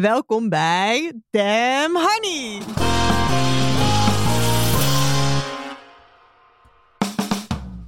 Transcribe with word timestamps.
Welkom 0.00 0.48
bij 0.48 1.12
Damn 1.30 1.94
Honey. 1.94 2.58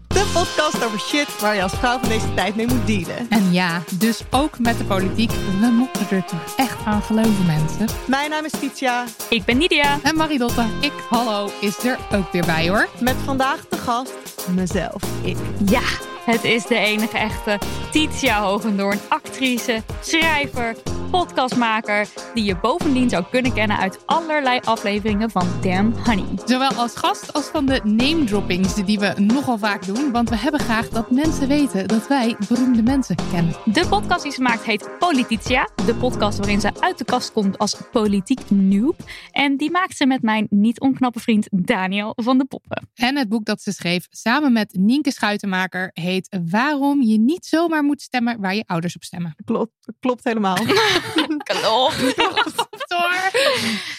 De 0.08 0.30
podcast 0.32 0.84
over 0.84 1.00
shit 1.00 1.40
waar 1.40 1.54
je 1.54 1.62
als 1.62 1.72
vrouw 1.72 1.98
van 1.98 2.08
deze 2.08 2.34
tijd 2.34 2.56
mee 2.56 2.66
moet 2.66 2.86
dealen. 2.86 3.28
En 3.28 3.52
ja, 3.52 3.82
dus 3.98 4.22
ook 4.30 4.58
met 4.58 4.78
de 4.78 4.84
politiek. 4.84 5.30
We 5.30 5.66
moeten 5.66 6.10
er 6.10 6.24
toch 6.24 6.54
echt 6.56 6.84
aan 6.84 7.02
geloven, 7.02 7.46
mensen. 7.46 7.86
Mijn 8.06 8.30
naam 8.30 8.44
is 8.44 8.52
Titia. 8.60 9.04
Ik 9.30 9.44
ben 9.44 9.58
Nidia. 9.58 9.98
En 10.02 10.16
Marilotte, 10.16 10.66
ik, 10.80 10.92
hallo, 11.10 11.50
is 11.60 11.84
er 11.84 11.98
ook 12.12 12.32
weer 12.32 12.46
bij 12.46 12.68
hoor. 12.68 12.88
Met 13.00 13.16
vandaag 13.24 13.68
de 13.68 13.76
gast 13.76 14.48
mezelf, 14.54 15.02
ik. 15.22 15.36
Ja, 15.66 15.82
het 16.24 16.44
is 16.44 16.66
de 16.66 16.78
enige 16.78 17.18
echte 17.18 17.58
Titia 17.90 18.42
Hogendoorn, 18.42 18.98
actrice, 19.08 19.82
schrijver, 20.00 20.74
podcastmaker 21.10 22.08
die 22.34 22.44
je 22.44 22.56
bovendien 22.56 23.08
zou 23.08 23.24
kunnen 23.30 23.52
kennen 23.52 23.78
uit 23.78 23.98
allerlei 24.06 24.60
afleveringen 24.64 25.30
van 25.30 25.48
Damn 25.62 25.94
Honey. 26.04 26.24
Zowel 26.44 26.72
als 26.72 26.96
gast 26.96 27.32
als 27.32 27.46
van 27.46 27.66
de 27.66 27.80
name 27.84 28.24
droppings 28.24 28.74
die 28.74 28.98
we 28.98 29.14
nogal 29.16 29.58
vaak 29.58 29.86
doen, 29.86 30.10
want 30.12 30.30
we 30.30 30.36
hebben 30.36 30.60
graag 30.60 30.88
dat 30.88 31.10
mensen 31.10 31.48
weten 31.48 31.88
dat 31.88 32.08
wij 32.08 32.36
beroemde 32.48 32.82
mensen 32.82 33.16
kennen. 33.30 33.54
De 33.64 33.86
podcast 33.88 34.22
die 34.22 34.32
ze 34.32 34.42
maakt 34.42 34.64
heet 34.64 34.88
Polititia, 34.98 35.68
de 35.86 35.94
podcast 35.94 36.38
waarin 36.38 36.60
ze 36.60 36.70
uit 36.80 36.98
de 36.98 37.04
kast 37.04 37.32
komt 37.32 37.58
als 37.58 37.76
politiek 37.92 38.50
noob. 38.50 38.96
En 39.30 39.56
die 39.56 39.70
maakt 39.70 39.96
ze 39.96 40.06
met 40.06 40.22
mijn 40.22 40.46
niet 40.50 40.80
onknappe 40.80 41.20
vriend 41.20 41.48
Daniel 41.50 42.12
van 42.16 42.38
de 42.38 42.44
Poppen. 42.44 42.88
En 42.94 43.16
het 43.16 43.28
boek 43.28 43.44
dat 43.44 43.62
ze 43.62 43.72
schreef 43.72 44.06
samen 44.10 44.52
met 44.52 44.74
Nienke 44.78 45.12
Schuitenmaker 45.12 45.90
heet 45.92 46.38
Waarom 46.50 47.02
je 47.02 47.18
niet 47.18 47.46
zomaar 47.46 47.82
moet 47.82 48.02
stemmen 48.02 48.40
waar 48.40 48.54
je 48.54 48.64
ouders 48.66 48.94
op 48.94 49.02
stemmen. 49.02 49.34
Klopt, 49.44 49.72
klopt 50.00 50.24
helemaal. 50.24 50.56
klopt. 51.50 51.96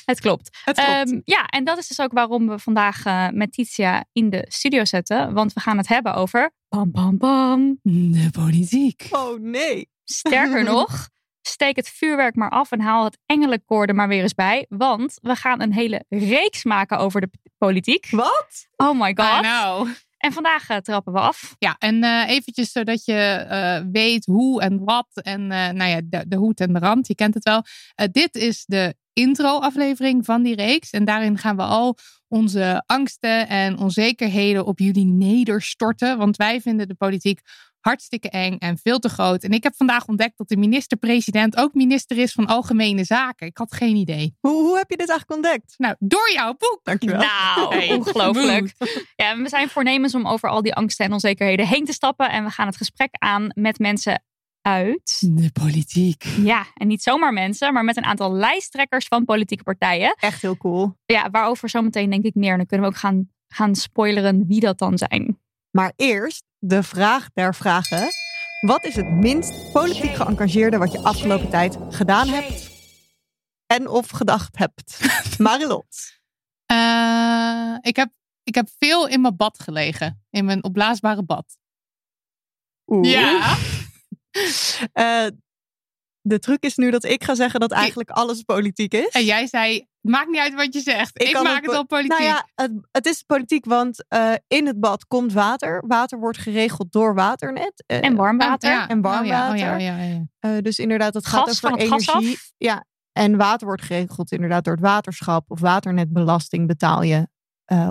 Het 0.05 0.19
klopt. 0.19 0.57
Het 0.63 0.81
klopt. 0.83 1.09
Um, 1.09 1.21
ja, 1.25 1.45
en 1.45 1.63
dat 1.63 1.77
is 1.77 1.87
dus 1.87 1.99
ook 1.99 2.11
waarom 2.11 2.47
we 2.47 2.59
vandaag 2.59 3.05
uh, 3.05 3.27
met 3.29 3.51
Titia 3.51 4.05
in 4.11 4.29
de 4.29 4.45
studio 4.47 4.85
zetten. 4.85 5.33
Want 5.33 5.53
we 5.53 5.59
gaan 5.59 5.77
het 5.77 5.87
hebben 5.87 6.13
over. 6.13 6.51
Bam, 6.69 6.91
bam, 6.91 7.17
bam. 7.17 7.79
De 7.83 8.29
politiek. 8.31 9.07
Oh 9.11 9.39
nee. 9.39 9.89
Sterker 10.03 10.63
nog. 10.73 11.09
Steek 11.41 11.75
het 11.75 11.89
vuurwerk 11.89 12.35
maar 12.35 12.49
af 12.49 12.71
en 12.71 12.81
haal 12.81 13.03
het 13.03 13.17
engelenkoor 13.25 13.85
er 13.85 13.95
maar 13.95 14.07
weer 14.07 14.21
eens 14.21 14.33
bij. 14.33 14.65
Want 14.69 15.17
we 15.21 15.35
gaan 15.35 15.61
een 15.61 15.73
hele 15.73 16.05
reeks 16.09 16.63
maken 16.63 16.97
over 16.97 17.21
de 17.21 17.29
politiek. 17.57 18.07
Wat? 18.11 18.67
Oh 18.75 18.99
my 18.99 19.11
god. 19.15 19.45
I 19.45 19.47
know. 19.47 19.87
En 20.19 20.31
vandaag 20.31 20.69
uh, 20.69 20.77
trappen 20.77 21.13
we 21.13 21.19
af. 21.19 21.55
Ja, 21.59 21.75
en 21.77 22.03
uh, 22.03 22.29
eventjes 22.29 22.71
zodat 22.71 23.05
je 23.05 23.47
uh, 23.51 23.91
weet 23.91 24.25
hoe 24.25 24.61
en 24.61 24.83
wat 24.83 25.07
en 25.13 25.47
nou 25.47 25.83
ja, 25.83 26.01
de, 26.03 26.25
de 26.27 26.35
hoed 26.35 26.59
en 26.59 26.73
de 26.73 26.79
rand. 26.79 27.07
Je 27.07 27.15
kent 27.15 27.33
het 27.33 27.43
wel. 27.43 27.63
dit 28.11 28.35
is 28.35 28.63
de 28.65 28.95
intro-aflevering 29.13 30.25
van 30.25 30.43
die 30.43 30.55
reeks. 30.55 30.89
En 30.89 31.05
daarin 31.05 31.37
gaan 31.37 31.55
we 31.55 31.63
al 31.63 31.97
onze 32.27 32.83
angsten 32.85 33.47
en 33.47 33.77
onzekerheden 33.77 34.65
op 34.65 34.79
jullie 34.79 35.05
nederstorten. 35.05 36.17
Want 36.17 36.37
wij 36.37 36.61
vinden 36.61 36.87
de 36.87 36.95
politiek 36.95 37.41
hartstikke 37.79 38.29
eng 38.29 38.57
en 38.57 38.77
veel 38.77 38.99
te 38.99 39.09
groot. 39.09 39.43
En 39.43 39.51
ik 39.51 39.63
heb 39.63 39.75
vandaag 39.75 40.05
ontdekt 40.05 40.37
dat 40.37 40.47
de 40.47 40.57
minister-president 40.57 41.57
ook 41.57 41.73
minister 41.73 42.17
is 42.17 42.31
van 42.31 42.45
Algemene 42.45 43.03
Zaken. 43.03 43.47
Ik 43.47 43.57
had 43.57 43.73
geen 43.73 43.95
idee. 43.95 44.35
Hoe, 44.39 44.51
hoe 44.51 44.77
heb 44.77 44.89
je 44.89 44.97
dit 44.97 45.09
eigenlijk 45.09 45.41
ontdekt? 45.41 45.73
Nou, 45.77 45.95
door 45.99 46.31
jouw 46.33 46.55
boek. 46.57 46.79
Dankjewel. 46.83 47.19
Nou, 47.19 47.75
hey, 47.75 47.93
ongelooflijk. 47.97 48.73
Ja, 49.15 49.37
we 49.37 49.49
zijn 49.49 49.69
voornemens 49.69 50.15
om 50.15 50.27
over 50.27 50.49
al 50.49 50.61
die 50.61 50.73
angsten 50.73 51.05
en 51.05 51.13
onzekerheden 51.13 51.67
heen 51.67 51.85
te 51.85 51.93
stappen. 51.93 52.29
En 52.29 52.43
we 52.43 52.49
gaan 52.49 52.67
het 52.67 52.77
gesprek 52.77 53.09
aan 53.11 53.51
met 53.53 53.79
mensen 53.79 54.23
uit. 54.61 55.21
De 55.35 55.51
politiek. 55.51 56.23
Ja, 56.23 56.65
en 56.73 56.87
niet 56.87 57.03
zomaar 57.03 57.33
mensen, 57.33 57.73
maar 57.73 57.83
met 57.83 57.97
een 57.97 58.05
aantal 58.05 58.33
lijsttrekkers 58.33 59.07
van 59.07 59.25
politieke 59.25 59.63
partijen. 59.63 60.15
Echt 60.19 60.41
heel 60.41 60.57
cool. 60.57 60.95
Ja, 61.05 61.29
waarover 61.29 61.69
zometeen 61.69 62.09
denk 62.09 62.23
ik 62.25 62.35
meer. 62.35 62.57
Dan 62.57 62.65
kunnen 62.65 62.87
we 62.87 62.93
ook 62.93 62.99
gaan, 62.99 63.29
gaan 63.47 63.75
spoileren 63.75 64.45
wie 64.47 64.59
dat 64.59 64.77
dan 64.77 64.97
zijn. 64.97 65.39
Maar 65.71 65.93
eerst 65.95 66.43
de 66.59 66.83
vraag 66.83 67.29
der 67.33 67.55
vragen. 67.55 68.07
Wat 68.59 68.85
is 68.85 68.95
het 68.95 69.09
minst 69.09 69.71
politiek 69.71 70.15
geëngageerde 70.15 70.77
wat 70.77 70.91
je 70.91 71.03
afgelopen 71.03 71.49
tijd 71.49 71.77
gedaan 71.89 72.27
hebt? 72.27 72.69
En 73.65 73.87
of 73.87 74.09
gedacht 74.09 74.57
hebt? 74.57 74.99
Marilot. 75.37 76.19
Uh, 76.71 77.77
ik, 77.81 77.95
heb, 77.95 78.09
ik 78.43 78.55
heb 78.55 78.69
veel 78.77 79.07
in 79.07 79.21
mijn 79.21 79.35
bad 79.35 79.59
gelegen. 79.59 80.23
In 80.29 80.45
mijn 80.45 80.63
opblaasbare 80.63 81.23
bad. 81.23 81.57
Oeh. 82.85 83.11
Ja. 83.11 83.57
uh, 84.93 85.27
de 86.21 86.39
truc 86.39 86.63
is 86.63 86.75
nu 86.75 86.91
dat 86.91 87.03
ik 87.03 87.23
ga 87.23 87.35
zeggen 87.35 87.59
dat 87.59 87.71
eigenlijk 87.71 88.09
alles 88.09 88.41
politiek 88.41 88.93
is. 88.93 89.09
En 89.09 89.25
jij 89.25 89.47
zei, 89.47 89.87
maakt 90.01 90.29
niet 90.29 90.39
uit 90.39 90.53
wat 90.53 90.73
je 90.73 90.79
zegt. 90.79 91.21
Ik, 91.21 91.27
ik 91.27 91.41
maak 91.43 91.65
het 91.65 91.75
al 91.75 91.85
politiek. 91.85 92.11
Nou 92.11 92.23
ja, 92.23 92.47
het, 92.55 92.71
het 92.91 93.05
is 93.05 93.23
politiek, 93.23 93.65
want 93.65 94.05
uh, 94.13 94.33
in 94.47 94.67
het 94.67 94.79
bad 94.79 95.05
komt 95.07 95.33
water. 95.33 95.83
Water 95.87 96.19
wordt 96.19 96.37
geregeld 96.37 96.91
door 96.91 97.13
waternet. 97.13 97.83
Uh, 97.87 98.03
en 98.03 98.15
warm 98.15 98.37
water. 98.37 98.71
Ja. 98.71 98.87
En 98.87 99.01
warm 99.01 99.27
water. 99.27 99.53
Oh 99.53 99.57
ja, 99.57 99.73
oh 99.75 99.79
ja, 99.81 99.95
oh 99.95 100.01
ja, 100.01 100.25
ja. 100.41 100.55
Uh, 100.55 100.61
dus 100.61 100.79
inderdaad, 100.79 101.13
het 101.13 101.25
gas 101.27 101.39
gaat 101.39 101.49
over 101.49 101.59
van 101.59 101.71
het 101.71 101.81
energie. 101.81 102.35
Gas 102.35 102.53
ja, 102.57 102.85
en 103.11 103.37
water 103.37 103.67
wordt 103.67 103.81
geregeld 103.81 104.31
inderdaad 104.31 104.63
door 104.63 104.73
het 104.73 104.83
waterschap. 104.83 105.51
Of 105.51 105.59
waternetbelasting 105.59 106.67
betaal 106.67 107.01
je 107.01 107.27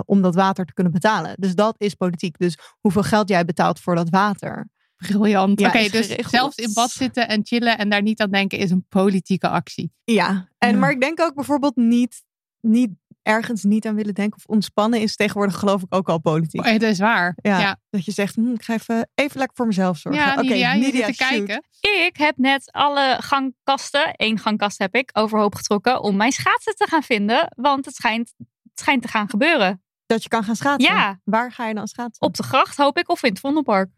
om 0.05 0.21
dat 0.21 0.35
water 0.35 0.65
te 0.65 0.73
kunnen 0.73 0.93
betalen. 0.93 1.33
Dus 1.35 1.55
dat 1.55 1.75
is 1.77 1.93
politiek. 1.93 2.37
Dus 2.37 2.57
hoeveel 2.79 3.03
geld 3.03 3.29
jij 3.29 3.45
betaalt 3.45 3.79
voor 3.79 3.95
dat 3.95 4.09
water. 4.09 4.67
Briljant. 5.07 5.59
Ja, 5.59 5.67
Oké, 5.67 5.77
dus 5.89 5.89
geregeld. 6.07 6.29
zelfs 6.29 6.55
in 6.57 6.73
bad 6.73 6.89
zitten 6.91 7.27
en 7.27 7.41
chillen 7.45 7.77
en 7.77 7.89
daar 7.89 8.01
niet 8.01 8.21
aan 8.21 8.31
denken 8.31 8.57
is 8.57 8.71
een 8.71 8.85
politieke 8.89 9.47
actie. 9.49 9.91
Ja, 10.03 10.47
en, 10.57 10.71
Ja. 10.71 10.77
maar 10.77 10.91
ik 10.91 11.01
denk 11.01 11.21
ook 11.21 11.35
bijvoorbeeld 11.35 11.75
niet, 11.75 12.23
niet 12.61 12.89
ergens 13.21 13.63
niet 13.63 13.85
aan 13.87 13.95
willen 13.95 14.13
denken 14.13 14.37
of 14.37 14.45
ontspannen 14.45 15.01
is 15.01 15.15
tegenwoordig 15.15 15.55
geloof 15.55 15.81
ik 15.81 15.95
ook 15.95 16.09
al 16.09 16.19
politiek. 16.19 16.61
Oh, 16.65 16.71
Het 16.71 16.81
is 16.81 16.99
waar. 16.99 17.37
Ja, 17.41 17.59
ja. 17.59 17.77
Dat 17.89 18.05
je 18.05 18.11
zegt, 18.11 18.35
hm, 18.35 18.51
ik 18.53 18.63
ga 18.63 18.73
even, 18.73 19.09
even 19.15 19.37
lekker 19.37 19.55
voor 19.57 19.67
mezelf 19.67 19.97
zorgen. 19.97 20.21
Ja, 20.21 20.33
Oké, 20.33 20.41
Nidia, 20.41 20.73
je 20.73 20.79
Nidia, 20.81 21.05
zit 21.05 21.17
te 21.17 21.23
shoot. 21.23 21.45
kijken. 21.45 21.63
Ik 22.07 22.17
heb 22.17 22.37
net 22.37 22.71
alle 22.71 23.17
gangkasten, 23.19 24.13
één 24.13 24.39
gangkast 24.39 24.77
heb 24.77 24.95
ik, 24.95 25.09
overhoop 25.13 25.55
getrokken 25.55 26.01
om 26.01 26.15
mijn 26.15 26.31
schaatsen 26.31 26.75
te 26.75 26.87
gaan 26.89 27.03
vinden. 27.03 27.53
Want 27.55 27.85
het 27.85 27.95
schijnt, 27.95 28.33
het 28.37 28.47
schijnt 28.79 29.01
te 29.01 29.07
gaan 29.07 29.29
gebeuren. 29.29 29.83
Dat 30.05 30.23
je 30.23 30.29
kan 30.29 30.43
gaan 30.43 30.55
schaatsen. 30.55 30.93
Ja. 30.93 31.19
Waar 31.23 31.51
ga 31.51 31.67
je 31.67 31.73
dan 31.73 31.87
schaatsen? 31.87 32.21
Op 32.27 32.35
de 32.35 32.43
gracht 32.43 32.77
hoop 32.77 32.97
ik 32.97 33.09
of 33.09 33.23
in 33.23 33.29
het 33.29 33.39
Vondelpark. 33.39 33.89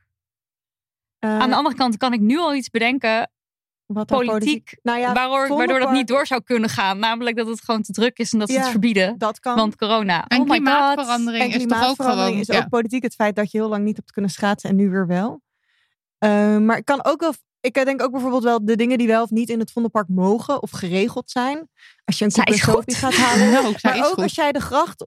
Eh, 1.22 1.40
Aan 1.40 1.50
de 1.50 1.56
andere 1.56 1.76
kant 1.76 1.98
kan 1.98 2.14
ik 2.14 2.20
nu 2.20 2.38
al 2.38 2.56
iets 2.56 2.70
bedenken 2.70 3.32
wat 3.86 4.08
dan 4.08 4.26
politiek, 4.26 4.78
Nou 4.82 5.00
ja, 5.00 5.14
waardoor, 5.14 5.58
waardoor 5.58 5.80
dat 5.80 5.92
niet 5.92 6.08
door 6.08 6.28
zou 6.28 6.42
kunnen 6.44 6.70
gaan. 6.70 7.00
Namelijk 7.00 7.38
dat 7.38 7.48
het 7.48 7.64
gewoon 7.64 7.82
te 7.82 7.92
druk 7.92 8.18
is 8.18 8.34
en 8.34 8.40
dat 8.40 8.50
ze 8.50 8.56
Ja. 8.56 8.62
het 8.62 8.70
verbieden. 8.70 9.18
Dat 9.18 9.40
kan. 9.40 9.56
Want 9.56 9.76
corona. 9.76 10.26
En 10.28 10.40
oh 10.40 10.44
my 10.44 10.50
god. 10.50 10.64
klimaatverandering 10.64 11.44
en 11.44 11.50
is 11.50 11.54
toch 11.54 11.64
ook 11.64 11.68
klimaatverandering 11.70 12.28
gewoon... 12.28 12.40
is 12.42 12.56
ja. 12.56 12.64
ook 12.64 12.70
politiek. 12.70 13.04
Het 13.04 13.16
feit 13.16 13.36
dat 13.36 13.52
je 13.52 13.58
heel 13.58 13.70
lang 13.70 13.84
niet 13.84 13.96
hebt 13.96 14.12
kunnen 14.12 14.32
schaatsen 14.32 14.70
en 14.70 14.76
nu 14.76 14.90
weer 14.90 15.08
wel. 15.08 15.42
Eh, 16.18 16.58
maar 16.58 16.78
ik 16.78 16.86
kan 16.86 17.06
ook 17.06 17.20
wel 17.20 17.34
ik 17.62 17.74
denk 17.74 18.02
ook 18.02 18.12
bijvoorbeeld 18.12 18.44
wel 18.44 18.66
de 18.66 18.76
dingen 18.76 18.98
die 18.98 19.08
wel 19.08 19.24
of 19.24 19.30
niet 19.30 19.50
in 19.50 19.60
het 19.60 19.72
Vondelpark 19.72 20.08
mogen 20.08 20.62
of 20.62 20.72
geregeld 20.72 21.32
zijn. 21.32 21.70
Als 22.06 22.20
je 22.20 22.26
een 22.26 22.60
koek 22.74 22.94
gaat 22.94 23.14
halen. 23.14 23.50
Nou, 23.52 23.74
zij 23.78 23.92
maar 23.92 24.08
ook 24.08 24.14
goed. 24.14 24.24
als 24.24 24.36
jij 24.36 24.52
de 24.52 24.60
gracht... 24.60 25.06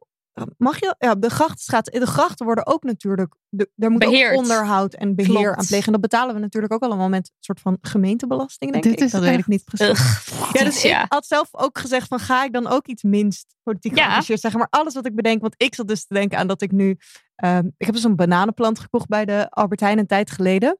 Mag 0.57 0.81
je? 0.81 0.95
Ja, 0.99 1.15
de 1.15 1.31
grachtstraat. 1.31 1.85
De 1.85 2.07
grachten 2.07 2.47
worden 2.47 2.67
ook 2.67 2.83
natuurlijk... 2.83 3.35
De, 3.49 3.71
daar 3.75 3.91
moet 3.91 3.99
Beheerd. 4.01 4.33
ook 4.33 4.39
onderhoud 4.39 4.95
en 4.95 5.15
beheer 5.15 5.33
Klopt. 5.43 5.57
aan 5.59 5.67
plegen. 5.67 5.87
En 5.87 5.93
dat 5.93 6.01
betalen 6.01 6.35
we 6.35 6.41
natuurlijk 6.41 6.73
ook 6.73 6.83
allemaal 6.83 7.09
met 7.09 7.27
een 7.27 7.35
soort 7.41 7.61
van 7.61 7.79
gemeentebelasting, 7.81 8.73
denk 8.73 8.85
Dit 8.85 8.93
ik. 8.93 9.01
is 9.01 9.11
dat 9.11 9.21
weet 9.21 9.33
ik 9.33 9.39
echt- 9.39 9.49
niet 9.49 9.65
precies. 9.65 9.89
Ugh, 9.89 10.53
Ja, 10.53 10.65
dus 10.65 10.85
ik 10.85 11.05
had 11.09 11.27
zelf 11.27 11.49
ook 11.53 11.79
gezegd 11.79 12.09
van 12.09 12.19
ga 12.19 12.45
ik 12.45 12.53
dan 12.53 12.67
ook 12.67 12.87
iets 12.87 13.03
minst 13.03 13.55
politiek 13.63 13.97
Ja. 13.97 14.05
geëngageerd 14.05 14.41
zeggen. 14.41 14.61
Maar 14.61 14.69
alles 14.81 14.95
wat 14.95 15.07
ik 15.07 15.15
bedenk, 15.15 15.41
want 15.41 15.55
ik 15.57 15.75
zat 15.75 15.89
dus 15.89 16.07
te 16.07 16.15
denken 16.15 16.39
aan 16.39 16.47
dat 16.47 16.63
ik 16.63 16.73
nu... 16.73 16.97
ehm, 17.35 17.67
ik 17.77 17.87
heb 17.87 17.95
dus 17.95 18.05
een 18.05 18.17
bananenplant 18.17 18.79
gekocht 18.79 19.09
bij 19.09 19.25
de 19.25 19.51
Albert 19.51 19.81
Heijn 19.81 19.99
een 19.99 20.07
tijd 20.07 20.31
geleden. 20.31 20.79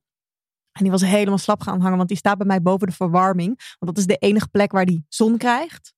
En 0.73 0.83
die 0.83 0.91
was 0.91 1.03
helemaal 1.03 1.39
slap 1.39 1.61
gaan 1.63 1.81
hangen, 1.81 1.97
want 1.97 2.09
die 2.09 2.19
staat 2.19 2.37
bij 2.39 2.47
mij 2.47 2.63
boven 2.63 2.87
de 2.87 2.93
verwarming. 2.93 3.75
Want 3.79 3.97
dat 3.97 3.99
is 3.99 4.07
de 4.07 4.17
enige 4.17 4.49
plek 4.49 4.73
waar 4.73 4.87
die 4.87 5.05
zon 5.09 5.37
krijgt. 5.37 5.93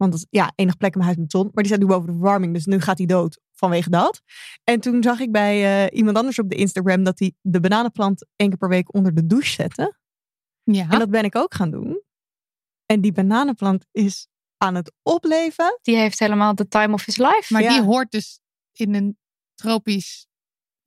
Want 0.00 0.12
dat 0.12 0.20
is 0.20 0.26
ja, 0.30 0.52
enige 0.54 0.76
plek 0.76 0.92
in 0.92 0.98
mijn 0.98 1.10
huis 1.10 1.22
met 1.22 1.30
zon. 1.30 1.44
Maar 1.44 1.62
die 1.62 1.66
staat 1.66 1.78
nu 1.80 1.86
boven 1.86 2.06
de 2.06 2.12
verwarming, 2.12 2.52
dus 2.54 2.64
nu 2.64 2.80
gaat 2.80 2.98
hij 2.98 3.06
dood 3.06 3.40
vanwege 3.52 3.90
dat. 3.90 4.22
En 4.64 4.80
toen 4.80 5.02
zag 5.02 5.20
ik 5.20 5.32
bij 5.32 5.84
eh, 5.86 5.98
iemand 5.98 6.16
anders 6.16 6.38
op 6.38 6.48
de 6.50 6.56
Instagram 6.56 7.04
dat 7.04 7.18
hij 7.18 7.32
de 7.40 7.60
bananenplant 7.60 8.26
één 8.36 8.48
keer 8.48 8.58
per 8.58 8.68
week 8.68 8.94
onder 8.94 9.14
de 9.14 9.26
douche 9.26 9.50
zette. 9.52 9.98
Ja. 10.62 10.88
En 10.88 10.98
dat 10.98 11.10
ben 11.10 11.24
ik 11.24 11.36
ook 11.36 11.54
gaan 11.54 11.70
doen. 11.70 12.02
En 12.86 13.00
die 13.00 13.12
bananenplant 13.12 13.86
is 13.90 14.28
aan 14.56 14.74
het 14.74 14.92
opleven. 15.02 15.78
Die 15.82 15.96
heeft 15.96 16.18
helemaal 16.18 16.54
de 16.54 16.68
time 16.68 16.92
of 16.94 17.04
his 17.04 17.16
life. 17.16 17.46
Maar 17.48 17.62
Ja. 17.62 17.68
die 17.68 17.82
hoort 17.82 18.10
dus 18.10 18.40
in 18.72 18.94
een 18.94 19.18
tropisch 19.54 20.26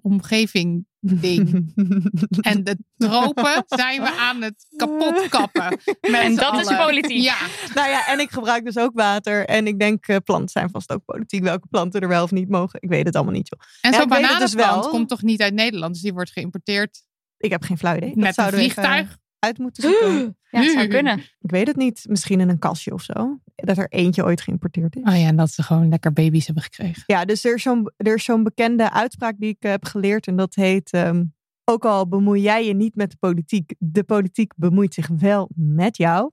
omgeving 0.02 0.88
ding. 1.04 1.72
En 2.42 2.64
de 2.64 2.78
tropen 2.98 3.64
zijn 3.68 4.02
we 4.02 4.12
aan 4.12 4.42
het 4.42 4.66
kapot 4.76 5.28
kappen. 5.30 5.80
Met 6.02 6.22
En 6.22 6.36
dat 6.36 6.60
is 6.60 6.78
politiek. 6.78 7.24
Ja, 7.24 7.38
nou 7.74 7.90
ja, 7.90 8.08
en 8.08 8.20
ik 8.20 8.32
gebruik 8.32 8.66
dus 8.66 8.78
ook 8.78 8.92
water. 8.94 9.46
En 9.46 9.68
ik 9.68 9.80
denk, 9.80 10.08
eh, 10.08 10.16
planten 10.24 10.50
zijn 10.50 10.70
vast 10.70 10.92
ook 10.92 11.06
politiek. 11.06 11.44
Welke 11.44 11.68
planten 11.68 12.02
er 12.02 12.08
wel 12.08 12.24
of 12.24 12.32
niet 12.32 12.50
mogen. 12.50 12.82
Ik 12.82 12.90
weet 12.90 13.06
het 13.06 13.16
allemaal 13.16 13.34
niet, 13.34 13.50
joh. 13.50 13.60
en 13.82 13.92
Ja, 13.92 14.00
zo'n 14.00 14.10
dus 14.10 14.20
bananenplant 14.20 14.84
wel. 14.84 14.90
komt 14.90 15.10
toch 15.10 15.22
niet 15.22 15.42
uit 15.42 15.54
Nederland? 15.54 15.94
Dus 15.94 16.02
die 16.02 16.14
wordt 16.14 16.32
geïmporteerd 16.32 17.04
Ik 17.38 17.52
heb 17.52 17.64
geen 17.64 17.78
flauw 17.78 17.96
idee. 17.96 18.10
Dat 18.10 18.18
met 18.18 18.38
een 18.38 18.46
even 18.46 18.58
vliegtuig. 18.58 19.18
Uit 19.44 19.58
moeten 19.58 19.84
zoeken. 19.84 20.38
Ja, 20.54 20.60
het 20.62 20.72
zou 20.72 20.88
kunnen. 20.88 21.18
ik 21.18 21.52
weet 21.52 21.68
het 21.68 21.76
niet. 21.76 22.06
Misschien 22.10 22.40
in 22.40 22.50
een 22.50 22.60
kastje 22.60 22.94
of 22.94 23.02
zo. 23.02 23.40
Dat 23.56 23.78
er 23.78 23.88
eentje 23.90 24.24
ooit 24.24 24.42
geïmporteerd 24.42 24.96
is. 24.96 25.02
Oh 25.04 25.20
ja, 25.20 25.28
en 25.28 25.36
dat 25.36 25.52
ze 25.52 25.64
gewoon 25.64 25.90
lekker 25.90 26.14
baby's 26.14 26.46
hebben 26.46 26.64
gekregen. 26.64 27.04
Ja, 27.06 27.26
dus 27.26 27.44
er 27.46 27.54
is 27.56 27.62
zo'n, 27.62 27.92
er 27.98 28.14
is 28.14 28.24
zo'n 28.24 28.44
bekende 28.44 28.92
uitspraak 28.92 29.36
die 29.38 29.50
ik 29.50 29.58
heb 29.64 29.86
geleerd. 29.86 30.28
En 30.28 30.36
dat 30.36 30.56
heet, 30.56 30.92
ehm, 30.92 31.24
ook 31.64 31.86
al 31.86 32.08
bemoei 32.08 32.42
jij 32.42 32.66
je 32.66 32.74
niet 32.74 32.96
met 32.96 33.12
de 33.12 33.18
politiek. 33.20 33.74
De 33.78 34.04
politiek 34.04 34.54
bemoeit 34.56 34.94
zich 34.94 35.08
wel 35.20 35.50
met 35.56 35.98
jou. 35.98 36.32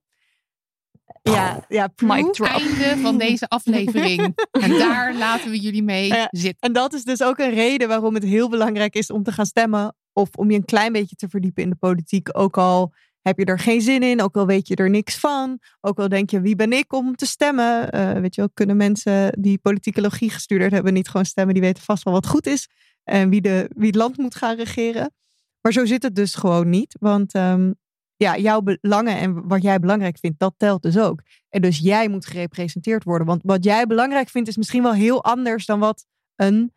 Ja, 1.22 1.64
ja 1.68 1.86
proof. 1.88 2.30
drop. 2.32 2.48
Einde 2.48 2.96
van 3.02 3.18
deze 3.18 3.48
aflevering. 3.48 4.34
En 4.60 4.70
daar 4.70 5.14
laten 5.14 5.50
we 5.50 5.58
jullie 5.60 5.82
mee 5.82 6.06
Ja. 6.06 6.28
zitten. 6.30 6.60
En 6.60 6.72
dat 6.72 6.92
is 6.92 7.04
dus 7.04 7.22
ook 7.22 7.38
een 7.38 7.54
reden 7.54 7.88
waarom 7.88 8.14
het 8.14 8.22
heel 8.24 8.48
belangrijk 8.48 8.94
is 8.94 9.10
om 9.10 9.22
te 9.22 9.32
gaan 9.32 9.46
stemmen. 9.46 9.94
Of 10.20 10.28
om 10.34 10.50
je 10.50 10.56
een 10.56 10.64
klein 10.64 10.92
beetje 10.92 11.16
te 11.16 11.28
verdiepen 11.28 11.62
in 11.62 11.70
de 11.70 11.76
politiek. 11.76 12.38
Ook 12.38 12.58
al 12.58 12.92
heb 13.22 13.38
je 13.38 13.44
er 13.44 13.58
geen 13.58 13.80
zin 13.80 14.02
in, 14.02 14.22
ook 14.22 14.36
al 14.36 14.46
weet 14.46 14.68
je 14.68 14.74
er 14.74 14.90
niks 14.90 15.18
van. 15.18 15.58
Ook 15.80 15.98
al 15.98 16.08
denk 16.08 16.30
je, 16.30 16.40
wie 16.40 16.56
ben 16.56 16.72
ik 16.72 16.92
om 16.92 17.16
te 17.16 17.26
stemmen? 17.26 17.90
Eh, 17.90 18.12
weet 18.12 18.34
je 18.34 18.40
wel, 18.40 18.50
kunnen 18.54 18.76
mensen 18.76 19.42
die 19.42 19.58
politicologie 19.58 20.30
gestudeerd 20.30 20.72
hebben 20.72 20.92
niet 20.92 21.08
gewoon 21.08 21.26
stemmen? 21.26 21.54
Die 21.54 21.62
weten 21.62 21.82
vast 21.82 22.02
wel 22.02 22.14
wat 22.14 22.26
goed 22.26 22.46
is. 22.46 22.68
En 23.04 23.30
wie, 23.30 23.40
de, 23.40 23.70
wie 23.76 23.86
het 23.86 23.96
land 23.96 24.16
moet 24.16 24.34
gaan 24.34 24.56
regeren. 24.56 25.12
Maar 25.60 25.72
zo 25.72 25.86
zit 25.86 26.02
het 26.02 26.14
dus 26.14 26.34
gewoon 26.34 26.68
niet. 26.68 26.96
Want 27.00 27.34
ehm, 27.34 27.72
ja, 28.16 28.36
jouw 28.36 28.60
belangen 28.60 29.16
en 29.16 29.48
wat 29.48 29.62
jij 29.62 29.78
belangrijk 29.78 30.18
vindt, 30.18 30.38
dat 30.38 30.54
telt 30.56 30.82
dus 30.82 30.98
ook. 30.98 31.22
En 31.48 31.62
dus 31.62 31.78
jij 31.78 32.08
moet 32.08 32.26
gerepresenteerd 32.26 33.04
worden. 33.04 33.26
Want 33.26 33.40
wat 33.44 33.64
jij 33.64 33.86
belangrijk 33.86 34.28
vindt 34.28 34.48
is 34.48 34.56
misschien 34.56 34.82
wel 34.82 34.94
heel 34.94 35.24
anders 35.24 35.66
dan 35.66 35.78
wat 35.78 36.06
een 36.36 36.72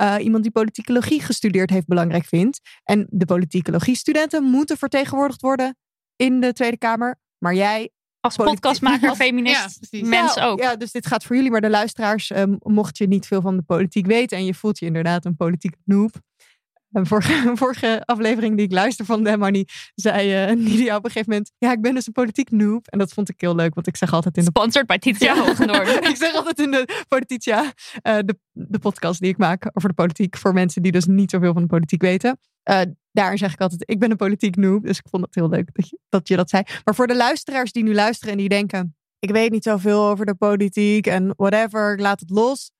eh, 0.00 0.14
iemand 0.24 0.42
die 0.42 0.52
politicologie 0.52 1.20
gestudeerd 1.20 1.70
heeft 1.70 1.86
belangrijk 1.86 2.24
vindt. 2.24 2.60
En 2.84 3.06
de 3.10 3.24
politicologie-studenten 3.24 4.44
moeten 4.44 4.76
vertegenwoordigd 4.76 5.40
worden 5.40 5.76
in 6.16 6.40
de 6.40 6.52
Tweede 6.52 6.78
Kamer. 6.78 7.20
Maar 7.38 7.54
jij. 7.54 7.90
Als 8.20 8.36
podcastmaker, 8.36 9.08
Ja, 9.08 9.14
feminist, 9.14 9.78
precies. 9.78 10.08
mens 10.08 10.34
ja, 10.34 10.44
ook. 10.44 10.60
Ja, 10.60 10.76
dus 10.76 10.92
dit 10.92 11.06
gaat 11.06 11.24
voor 11.24 11.36
jullie. 11.36 11.50
Maar 11.50 11.60
de 11.60 11.70
luisteraars, 11.70 12.30
ehm, 12.30 12.54
mocht 12.58 12.98
je 12.98 13.06
niet 13.06 13.26
veel 13.26 13.40
van 13.40 13.56
de 13.56 13.62
politiek 13.62 14.06
weten. 14.06 14.38
en 14.38 14.44
je 14.44 14.54
voelt 14.54 14.78
je 14.78 14.86
inderdaad 14.86 15.24
een 15.24 15.36
politiek 15.36 15.74
noob. 15.84 16.12
Een 16.92 17.06
vorige, 17.06 17.50
vorige 17.54 18.02
aflevering 18.04 18.56
die 18.56 18.66
ik 18.66 18.72
luister 18.72 19.04
van 19.04 19.24
Dem 19.24 19.42
Honey, 19.42 19.66
zei 19.94 20.32
eh 20.32 20.56
Nidia 20.66 20.96
op 20.96 21.04
een 21.04 21.10
gegeven 21.10 21.30
moment: 21.30 21.52
Ja, 21.58 21.72
ik 21.72 21.80
ben 21.80 21.94
dus 21.94 22.06
een 22.06 22.12
politiek 22.12 22.50
noob. 22.50 22.86
En 22.86 22.98
dat 22.98 23.12
vond 23.12 23.28
ik 23.28 23.40
heel 23.40 23.54
leuk, 23.54 23.74
want 23.74 23.86
ik 23.86 23.96
zeg 23.96 24.12
altijd 24.12 24.36
in 24.36 24.44
de 24.44 24.50
Sponsored 24.50 24.86
bij 24.86 24.98
Titia 24.98 25.34
Ja. 25.34 25.82
Ik 26.10 26.16
zeg 26.16 26.34
altijd 26.34 26.58
in 26.58 26.70
de 26.70 27.04
Polititia, 27.08 27.72
eh, 28.02 28.18
de, 28.24 28.38
de 28.52 28.78
podcast 28.78 29.20
die 29.20 29.30
ik 29.30 29.38
maak 29.38 29.70
over 29.72 29.88
de 29.88 29.94
politiek. 29.94 30.36
Voor 30.36 30.52
mensen 30.52 30.82
die 30.82 30.92
dus 30.92 31.06
niet 31.06 31.30
zoveel 31.30 31.52
van 31.52 31.62
de 31.62 31.68
politiek 31.68 32.02
weten. 32.02 32.38
Eh 32.62 32.80
daarin 33.12 33.38
zeg 33.38 33.52
ik 33.52 33.60
altijd, 33.60 33.90
ik 33.90 33.98
ben 33.98 34.10
een 34.10 34.16
politiek 34.16 34.56
noob. 34.56 34.86
Dus 34.86 34.98
ik 34.98 35.06
vond 35.10 35.24
het 35.24 35.34
heel 35.34 35.48
leuk 35.48 35.70
dat 35.72 35.88
je, 35.88 35.98
dat 36.08 36.28
je 36.28 36.36
dat 36.36 36.50
zei. 36.50 36.62
Maar 36.84 36.94
voor 36.94 37.06
de 37.06 37.16
luisteraars 37.16 37.72
die 37.72 37.82
nu 37.82 37.94
luisteren 37.94 38.32
en 38.32 38.38
die 38.38 38.48
denken... 38.48 38.94
Ik 39.18 39.30
weet 39.30 39.50
niet 39.50 39.64
zoveel 39.64 40.04
over 40.04 40.26
de 40.26 40.34
politiek 40.34 41.06
en 41.06 41.32
whatever, 41.36 41.92
ik 41.92 42.00
laat 42.00 42.20
het 42.20 42.30
los. 42.30 42.70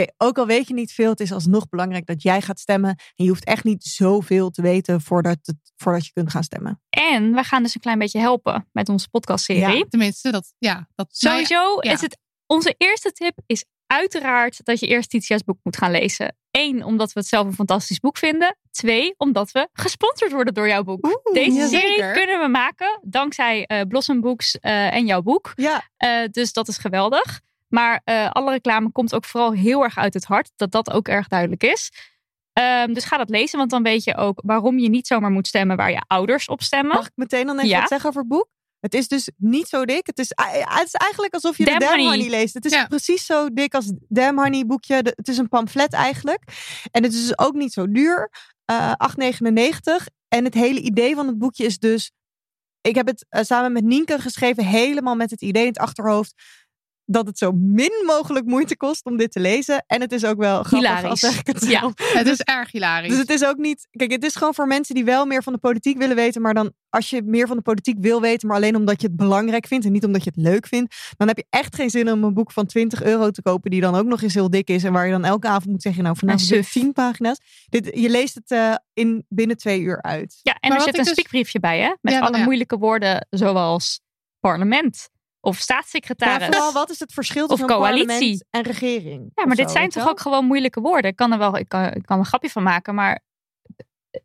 Oké, 0.00 0.12
ook 0.16 0.38
al 0.38 0.46
weet 0.46 0.68
je 0.68 0.74
niet 0.74 0.92
veel, 0.92 1.10
het 1.10 1.20
is 1.20 1.32
alsnog 1.32 1.68
belangrijk 1.68 2.06
dat 2.06 2.22
jij 2.22 2.40
gaat 2.40 2.60
stemmen. 2.60 2.90
En 2.90 3.24
je 3.24 3.28
hoeft 3.28 3.44
echt 3.44 3.64
niet 3.64 3.84
zoveel 3.84 4.50
te 4.50 4.62
weten 4.62 5.00
voordat, 5.00 5.38
het, 5.42 5.56
voordat 5.76 6.06
je 6.06 6.12
kunt 6.12 6.30
gaan 6.30 6.42
stemmen. 6.42 6.80
En 6.90 7.32
we 7.32 7.42
gaan 7.42 7.62
dus 7.62 7.74
een 7.74 7.80
klein 7.80 7.98
beetje 7.98 8.18
helpen 8.18 8.68
met 8.72 8.88
onze 8.88 9.08
podcastserie. 9.08 9.76
Ja. 9.78 9.84
Tenminste, 9.88 10.30
dat, 10.30 10.54
ja, 10.58 10.88
dat 10.94 11.06
Sowieso 11.10 11.76
ja. 11.80 11.92
is 11.92 12.00
het 12.00 12.18
onze 12.46 12.74
eerste 12.78 13.12
tip 13.12 13.38
is 13.46 13.64
uiteraard 13.86 14.64
dat 14.64 14.80
je 14.80 14.86
eerst 14.86 15.10
Titia's 15.10 15.42
boek 15.44 15.58
moet 15.62 15.76
gaan 15.76 15.90
lezen. 15.90 16.36
Eén, 16.50 16.84
omdat 16.84 17.12
we 17.12 17.20
het 17.20 17.28
zelf 17.28 17.46
een 17.46 17.54
fantastisch 17.54 18.00
boek 18.00 18.18
vinden. 18.18 18.56
Twee, 18.70 19.14
omdat 19.16 19.50
we 19.50 19.68
gesponsord 19.72 20.32
worden 20.32 20.54
door 20.54 20.68
jouw 20.68 20.82
boek. 20.82 21.06
Oeh, 21.06 21.34
Deze 21.34 21.58
ja, 21.58 21.66
serie 21.66 21.88
zeker. 21.88 22.12
kunnen 22.12 22.40
we 22.40 22.48
maken 22.48 23.00
dankzij 23.02 23.64
eh 23.66 23.80
Blossom 23.88 24.20
Books 24.20 24.58
eh, 24.58 24.94
en 24.94 25.06
jouw 25.06 25.22
boek. 25.22 25.52
Ja, 25.54 25.88
Eh, 25.96 26.24
dus 26.30 26.52
dat 26.52 26.68
is 26.68 26.78
geweldig. 26.78 27.40
Maar 27.74 28.00
eh, 28.04 28.30
alle 28.30 28.50
reclame 28.50 28.92
komt 28.92 29.14
ook 29.14 29.24
vooral 29.24 29.52
heel 29.52 29.82
erg 29.82 29.96
uit 29.98 30.14
het 30.14 30.24
hart. 30.24 30.50
Dat 30.56 30.70
dat 30.72 30.90
ook 30.90 31.08
erg 31.08 31.28
duidelijk 31.28 31.62
is. 31.62 31.90
Ehm, 32.52 32.92
dus 32.92 33.04
ga 33.04 33.16
dat 33.16 33.28
lezen, 33.30 33.58
want 33.58 33.70
dan 33.70 33.82
weet 33.82 34.04
je 34.04 34.16
ook 34.16 34.40
waarom 34.44 34.78
je 34.78 34.88
niet 34.88 35.06
zomaar 35.06 35.30
moet 35.30 35.46
stemmen 35.46 35.76
waar 35.76 35.90
je 35.90 36.02
ouders 36.06 36.48
op 36.48 36.62
stemmen. 36.62 36.96
Mag 36.96 37.06
ik 37.06 37.12
meteen 37.14 37.46
dan 37.46 37.56
even 37.56 37.68
Ja. 37.68 37.78
wat 37.80 37.88
zeggen 37.88 38.08
over 38.08 38.20
het 38.20 38.30
boek? 38.30 38.48
Het 38.80 38.94
is 38.94 39.08
dus 39.08 39.30
niet 39.36 39.68
zo 39.68 39.84
dik. 39.84 40.06
Het 40.06 40.18
is, 40.18 40.30
eh, 40.30 40.44
het 40.52 40.86
is 40.86 40.92
eigenlijk 40.94 41.34
alsof 41.34 41.58
je 41.58 41.64
Damn 41.64 41.78
de 41.78 41.84
Damn 41.84 41.98
Honey. 42.00 42.14
Honey 42.16 42.30
leest. 42.30 42.54
Het 42.54 42.64
is 42.64 42.72
Ja. 42.72 42.86
precies 42.86 43.26
zo 43.26 43.48
dik 43.52 43.74
als 43.74 43.92
Damn 44.08 44.38
Honey 44.38 44.66
boekje. 44.66 45.02
De- 45.02 45.12
het 45.16 45.28
is 45.28 45.38
een 45.38 45.48
pamflet 45.48 45.92
eigenlijk. 45.92 46.42
En 46.90 47.02
het 47.02 47.14
is 47.14 47.20
dus 47.26 47.38
ook 47.38 47.54
niet 47.54 47.72
zo 47.72 47.90
duur. 47.90 48.30
Eh 48.64 48.92
8,99. 48.96 50.08
En 50.28 50.44
het 50.44 50.54
hele 50.54 50.80
idee 50.80 51.14
van 51.14 51.26
het 51.26 51.38
boekje 51.38 51.64
is 51.64 51.78
dus... 51.78 52.10
Ik 52.80 52.94
heb 52.94 53.06
het 53.06 53.26
samen 53.46 53.72
met 53.72 53.84
Nienke 53.84 54.18
geschreven. 54.18 54.64
Helemaal 54.64 55.14
met 55.16 55.30
het 55.30 55.42
idee 55.42 55.62
in 55.62 55.68
het 55.68 55.78
achterhoofd. 55.78 56.34
Dat 57.06 57.26
het 57.26 57.38
zo 57.38 57.52
min 57.52 58.02
mogelijk 58.06 58.46
moeite 58.46 58.76
kost 58.76 59.04
om 59.04 59.16
dit 59.16 59.32
te 59.32 59.40
lezen. 59.40 59.84
En 59.86 60.00
het 60.00 60.12
is 60.12 60.24
ook 60.24 60.38
wel 60.38 60.62
grappig 60.62 60.78
Hilarisch. 60.78 61.10
als 61.10 61.20
zeg 61.20 61.38
ik 61.38 61.46
het 61.46 61.64
Ja. 61.66 61.78
zelf. 61.80 61.92
Het 62.18 62.26
is 62.28 62.40
erg 62.40 62.70
hilarisch. 62.70 63.10
Dus 63.10 63.18
het 63.18 63.30
is 63.30 63.44
ook 63.44 63.56
niet. 63.56 63.88
Kijk, 63.90 64.10
het 64.10 64.24
is 64.24 64.34
gewoon 64.36 64.54
voor 64.54 64.66
mensen 64.66 64.94
die 64.94 65.04
wel 65.04 65.26
meer 65.26 65.42
van 65.42 65.52
de 65.52 65.58
politiek 65.58 65.98
willen 65.98 66.16
weten. 66.16 66.42
Maar 66.42 66.54
dan, 66.54 66.72
als 66.88 67.10
je 67.10 67.22
meer 67.22 67.46
van 67.46 67.56
de 67.56 67.62
politiek 67.62 67.96
wil 68.00 68.20
weten, 68.20 68.48
maar 68.48 68.56
alleen 68.56 68.76
omdat 68.76 69.00
je 69.00 69.06
het 69.06 69.16
belangrijk 69.16 69.66
vindt 69.66 69.84
en 69.84 69.92
niet 69.92 70.04
omdat 70.04 70.24
je 70.24 70.30
het 70.34 70.44
leuk 70.44 70.66
vindt, 70.66 70.94
dan 71.16 71.28
heb 71.28 71.36
je 71.36 71.46
echt 71.50 71.74
geen 71.74 71.90
zin 71.90 72.10
om 72.12 72.24
een 72.24 72.34
boek 72.34 72.52
van 72.52 72.66
20 72.66 73.02
euro 73.02 73.30
te 73.30 73.42
kopen, 73.42 73.70
die 73.70 73.80
dan 73.80 73.94
ook 73.94 74.06
nog 74.06 74.22
eens 74.22 74.34
heel 74.34 74.50
dik 74.50 74.68
is. 74.68 74.84
En 74.84 74.92
waar 74.92 75.06
je 75.06 75.12
dan 75.12 75.24
elke 75.24 75.48
avond 75.48 75.66
moet 75.66 75.82
zeggen: 75.82 76.02
Nou, 76.02 76.16
vanavond 76.16 76.48
heb 76.48 76.58
suf. 76.64 76.74
ik 76.74 76.82
10 76.82 76.92
pagina's. 76.92 77.38
Dit, 77.68 77.90
je 77.94 78.08
leest 78.10 78.34
het 78.34 78.50
eh, 78.50 78.74
in 78.92 79.24
binnen 79.28 79.56
twee 79.56 79.80
uur 79.80 80.02
uit. 80.02 80.40
Ja, 80.42 80.56
en 80.60 80.68
Maar 80.68 80.78
er 80.78 80.84
zit 80.84 80.98
een 80.98 81.04
dus- 81.04 81.12
spiekbriefje 81.12 81.60
bij, 81.60 81.80
hè? 81.80 81.94
Met 82.00 82.12
Ja, 82.12 82.20
alle 82.20 82.38
ja. 82.38 82.44
moeilijke 82.44 82.76
woorden, 82.78 83.26
zoals 83.30 84.00
parlement 84.40 85.08
of 85.44 85.52
Maar 85.52 85.62
staatssecretaris. 85.62 86.46
vooral, 86.46 86.72
wat 86.72 86.90
is 86.90 86.98
het 86.98 87.12
verschil 87.12 87.42
Of 87.44 87.48
tussen 87.50 87.66
coalitie. 87.68 88.06
parlement 88.06 88.44
en 88.50 88.62
regering? 88.62 89.30
Ja, 89.34 89.46
maar 89.46 89.56
dit 89.56 89.66
zo, 89.66 89.72
zijn 89.76 89.88
toch 89.88 90.02
wel? 90.02 90.12
ook 90.12 90.20
gewoon 90.20 90.44
moeilijke 90.44 90.80
woorden? 90.80 91.10
Ik 91.10 91.16
kan 91.16 91.32
er 91.32 91.38
wel, 91.38 91.56
ik 91.56 91.68
kan, 91.68 91.84
ik 91.84 91.92
kan 92.02 92.16
er 92.16 92.18
een 92.18 92.24
grapje 92.24 92.50
van 92.50 92.62
maken, 92.62 92.94
maar 92.94 93.20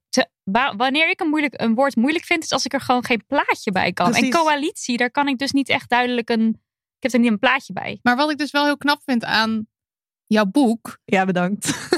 te- 0.09 0.29
wanneer 0.77 1.09
ik 1.09 1.19
een, 1.19 1.27
moeilijk, 1.29 1.61
een 1.61 1.75
woord 1.75 1.95
moeilijk 1.95 2.25
vind, 2.25 2.43
is 2.43 2.51
als 2.51 2.65
ik 2.65 2.73
er 2.73 2.81
gewoon 2.81 3.05
geen 3.05 3.23
plaatje 3.27 3.71
bij 3.71 3.93
kan. 3.93 4.13
En 4.15 4.29
coalitie, 4.29 4.97
daar 4.97 5.11
kan 5.11 5.27
ik 5.27 5.37
dus 5.37 5.51
niet 5.51 5.69
echt 5.69 5.89
duidelijk 5.89 6.29
een. 6.29 6.47
Ik 6.97 7.03
heb 7.05 7.13
er 7.13 7.19
niet 7.19 7.31
een 7.31 7.39
plaatje 7.39 7.73
bij. 7.73 7.99
Maar 8.01 8.15
wat 8.15 8.31
ik 8.31 8.37
dus 8.37 8.51
wel 8.51 8.65
heel 8.65 8.77
knap 8.77 9.01
vind 9.05 9.23
aan 9.23 9.67
jouw 10.25 10.45
boek, 10.45 10.97
Ja, 11.05 11.25
bedankt. 11.25 11.89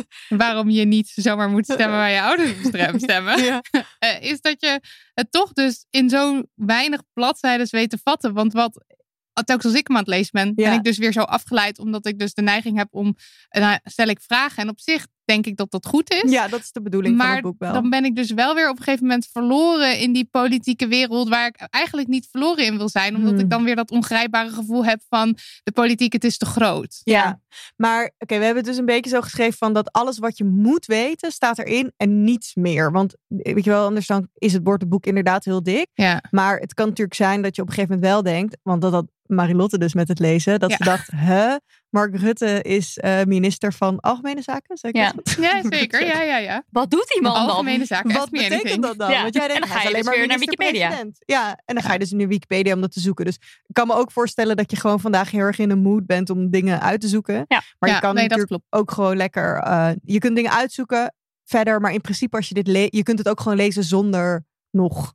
waarom 0.28 0.70
je 0.70 0.84
niet 0.84 1.12
zomaar 1.14 1.48
moet 1.50 1.64
stemmen 1.64 1.96
waar 1.98 2.10
je 2.10 2.20
ouders 2.28 2.50
op 2.50 2.64
stem- 2.64 2.98
stemmen, 2.98 3.42
ja. 3.42 3.62
eh, 3.98 4.22
is 4.22 4.40
dat 4.40 4.60
je 4.60 4.80
het 5.14 5.30
toch 5.30 5.52
dus 5.52 5.86
in 5.90 6.08
zo 6.08 6.42
weinig 6.54 7.02
bladzijden 7.12 7.66
weet 7.70 7.90
te 7.90 7.98
vatten. 8.02 8.32
Want 8.32 8.52
wat, 8.52 8.84
telkens 9.32 9.64
als 9.66 9.74
ik 9.74 9.86
hem 9.86 9.96
aan 9.96 10.02
het 10.02 10.12
lezen 10.12 10.30
ben, 10.32 10.52
Ja. 10.56 10.68
ben 10.68 10.78
ik 10.78 10.84
dus 10.84 10.98
weer 10.98 11.12
zo 11.12 11.20
afgeleid, 11.20 11.78
omdat 11.78 12.06
ik 12.06 12.18
dus 12.18 12.34
de 12.34 12.42
neiging 12.42 12.76
heb 12.76 12.88
om, 12.90 13.16
dan 13.48 13.80
stel 13.84 14.06
ik 14.06 14.20
vragen. 14.20 14.62
En 14.62 14.68
op 14.68 14.80
zich 14.80 15.06
denk 15.24 15.46
ik 15.46 15.56
dat 15.56 15.70
dat 15.70 15.86
goed 15.86 16.12
is. 16.24 16.30
Ja, 16.30 16.48
dat 16.48 16.60
is 16.60 16.72
de 16.72 16.82
bedoeling 16.82 17.16
van 17.18 17.30
het 17.30 17.42
boek 17.42 17.58
wel. 17.58 17.72
dan 17.72 17.90
ben 17.90 18.04
ik 18.04 18.16
dus 18.16 18.30
wel 18.32 18.54
weer 18.54 18.68
op 18.70 18.76
een 18.78 18.82
gegeven 18.82 19.06
moment 19.06 19.28
verloren 19.32 19.98
in 19.98 20.12
die 20.12 20.28
politieke 20.30 20.86
wereld 20.86 21.28
waar 21.28 21.46
ik 21.46 21.56
eigenlijk 21.70 22.08
niet 22.08 22.28
verloren 22.30 22.64
in 22.64 22.76
wil 22.76 22.88
zijn. 22.88 23.16
Omdat 23.16 23.30
Hmm. 23.32 23.40
ik 23.40 23.50
dan 23.50 23.64
weer 23.64 23.76
dat 23.76 23.90
ongrijpbare 23.90 24.50
gevoel 24.50 24.84
heb 24.84 25.00
van 25.08 25.36
de 25.62 25.72
politiek, 25.72 26.12
het 26.12 26.24
is 26.24 26.36
te 26.38 26.46
groot. 26.46 27.00
Ja, 27.04 27.40
maar 27.76 28.04
oké, 28.18 28.38
we 28.38 28.44
hebben 28.44 28.62
het 28.62 28.72
dus 28.72 28.76
een 28.76 28.84
beetje 28.86 29.10
zo 29.10 29.20
geschreven 29.20 29.58
van 29.58 29.72
dat 29.72 29.92
alles 29.92 30.18
wat 30.18 30.38
je 30.38 30.44
moet 30.44 30.86
weten 30.86 31.32
staat 31.32 31.58
erin 31.58 31.92
en 31.96 32.24
niets 32.24 32.54
meer. 32.54 32.92
Want 32.92 33.14
weet 33.26 33.64
je 33.64 33.70
wel, 33.70 33.86
anders 33.86 34.06
dan 34.06 34.28
is 34.34 34.52
het, 34.52 34.62
boek 34.88 35.06
inderdaad 35.06 35.44
heel 35.44 35.62
dik. 35.62 35.86
Ja. 35.94 36.22
Maar 36.30 36.58
het 36.58 36.74
kan 36.74 36.88
natuurlijk 36.88 37.16
zijn 37.16 37.42
dat 37.42 37.56
je 37.56 37.62
op 37.62 37.68
een 37.68 37.74
gegeven 37.74 37.94
moment 37.94 38.12
wel 38.12 38.22
denkt, 38.22 38.56
want 38.62 38.82
dat 38.82 38.92
had 38.92 39.06
Marilotte 39.26 39.78
dus 39.78 39.94
met 39.94 40.08
het 40.08 40.18
lezen, 40.18 40.60
dat 40.60 40.70
Ja. 40.70 40.76
ze 40.76 40.84
dacht, 40.84 41.10
hè, 41.16 41.56
Mark 41.92 42.16
Rutte 42.16 42.62
is 42.62 42.98
eh, 42.98 43.22
minister 43.24 43.72
van 43.72 44.00
Algemene 44.00 44.42
Zaken? 44.42 44.76
Zeg 44.76 44.90
ik 44.90 44.96
Ja. 44.96 45.12
dat 45.12 45.34
goed? 45.34 45.44
Ja, 45.44 45.60
zeker. 45.78 46.06
Ja, 46.06 46.22
ja, 46.22 46.36
ja. 46.36 46.62
Wat 46.70 46.90
doet 46.90 47.08
die 47.12 47.22
man 47.22 47.34
dan? 47.34 47.48
Algemene 47.48 47.84
zaken. 47.84 48.12
Wat 48.12 48.30
betekent 48.30 48.60
anything. 48.60 48.82
dat 48.82 48.98
dan? 48.98 49.10
Ja, 49.10 49.22
Want 49.22 49.34
jij 49.34 49.42
en 49.42 49.48
denkt, 49.48 49.66
dan 49.66 49.76
ga 49.76 49.82
hij 49.82 49.90
je 49.90 49.96
is 49.96 50.04
dus 50.04 50.06
alleen 50.14 50.18
weer 50.28 50.28
maar 50.28 50.38
naar 50.38 50.46
Wikipedia. 50.46 51.04
Ja, 51.26 51.60
en 51.64 51.74
dan 51.74 51.84
ga 51.84 51.92
je 51.92 51.98
dus 51.98 52.10
naar 52.10 52.28
Wikipedia 52.28 52.74
om 52.74 52.80
dat 52.80 52.92
te 52.92 53.00
zoeken. 53.00 53.24
Dus 53.24 53.34
ik 53.66 53.74
kan 53.74 53.86
me 53.86 53.94
ook 53.94 54.12
voorstellen 54.12 54.56
dat 54.56 54.70
je 54.70 54.76
gewoon 54.76 55.00
vandaag 55.00 55.30
heel 55.30 55.40
erg 55.40 55.58
in 55.58 55.68
de 55.68 55.76
mood 55.76 56.06
bent 56.06 56.30
om 56.30 56.50
dingen 56.50 56.80
uit 56.80 57.00
te 57.00 57.08
zoeken. 57.08 57.34
Ja. 57.48 57.62
Maar 57.78 57.88
Ja, 57.88 57.94
je 57.94 58.00
kan 58.00 58.14
nee, 58.14 58.28
natuurlijk 58.28 58.62
ook 58.70 58.90
gewoon 58.90 59.16
lekker, 59.16 59.56
eh, 59.58 59.90
je 60.04 60.18
kunt 60.18 60.36
dingen 60.36 60.52
uitzoeken 60.52 61.14
verder. 61.44 61.80
Maar 61.80 61.92
in 61.92 62.00
principe 62.00 62.36
als 62.36 62.48
je 62.48 62.54
dit 62.54 62.66
leest, 62.66 62.94
je 62.94 63.02
kunt 63.02 63.18
het 63.18 63.28
ook 63.28 63.40
gewoon 63.40 63.56
lezen 63.58 63.84
zonder 63.84 64.44
nog 64.70 65.14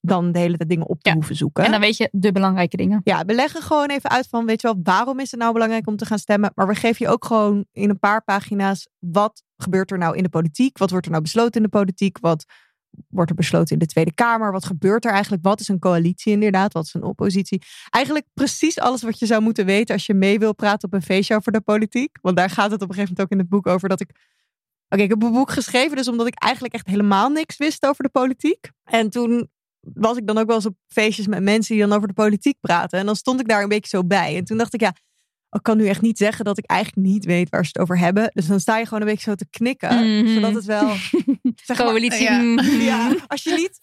dan 0.00 0.32
de 0.32 0.38
hele 0.38 0.56
tijd 0.56 0.68
dingen 0.68 0.86
op 0.88 1.02
te 1.02 1.08
Ja. 1.08 1.14
hoeven 1.14 1.36
zoeken. 1.36 1.64
En 1.64 1.70
dan 1.70 1.80
weet 1.80 1.96
je 1.96 2.08
de 2.12 2.32
belangrijke 2.32 2.76
dingen. 2.76 3.00
Ja, 3.04 3.24
we 3.24 3.34
leggen 3.34 3.62
gewoon 3.62 3.88
even 3.88 4.10
uit 4.10 4.28
van, 4.28 4.46
weet 4.46 4.60
je 4.60 4.66
wel, 4.66 4.80
waarom 4.82 5.20
is 5.20 5.30
het 5.30 5.40
nou 5.40 5.52
belangrijk 5.52 5.86
om 5.86 5.96
te 5.96 6.06
gaan 6.06 6.18
stemmen? 6.18 6.52
Maar 6.54 6.66
we 6.66 6.74
geven 6.74 7.06
je 7.06 7.12
ook 7.12 7.24
gewoon 7.24 7.64
in 7.72 7.90
een 7.90 7.98
paar 7.98 8.24
pagina's, 8.24 8.88
wat 8.98 9.42
gebeurt 9.56 9.90
er 9.90 9.98
nou 9.98 10.16
in 10.16 10.22
de 10.22 10.28
politiek? 10.28 10.78
Wat 10.78 10.90
wordt 10.90 11.04
er 11.04 11.10
nou 11.10 11.22
besloten 11.22 11.54
in 11.54 11.62
de 11.62 11.68
politiek? 11.78 12.18
Wat 12.18 12.44
wordt 13.08 13.30
er 13.30 13.36
besloten 13.36 13.72
in 13.72 13.78
de 13.78 13.86
Tweede 13.86 14.12
Kamer? 14.14 14.52
Wat 14.52 14.64
gebeurt 14.64 15.04
er 15.04 15.12
eigenlijk? 15.12 15.42
Wat 15.42 15.60
is 15.60 15.68
een 15.68 15.78
coalitie 15.78 16.32
inderdaad? 16.32 16.72
Wat 16.72 16.84
is 16.84 16.94
een 16.94 17.02
oppositie? 17.02 17.62
Eigenlijk 17.90 18.26
precies 18.34 18.78
alles 18.78 19.02
wat 19.02 19.18
je 19.18 19.26
zou 19.26 19.42
moeten 19.42 19.66
weten 19.66 19.94
als 19.94 20.06
je 20.06 20.14
mee 20.14 20.38
wil 20.38 20.54
praten 20.54 20.88
op 20.88 20.94
een 20.94 21.02
feestje 21.02 21.34
over 21.34 21.52
de 21.52 21.60
politiek. 21.60 22.18
Want 22.22 22.36
daar 22.36 22.50
gaat 22.50 22.70
het 22.70 22.82
op 22.82 22.88
een 22.88 22.94
gegeven 22.94 23.14
moment 23.16 23.20
ook 23.20 23.30
in 23.30 23.38
het 23.38 23.48
boek 23.48 23.66
over 23.66 23.88
dat 23.88 24.00
ik 24.00 24.10
Oké, 24.90 25.02
ik 25.02 25.08
heb 25.08 25.22
een 25.22 25.32
boek 25.32 25.50
geschreven, 25.50 25.96
dus 25.96 26.08
omdat 26.08 26.26
ik 26.26 26.34
eigenlijk 26.34 26.74
echt 26.74 26.86
helemaal 26.86 27.28
niks 27.30 27.56
wist 27.56 27.86
over 27.86 28.02
de 28.04 28.10
politiek. 28.10 28.70
En 28.84 29.10
toen 29.10 29.48
was 29.94 30.16
ik 30.16 30.26
dan 30.26 30.38
ook 30.38 30.46
wel 30.46 30.56
eens 30.56 30.66
op 30.66 30.76
feestjes 30.88 31.26
met 31.26 31.42
mensen 31.42 31.74
die 31.74 31.86
dan 31.86 31.96
over 31.96 32.08
de 32.08 32.14
politiek 32.14 32.56
praten. 32.60 32.98
En 32.98 33.06
dan 33.06 33.16
stond 33.16 33.40
ik 33.40 33.48
daar 33.48 33.62
een 33.62 33.68
beetje 33.68 33.96
zo 33.96 34.04
bij. 34.04 34.36
En 34.36 34.44
toen 34.44 34.58
dacht 34.58 34.74
ik, 34.74 34.80
ja, 34.80 34.94
ik 35.50 35.62
kan 35.62 35.76
nu 35.76 35.86
echt 35.86 36.00
niet 36.00 36.18
zeggen 36.18 36.44
dat 36.44 36.58
ik 36.58 36.66
eigenlijk 36.66 37.06
niet 37.08 37.24
weet 37.24 37.48
waar 37.48 37.62
ze 37.64 37.70
het 37.72 37.82
over 37.82 37.98
hebben. 37.98 38.30
Dus 38.34 38.46
dan 38.46 38.60
sta 38.60 38.78
je 38.78 38.84
gewoon 38.84 39.00
een 39.00 39.06
beetje 39.06 39.30
zo 39.30 39.34
te 39.36 39.46
knikken, 39.50 39.96
Mhm. 40.22 40.34
zodat 40.34 40.54
het 40.54 40.64
wel... 40.64 40.88
zeg 41.66 41.78
maar, 41.78 41.86
Coalitie. 41.86 42.22
ja. 42.22 42.38
mm. 42.40 42.58
ja, 42.80 43.14
als 43.26 43.42
je 43.42 43.50
niet. 43.54 43.78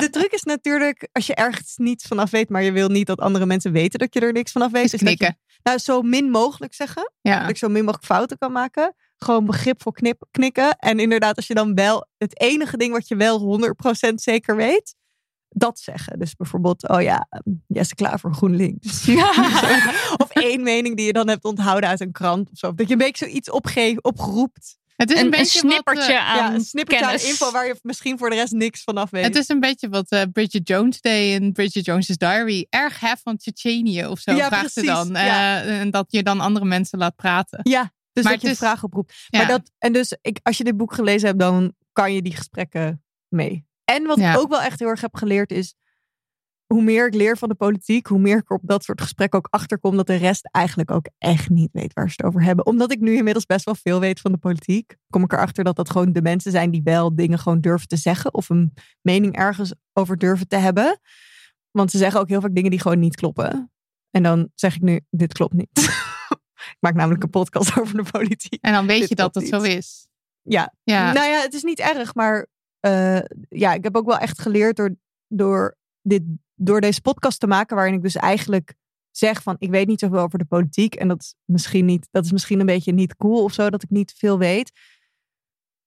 De 0.00 0.10
truc 0.10 0.32
is 0.32 0.42
natuurlijk, 0.42 1.08
als 1.12 1.26
je 1.26 1.34
ergens 1.34 1.72
niets 1.76 2.06
vanaf 2.06 2.30
weet, 2.30 2.48
maar 2.48 2.62
je 2.62 2.72
wil 2.72 2.88
niet 2.88 3.06
dat 3.06 3.18
andere 3.20 3.46
mensen 3.46 3.72
weten 3.72 3.98
dat 3.98 4.14
je 4.14 4.20
er 4.20 4.32
niks 4.32 4.52
vanaf 4.52 4.70
weet. 4.72 4.84
Is 4.84 4.90
dat 4.90 5.00
je, 5.00 5.06
knikken. 5.06 5.38
nou, 5.62 5.78
zo 5.78 6.02
min 6.02 6.30
mogelijk 6.30 6.74
zeggen. 6.74 7.12
Ja. 7.20 7.40
Dat 7.40 7.48
ik 7.50 7.56
zo 7.56 7.68
min 7.68 7.84
mogelijk 7.84 8.04
fouten 8.06 8.38
kan 8.38 8.52
maken. 8.52 8.94
Gewoon 9.16 9.44
begripvol 9.44 9.92
knip, 9.92 10.22
knikken. 10.30 10.76
En 10.78 10.98
inderdaad, 10.98 11.36
als 11.36 11.46
je 11.46 11.54
dan 11.54 11.74
wel 11.74 12.06
het 12.18 12.40
enige 12.40 12.76
ding 12.76 12.92
wat 12.92 13.08
je 13.08 13.16
wel 13.16 13.38
100% 14.10 14.14
zeker 14.14 14.56
weet, 14.56 14.94
dat 15.54 15.78
zeggen. 15.78 16.18
Dus 16.18 16.34
bijvoorbeeld, 16.36 16.88
oh 16.88 17.02
ja, 17.02 17.28
Jesse 17.66 17.94
Klaver 17.94 18.32
GroenLinks. 18.34 19.08
of 20.22 20.30
één 20.30 20.62
mening 20.62 20.96
die 20.96 21.06
je 21.06 21.12
dan 21.12 21.28
hebt 21.28 21.44
onthouden 21.44 21.88
uit 21.88 22.00
een 22.00 22.12
krant 22.12 22.50
of 22.50 22.58
zo. 22.58 22.74
Dat 22.74 22.86
je 22.86 22.92
een 22.92 22.98
beetje 22.98 23.26
zoiets 23.26 23.50
opgeeft, 23.50 24.02
oproept. 24.02 24.76
Het 24.96 25.10
is 25.10 25.16
een, 25.20 25.26
Een, 25.26 25.32
een 25.32 25.38
beetje 25.38 25.62
wat, 25.62 25.70
snippertje 25.72 26.12
eh, 26.12 26.28
aan 26.30 26.36
ja, 26.36 26.54
een 26.54 26.60
snippertje 26.64 27.04
aan 27.04 27.10
kennis. 27.10 27.28
info 27.30 27.50
waar 27.50 27.66
je 27.66 27.78
misschien 27.82 28.18
voor 28.18 28.30
de 28.30 28.36
rest 28.36 28.52
niks 28.52 28.82
vanaf 28.82 29.10
weet. 29.10 29.24
Het 29.24 29.36
is 29.36 29.48
een 29.48 29.60
beetje 29.60 29.88
wat 29.88 30.08
eh, 30.08 30.22
Bridget 30.32 30.68
Jones 30.68 31.00
deed 31.00 31.40
in 31.40 31.52
Bridget 31.52 31.84
Jones' 31.84 32.06
Diary. 32.06 32.66
Erg 32.70 33.00
hef 33.00 33.20
van 33.22 33.36
Tsjetsjenië 33.36 34.06
of 34.06 34.18
zo 34.20 34.32
Ja, 34.34 34.46
vraagt 34.46 34.72
ze 34.72 34.82
dan. 34.82 35.08
ja. 35.08 35.62
Eh, 35.62 35.80
en 35.80 35.90
dat 35.90 36.04
je 36.08 36.22
dan 36.22 36.40
andere 36.40 36.64
mensen 36.64 36.98
laat 36.98 37.16
praten. 37.16 37.60
Ja, 37.62 37.92
dus 38.12 38.24
Maar 38.24 38.32
dat 38.32 38.42
je 38.42 38.48
is- 38.48 38.58
vraag 38.58 38.82
oproept. 38.84 39.14
Maar 39.30 39.46
dat, 39.46 39.70
en 39.78 39.92
dus 39.92 40.16
ik, 40.20 40.38
als 40.42 40.56
je 40.58 40.64
dit 40.64 40.76
boek 40.76 40.94
gelezen 40.94 41.26
hebt, 41.28 41.40
dan 41.40 41.72
kan 41.92 42.12
je 42.12 42.22
die 42.22 42.36
gesprekken 42.36 43.02
mee. 43.28 43.66
En 43.84 44.04
wat 44.06 44.18
Ja. 44.18 44.32
ik 44.32 44.38
ook 44.38 44.48
wel 44.48 44.62
echt 44.62 44.78
heel 44.78 44.88
erg 44.88 45.00
heb 45.00 45.16
geleerd 45.16 45.50
is, 45.52 45.74
hoe 46.66 46.82
meer 46.82 47.06
ik 47.06 47.14
leer 47.14 47.36
van 47.36 47.48
de 47.48 47.54
politiek, 47.54 48.06
hoe 48.06 48.18
meer 48.18 48.36
ik 48.36 48.50
op 48.50 48.60
dat 48.62 48.84
soort 48.84 49.00
gesprekken 49.00 49.38
ook 49.38 49.46
achterkom 49.50 49.96
dat 49.96 50.06
de 50.06 50.14
rest 50.14 50.48
eigenlijk 50.50 50.90
ook 50.90 51.08
echt 51.18 51.48
niet 51.48 51.68
weet 51.72 51.92
waar 51.92 52.08
ze 52.10 52.14
het 52.16 52.26
over 52.26 52.42
hebben. 52.42 52.66
Omdat 52.66 52.92
ik 52.92 53.00
nu 53.00 53.16
inmiddels 53.16 53.46
best 53.46 53.64
wel 53.64 53.74
veel 53.74 54.00
weet 54.00 54.20
van 54.20 54.32
de 54.32 54.38
politiek, 54.38 54.96
kom 55.10 55.22
ik 55.22 55.32
erachter 55.32 55.64
dat 55.64 55.76
dat 55.76 55.90
gewoon 55.90 56.12
de 56.12 56.22
mensen 56.22 56.50
zijn 56.50 56.70
die 56.70 56.82
wel 56.82 57.14
dingen 57.14 57.38
gewoon 57.38 57.60
durven 57.60 57.88
te 57.88 57.96
zeggen 57.96 58.34
of 58.34 58.48
een 58.48 58.74
mening 59.00 59.36
ergens 59.36 59.74
over 59.92 60.18
durven 60.18 60.48
te 60.48 60.56
hebben. 60.56 61.00
Want 61.70 61.90
ze 61.90 61.98
zeggen 61.98 62.20
ook 62.20 62.28
heel 62.28 62.40
vaak 62.40 62.54
dingen 62.54 62.70
die 62.70 62.80
gewoon 62.80 62.98
niet 63.00 63.16
kloppen. 63.16 63.72
En 64.10 64.22
dan 64.22 64.50
zeg 64.54 64.74
ik 64.74 64.80
nu, 64.82 65.00
dit 65.10 65.32
klopt 65.32 65.54
niet. 65.54 65.68
ik 66.74 66.76
maak 66.80 66.94
namelijk 66.94 67.22
een 67.22 67.30
podcast 67.30 67.76
over 67.80 67.96
de 67.96 68.10
politiek. 68.10 68.58
En 68.62 68.72
dan 68.72 68.86
weet 68.86 69.00
Dit 69.00 69.08
je 69.08 69.14
dat 69.14 69.34
het 69.34 69.46
zo 69.48 69.62
is. 69.62 70.06
Ja, 70.42 70.74
Ja. 70.82 71.12
nou 71.12 71.26
ja, 71.30 71.40
het 71.40 71.54
is 71.54 71.62
niet 71.62 71.78
erg, 71.78 72.14
maar 72.14 72.46
eh, 72.84 73.20
ja, 73.48 73.72
ik 73.72 73.84
heb 73.84 73.96
ook 73.96 74.06
wel 74.06 74.18
echt 74.18 74.40
geleerd 74.40 74.76
door, 74.76 74.96
door, 75.28 75.76
dit, 76.02 76.22
door 76.54 76.80
deze 76.80 77.00
podcast 77.00 77.40
te 77.40 77.46
maken, 77.46 77.76
waarin 77.76 77.94
ik 77.94 78.02
dus 78.02 78.16
eigenlijk 78.16 78.74
zeg 79.10 79.42
van 79.42 79.56
ik 79.58 79.70
weet 79.70 79.86
niet 79.86 80.00
zoveel 80.00 80.18
over 80.18 80.38
de 80.38 80.44
politiek 80.44 80.94
en 80.94 81.08
dat 81.08 81.20
is 81.20 81.34
misschien 81.44 81.84
niet, 81.84 82.08
dat 82.10 82.24
is 82.24 82.32
misschien 82.32 82.60
een 82.60 82.66
beetje 82.66 82.92
niet 82.92 83.16
cool 83.16 83.42
of 83.44 83.52
zo 83.52 83.70
dat 83.70 83.82
ik 83.82 83.90
niet 83.90 84.12
veel 84.16 84.38
weet. 84.38 84.72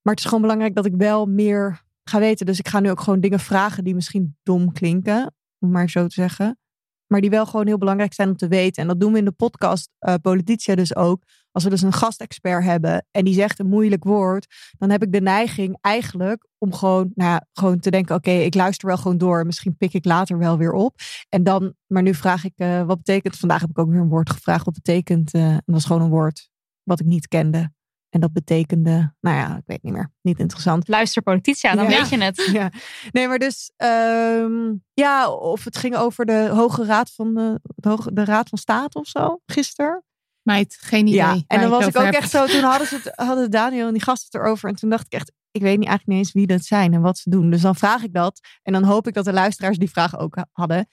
Maar 0.02 0.14
het 0.14 0.20
is 0.20 0.26
gewoon 0.26 0.42
belangrijk 0.42 0.76
dat 0.76 0.86
ik 0.86 0.96
wel 0.96 1.26
meer 1.26 1.84
ga 2.04 2.20
weten. 2.20 2.46
Dus 2.46 2.60
ik 2.60 2.68
ga 2.68 2.80
nu 2.80 2.90
ook 2.90 3.00
gewoon 3.00 3.20
dingen 3.20 3.40
vragen 3.40 3.84
die 3.84 3.96
misschien 3.96 4.38
dom 4.44 4.72
klinken, 4.72 5.36
om 5.60 5.72
maar 5.72 5.90
zo 5.90 6.08
te 6.08 6.14
zeggen. 6.14 6.60
Maar 7.08 7.22
die 7.22 7.30
wel 7.30 7.46
gewoon 7.46 7.68
heel 7.68 7.78
belangrijk 7.78 8.14
zijn 8.14 8.30
om 8.30 8.36
te 8.38 8.48
weten. 8.48 8.82
En 8.82 8.88
dat 8.88 9.00
doen 9.00 9.12
we 9.12 9.18
in 9.18 9.26
de 9.26 9.32
podcast 9.32 9.90
eh 10.00 10.14
Polititia 10.22 10.76
dus 10.76 10.96
ook. 10.96 11.24
Als 11.52 11.64
we 11.64 11.70
dus 11.70 11.82
een 11.82 11.94
gastexpert 11.94 12.64
hebben 12.64 13.06
en 13.12 13.26
die 13.26 13.34
zegt 13.34 13.60
een 13.60 13.68
moeilijk 13.68 14.04
woord, 14.04 14.48
dan 14.78 14.90
heb 14.90 15.04
ik 15.04 15.12
de 15.12 15.22
neiging 15.22 15.78
eigenlijk 15.82 16.48
om 16.58 16.74
gewoon, 16.74 17.12
nou 17.16 17.32
ja, 17.32 17.46
gewoon 17.54 17.80
te 17.80 17.92
denken: 17.92 18.16
oké, 18.16 18.32
ik 18.32 18.56
luister 18.56 18.88
wel 18.88 18.98
gewoon 18.98 19.18
door. 19.18 19.46
Misschien 19.46 19.78
pik 19.78 19.94
ik 19.94 20.06
later 20.06 20.38
wel 20.38 20.58
weer 20.58 20.72
op. 20.72 20.96
En 21.30 21.44
dan, 21.44 21.74
maar 21.88 22.04
nu 22.04 22.14
vraag 22.14 22.44
ik: 22.46 22.54
eh, 22.56 22.84
wat 22.84 22.98
betekent. 22.98 23.36
Vandaag 23.38 23.62
heb 23.62 23.70
ik 23.70 23.80
ook 23.80 23.90
weer 23.90 24.00
een 24.00 24.10
woord 24.10 24.30
gevraagd. 24.30 24.66
Wat 24.66 24.74
betekent. 24.74 25.34
eh, 25.34 25.42
en 25.52 25.62
dat 25.66 25.76
is 25.76 25.86
gewoon 25.86 26.02
een 26.02 26.10
woord 26.10 26.50
wat 26.84 27.00
ik 27.00 27.06
niet 27.06 27.28
kende. 27.28 27.72
En 28.10 28.20
dat 28.20 28.34
betekende, 28.34 29.14
nou 29.20 29.38
ja, 29.38 29.58
ik 29.58 29.64
weet 29.66 29.84
niet 29.84 29.94
meer. 29.94 30.12
Niet 30.22 30.40
interessant. 30.40 30.88
Luister 30.88 31.22
Polititia, 31.22 31.76
dan 31.76 31.90
Ja. 31.90 31.98
weet 31.98 32.10
je 32.10 32.18
het. 32.24 32.50
Ja, 32.60 32.72
nee, 33.12 33.28
maar 33.28 33.40
dus 33.40 33.72
ehm, 33.76 34.74
ja, 34.94 35.30
of 35.30 35.64
het 35.64 35.78
ging 35.78 35.96
over 35.96 36.26
de 36.26 36.50
Hoge 36.52 36.86
Raad 36.86 37.12
van 37.14 37.34
de, 37.34 37.60
de, 37.64 37.90
Hoge, 37.90 38.14
de 38.14 38.26
Raad 38.26 38.50
van 38.50 38.58
State 38.58 39.00
of 39.00 39.08
zo, 39.08 39.42
gisteren. 39.46 40.04
Meid, 40.42 40.78
geen 40.82 41.08
idee. 41.08 41.16
Ja, 41.16 41.44
en 41.48 41.62
dan 41.62 41.70
was 41.70 41.88
ik 41.88 41.98
ook 41.98 42.06
echt 42.06 42.30
zo. 42.30 42.46
Toen 42.46 42.64
hadden, 42.64 42.88
ze 42.88 42.96
het, 42.96 43.12
hadden 43.16 43.52
Daniel 43.52 43.88
en 43.88 43.94
die 43.94 44.04
gasten 44.04 44.28
het 44.32 44.42
erover. 44.48 44.70
En 44.70 44.76
toen 44.76 44.90
dacht 44.90 45.06
ik 45.06 45.14
echt, 45.14 45.32
ik 45.52 45.62
weet 45.62 45.78
niet 45.78 45.88
eigenlijk 45.88 46.08
niet 46.08 46.18
eens 46.18 46.32
wie 46.34 46.48
dat 46.48 46.64
zijn 46.66 46.94
en 46.94 47.02
wat 47.02 47.18
ze 47.18 47.30
doen. 47.30 47.50
Dus 47.50 47.62
dan 47.62 47.76
vraag 47.76 48.04
ik 48.04 48.14
dat. 48.14 48.40
En 48.62 48.74
dan 48.74 48.84
hoop 48.84 49.08
ik 49.08 49.14
dat 49.14 49.26
de 49.26 49.34
luisteraars 49.34 49.78
die 49.78 49.90
vragen 49.90 50.20
ook 50.20 50.38
hadden. 50.52 50.88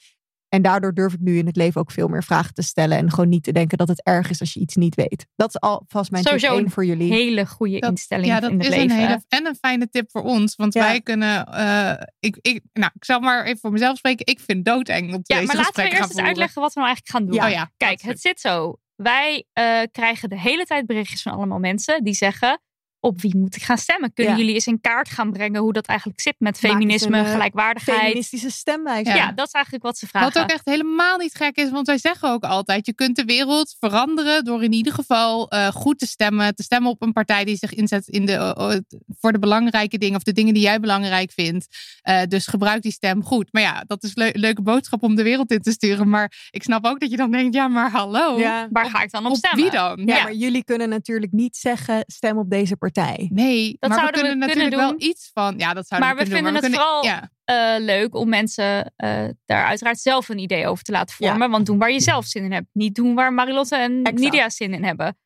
En 0.55 0.63
daardoor 0.63 0.95
durf 0.95 1.13
ik 1.13 1.21
nu 1.21 1.39
in 1.39 1.47
het 1.47 1.57
leven 1.57 1.81
ook 1.81 1.91
veel 1.91 2.09
meer 2.09 2.25
vragen 2.25 2.55
te 2.55 2.63
stellen. 2.63 2.99
En 2.99 3.11
gewoon 3.11 3.29
niet 3.29 3.43
te 3.43 3.53
denken 3.53 3.79
dat 3.79 3.89
het 3.89 4.03
erg 4.03 4.31
is 4.31 4.41
als 4.41 4.53
je 4.53 4.61
iets 4.61 4.75
niet 4.75 4.95
weet. 4.95 5.27
Dat 5.37 5.49
is 5.49 5.61
alvast 5.61 6.11
mijn 6.11 6.23
tip 6.25 6.33
Sowieso 6.33 6.55
één 6.57 6.65
een 6.65 6.71
voor 6.71 6.85
jullie. 6.85 7.13
Hele 7.13 7.47
goede 7.47 7.79
Dat- 7.79 7.91
instelling 7.91 8.27
Ja, 8.27 8.41
dat 8.41 8.51
in 8.51 8.57
het 8.59 8.67
is 8.67 8.75
leven. 8.75 8.91
een 8.91 8.97
hele 8.97 9.23
en 9.29 9.47
een 9.47 9.57
fijne 9.57 9.89
tip 9.89 10.11
voor 10.11 10.23
ons. 10.23 10.55
Want 10.55 10.75
Ja. 10.75 10.81
wij 10.81 11.01
kunnen. 11.01 11.47
eh, 11.47 11.93
ik, 12.21 12.39
ik, 12.41 12.61
nou, 12.73 12.91
ik 12.95 13.05
zal 13.05 13.21
maar 13.21 13.45
even 13.45 13.59
voor 13.59 13.73
mezelf 13.73 13.97
spreken. 13.97 14.27
Ik 14.27 14.41
vind 14.41 14.65
doodeng 14.65 15.07
om 15.15 15.21
Ja, 15.23 15.37
deze 15.37 15.47
maar 15.47 15.57
laten 15.57 15.57
we 15.57 15.65
gesprekken 15.65 15.99
eerst 15.99 16.11
eens 16.11 16.27
uitleggen 16.27 16.63
wat 16.63 16.73
we 16.75 16.81
nou 16.81 16.93
eigenlijk 16.95 17.17
gaan 17.17 17.27
doen. 17.27 17.35
Ja. 17.35 17.47
Oh 17.47 17.53
ja, 17.53 17.73
Kijk, 17.77 18.01
het 18.03 18.21
zit 18.21 18.41
zo. 18.41 18.77
Wij 18.97 19.45
eh, 19.53 19.81
krijgen 19.93 20.29
de 20.29 20.41
hele 20.41 20.65
tijd 20.65 20.87
berichtjes 20.87 21.23
van 21.23 21.33
allemaal 21.33 21.59
mensen 21.59 22.05
die 22.05 22.15
zeggen: 22.15 22.61
op 23.05 23.21
wie 23.21 23.37
moet 23.37 23.57
ik 23.57 23.63
gaan 23.63 23.79
stemmen? 23.79 24.13
Kunnen 24.13 24.33
Ja. 24.33 24.39
jullie 24.39 24.55
eens 24.55 24.67
in 24.67 24.81
kaart 24.81 25.09
gaan 25.09 25.33
brengen 25.33 25.61
hoe 25.61 25.73
dat 25.73 25.87
eigenlijk 25.87 26.21
zit 26.21 26.35
met 26.39 26.59
feminisme, 26.59 27.19
een, 27.19 27.25
eh, 27.25 27.31
gelijkwaardigheid? 27.31 27.99
Feministische 28.01 28.51
stemwijze. 28.51 29.11
Ja. 29.11 29.17
Ja. 29.17 29.33
dat 29.33 29.47
is 29.47 29.53
eigenlijk 29.53 29.85
wat 29.85 29.99
ze 29.99 30.07
vragen. 30.07 30.33
Wat 30.33 30.43
ook 30.43 30.51
echt 30.51 30.65
helemaal 30.65 31.19
niet 31.19 31.35
gek 31.35 31.57
is, 31.57 31.71
want 31.71 31.87
wij 31.87 31.99
zeggen 31.99 32.31
ook 32.31 32.45
altijd: 32.45 32.87
je 32.87 32.95
kunt 32.95 33.17
de 33.17 33.25
wereld 33.25 33.77
veranderen 33.81 34.45
door 34.45 34.63
in 34.63 34.73
ieder 34.73 34.93
geval 34.93 35.49
eh, 35.51 35.69
goed 35.69 35.99
te 35.99 36.07
stemmen. 36.07 36.55
Te 36.55 36.63
stemmen 36.63 36.91
op 36.91 37.03
een 37.03 37.13
partij 37.13 37.45
die 37.45 37.57
zich 37.57 37.75
inzet 37.75 38.09
in 38.09 38.27
de, 38.27 38.33
eh, 38.33 38.77
voor 39.21 39.33
de 39.33 39.39
belangrijke 39.39 39.99
dingen 39.99 40.17
of 40.17 40.23
de 40.23 40.33
dingen 40.33 40.55
die 40.55 40.63
jij 40.63 40.81
belangrijk 40.81 41.31
vindt. 41.33 41.67
Eh, 42.03 42.23
dus 42.29 42.47
gebruik 42.47 42.83
die 42.83 42.93
stem 42.93 43.25
goed. 43.25 43.49
Maar 43.53 43.63
ja, 43.63 43.85
dat 43.87 44.03
is 44.03 44.11
een 44.15 44.31
leuke 44.35 44.63
boodschap 44.63 45.03
om 45.03 45.15
de 45.15 45.23
wereld 45.23 45.51
in 45.51 45.61
te 45.63 45.71
sturen. 45.73 46.09
Maar 46.09 46.49
ik 46.51 46.63
snap 46.63 46.85
ook 46.87 47.01
dat 47.01 47.11
je 47.11 47.17
dan 47.17 47.31
denkt: 47.31 47.55
ja, 47.55 47.69
maar 47.69 47.91
hallo. 47.91 48.39
Ja. 48.39 48.69
Waar 48.71 48.91
ga 48.91 49.03
ik 49.03 49.11
dan 49.11 49.25
op, 49.27 49.31
Op 49.31 49.37
stemmen? 49.37 49.63
wie 49.63 49.71
dan? 49.71 50.03
Ja, 50.07 50.17
Ja. 50.17 50.23
maar 50.23 50.35
jullie 50.35 50.65
kunnen 50.65 50.89
natuurlijk 50.89 51.33
niet 51.33 51.57
zeggen 51.57 52.05
stem 52.07 52.39
op 52.39 52.51
deze 52.51 52.77
partij. 52.77 52.93
Nee, 53.31 53.77
Dat 53.79 53.91
maar 53.91 53.99
we 53.99 54.05
zouden 54.05 54.21
we 54.23 54.29
kunnen 54.29 54.39
natuurlijk 54.49 54.75
doen. 54.77 54.81
wel 54.99 55.09
iets 55.09 55.31
van. 55.33 55.55
Ja, 55.59 55.75
dat 55.75 55.87
zouden 55.87 56.09
Maar 56.09 56.19
we 56.19 56.25
kunnen 56.31 56.45
doen. 56.45 56.53
vinden 56.53 56.71
het 56.71 56.81
kunnen- 56.81 57.03
vooral- 57.03 57.31
Ja, 57.45 57.77
eh, 57.77 57.85
leuk 57.85 58.15
om 58.15 58.29
mensen 58.29 58.93
eh, 58.97 59.25
daar 59.47 59.65
uiteraard 59.67 59.99
zelf 60.01 60.29
een 60.29 60.39
idee 60.39 60.67
over 60.67 60.85
te 60.85 60.93
laten 60.93 61.15
vormen. 61.17 61.51
Want 61.51 61.67
doen 61.67 61.79
waar 61.79 61.93
je 61.93 62.01
zelf 62.01 62.25
zin 62.27 62.45
in 62.45 62.53
hebt. 62.53 62.67
Niet 62.73 62.95
doen 62.95 63.15
waar 63.15 63.33
Marilotte 63.33 63.77
en 63.77 63.99
Exact. 64.03 64.19
Nidia 64.19 64.51
zin 64.51 64.75
in 64.75 64.85
hebben. 64.85 65.19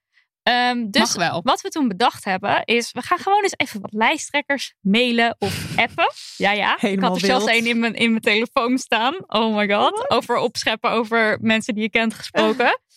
Ehm, 0.42 0.90
dus 0.90 1.14
wat 1.42 1.60
we 1.60 1.68
toen 1.68 1.88
bedacht 1.88 2.24
hebben 2.24 2.64
is, 2.64 2.92
we 2.92 3.02
gaan 3.02 3.18
gewoon 3.18 3.42
eens 3.42 3.54
even 3.56 3.80
wat 3.80 3.92
lijsttrekkers 3.92 4.74
mailen 4.80 5.36
of 5.38 5.66
appen. 5.86 6.12
Ja, 6.36 6.52
ja. 6.52 6.80
ik 6.80 7.00
had 7.00 7.14
er 7.14 7.26
zelfs 7.26 7.46
één 7.46 7.66
in 7.66 7.78
mijn, 7.78 7.94
in 7.94 8.10
mijn 8.10 8.22
telefoon 8.22 8.78
staan. 8.78 9.14
Oh 9.26 9.56
my 9.56 9.68
god. 9.68 10.10
Over 10.10 10.36
opscheppen 10.36 10.90
over 10.90 11.38
mensen 11.40 11.74
die 11.74 11.82
je 11.82 11.90
kent 11.90 12.14
gesproken. 12.14 12.80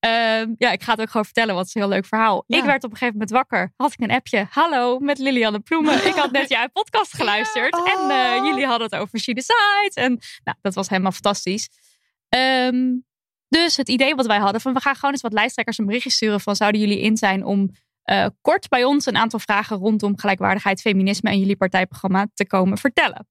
Ehm, 0.00 0.54
ja, 0.58 0.70
ik 0.70 0.82
ga 0.82 0.92
het 0.92 1.00
ook 1.00 1.10
gewoon 1.10 1.24
vertellen, 1.24 1.54
want 1.54 1.66
het 1.66 1.68
is 1.68 1.74
een 1.74 1.88
heel 1.88 1.96
leuk 1.96 2.06
verhaal. 2.06 2.44
Ja. 2.46 2.58
Ik 2.58 2.64
werd 2.64 2.84
op 2.84 2.90
een 2.90 2.96
gegeven 2.96 3.18
moment 3.18 3.30
wakker. 3.30 3.72
Had 3.76 3.92
ik 3.92 4.00
een 4.00 4.10
appje. 4.10 4.46
Hallo, 4.50 4.98
met 4.98 5.18
Lilianne 5.18 5.60
Ploemen. 5.60 6.06
Ik 6.06 6.14
had 6.14 6.30
net 6.30 6.48
jouw 6.58 6.68
podcast 6.72 7.14
geluisterd. 7.14 7.76
Ja, 7.76 7.84
En 7.84 8.10
eh, 8.10 8.36
oh. 8.36 8.46
jullie 8.46 8.66
hadden 8.66 8.88
het 8.90 9.00
over 9.00 9.18
She 9.18 9.32
Decides. 9.32 9.94
En 9.94 10.18
nou, 10.44 10.56
dat 10.60 10.74
was 10.74 10.88
helemaal 10.88 11.12
fantastisch. 11.12 11.68
Ehm, 12.28 12.96
dus 13.48 13.76
het 13.76 13.88
idee 13.88 14.14
wat 14.14 14.26
wij 14.26 14.38
hadden 14.38 14.60
van 14.60 14.72
we 14.72 14.80
gaan 14.80 14.94
gewoon 14.94 15.10
eens 15.10 15.22
wat 15.22 15.32
lijsttrekkers 15.32 15.78
een 15.78 15.86
berichtje 15.86 16.10
sturen 16.10 16.40
van 16.40 16.56
zouden 16.56 16.80
jullie 16.80 17.00
in 17.00 17.16
zijn 17.16 17.44
om 17.44 17.70
eh, 18.02 18.26
kort 18.40 18.68
bij 18.68 18.84
ons 18.84 19.06
een 19.06 19.16
aantal 19.16 19.38
vragen 19.38 19.76
rondom 19.76 20.18
gelijkwaardigheid, 20.18 20.80
feminisme 20.80 21.30
en 21.30 21.38
jullie 21.38 21.56
partijprogramma 21.56 22.26
te 22.34 22.46
komen 22.46 22.78
vertellen. 22.78 23.28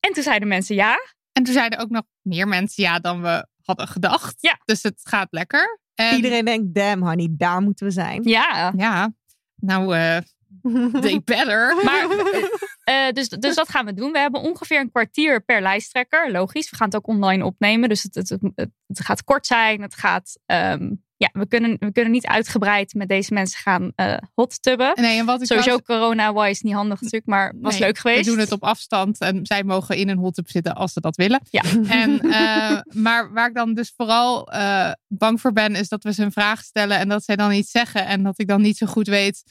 En 0.00 0.12
toen 0.12 0.22
zeiden 0.22 0.48
mensen 0.48 0.74
ja. 0.74 0.96
En 1.32 1.42
toen 1.42 1.54
zeiden 1.54 1.78
ook 1.78 1.90
nog 1.90 2.02
meer 2.22 2.48
mensen 2.48 2.82
ja 2.82 2.98
dan 2.98 3.22
we 3.22 3.46
hadden 3.76 3.88
gedacht. 3.88 4.34
Ja. 4.40 4.60
Dus 4.64 4.82
het 4.82 5.00
gaat 5.02 5.28
lekker. 5.30 5.80
En, 5.94 6.16
Iedereen 6.16 6.44
denkt, 6.44 6.74
damn 6.74 7.02
honey, 7.02 7.28
daar 7.30 7.60
moeten 7.60 7.86
we 7.86 7.92
zijn. 7.92 8.22
Ja. 8.22 8.72
Ja, 8.76 9.12
nou, 9.56 9.96
eh 9.96 10.18
they 11.02 11.20
better. 11.24 11.84
Maar, 11.84 12.08
eh, 12.84 13.12
dus, 13.12 13.28
dus 13.28 13.54
dat 13.54 13.68
gaan 13.68 13.84
we 13.84 13.94
doen. 13.94 14.12
We 14.12 14.18
hebben 14.18 14.40
ongeveer 14.40 14.80
een 14.80 14.90
kwartier 14.90 15.44
per 15.44 15.62
lijsttrekker. 15.62 16.30
Logisch, 16.30 16.70
we 16.70 16.76
gaan 16.76 16.86
het 16.86 16.96
ook 16.96 17.06
online 17.06 17.44
opnemen. 17.44 17.88
Dus 17.88 18.02
het, 18.02 18.14
het, 18.14 18.28
het, 18.28 18.70
het 18.86 19.00
gaat 19.00 19.24
kort 19.24 19.46
zijn. 19.46 19.82
Het 19.82 19.94
gaat, 19.94 20.38
ehm, 20.46 20.92
ja, 21.20 21.30
we 21.32 21.48
kunnen, 21.48 21.76
we 21.78 21.92
kunnen 21.92 22.12
niet 22.12 22.26
uitgebreid 22.26 22.94
met 22.94 23.08
deze 23.08 23.34
mensen 23.34 23.60
gaan 23.60 23.92
eh 23.94 24.16
hot 24.34 24.62
tubben. 24.62 24.92
nee, 24.94 25.18
en 25.18 25.26
wat 25.26 25.40
ik 25.40 25.46
Sowieso 25.46 25.78
corona-wise 25.78 26.66
niet 26.66 26.74
handig 26.74 27.00
natuurlijk, 27.00 27.30
maar 27.30 27.52
was 27.60 27.72
Nee, 27.72 27.82
leuk 27.82 27.98
geweest. 27.98 28.24
We 28.24 28.30
doen 28.30 28.40
het 28.40 28.52
op 28.52 28.62
afstand 28.62 29.20
en 29.20 29.46
zij 29.46 29.64
mogen 29.64 29.96
in 29.96 30.08
een 30.08 30.18
hot 30.18 30.34
tub 30.34 30.50
zitten 30.50 30.74
als 30.74 30.92
ze 30.92 31.00
dat 31.00 31.16
willen. 31.16 31.40
Ja. 31.50 31.62
En, 32.02 32.20
eh, 32.20 32.80
maar 33.02 33.32
waar 33.32 33.48
ik 33.48 33.54
dan 33.54 33.74
dus 33.74 33.92
vooral 33.96 34.52
eh, 34.52 34.92
bang 35.08 35.40
voor 35.40 35.52
ben, 35.52 35.74
is 35.74 35.88
dat 35.88 36.02
we 36.02 36.12
ze 36.12 36.22
een 36.22 36.32
vraag 36.32 36.62
stellen 36.62 36.98
en 36.98 37.08
dat 37.08 37.24
zij 37.24 37.36
dan 37.36 37.52
iets 37.52 37.70
zeggen 37.70 38.06
en 38.06 38.22
dat 38.22 38.38
ik 38.38 38.48
dan 38.48 38.60
niet 38.60 38.76
zo 38.76 38.86
goed 38.86 39.08
weet 39.08 39.42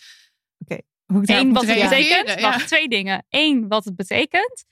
Oké. 0.60 0.82
hoe 1.06 1.22
ik 1.22 1.30
Eén, 1.30 1.54
wat 1.54 1.66
het 1.66 1.82
betekent. 1.82 2.40
Ja. 2.40 2.42
Wacht, 2.42 2.68
twee 2.68 2.88
dingen. 2.88 3.26
Eén, 3.30 3.68
wat 3.68 3.86
het 3.86 3.96
betekent. 3.96 4.66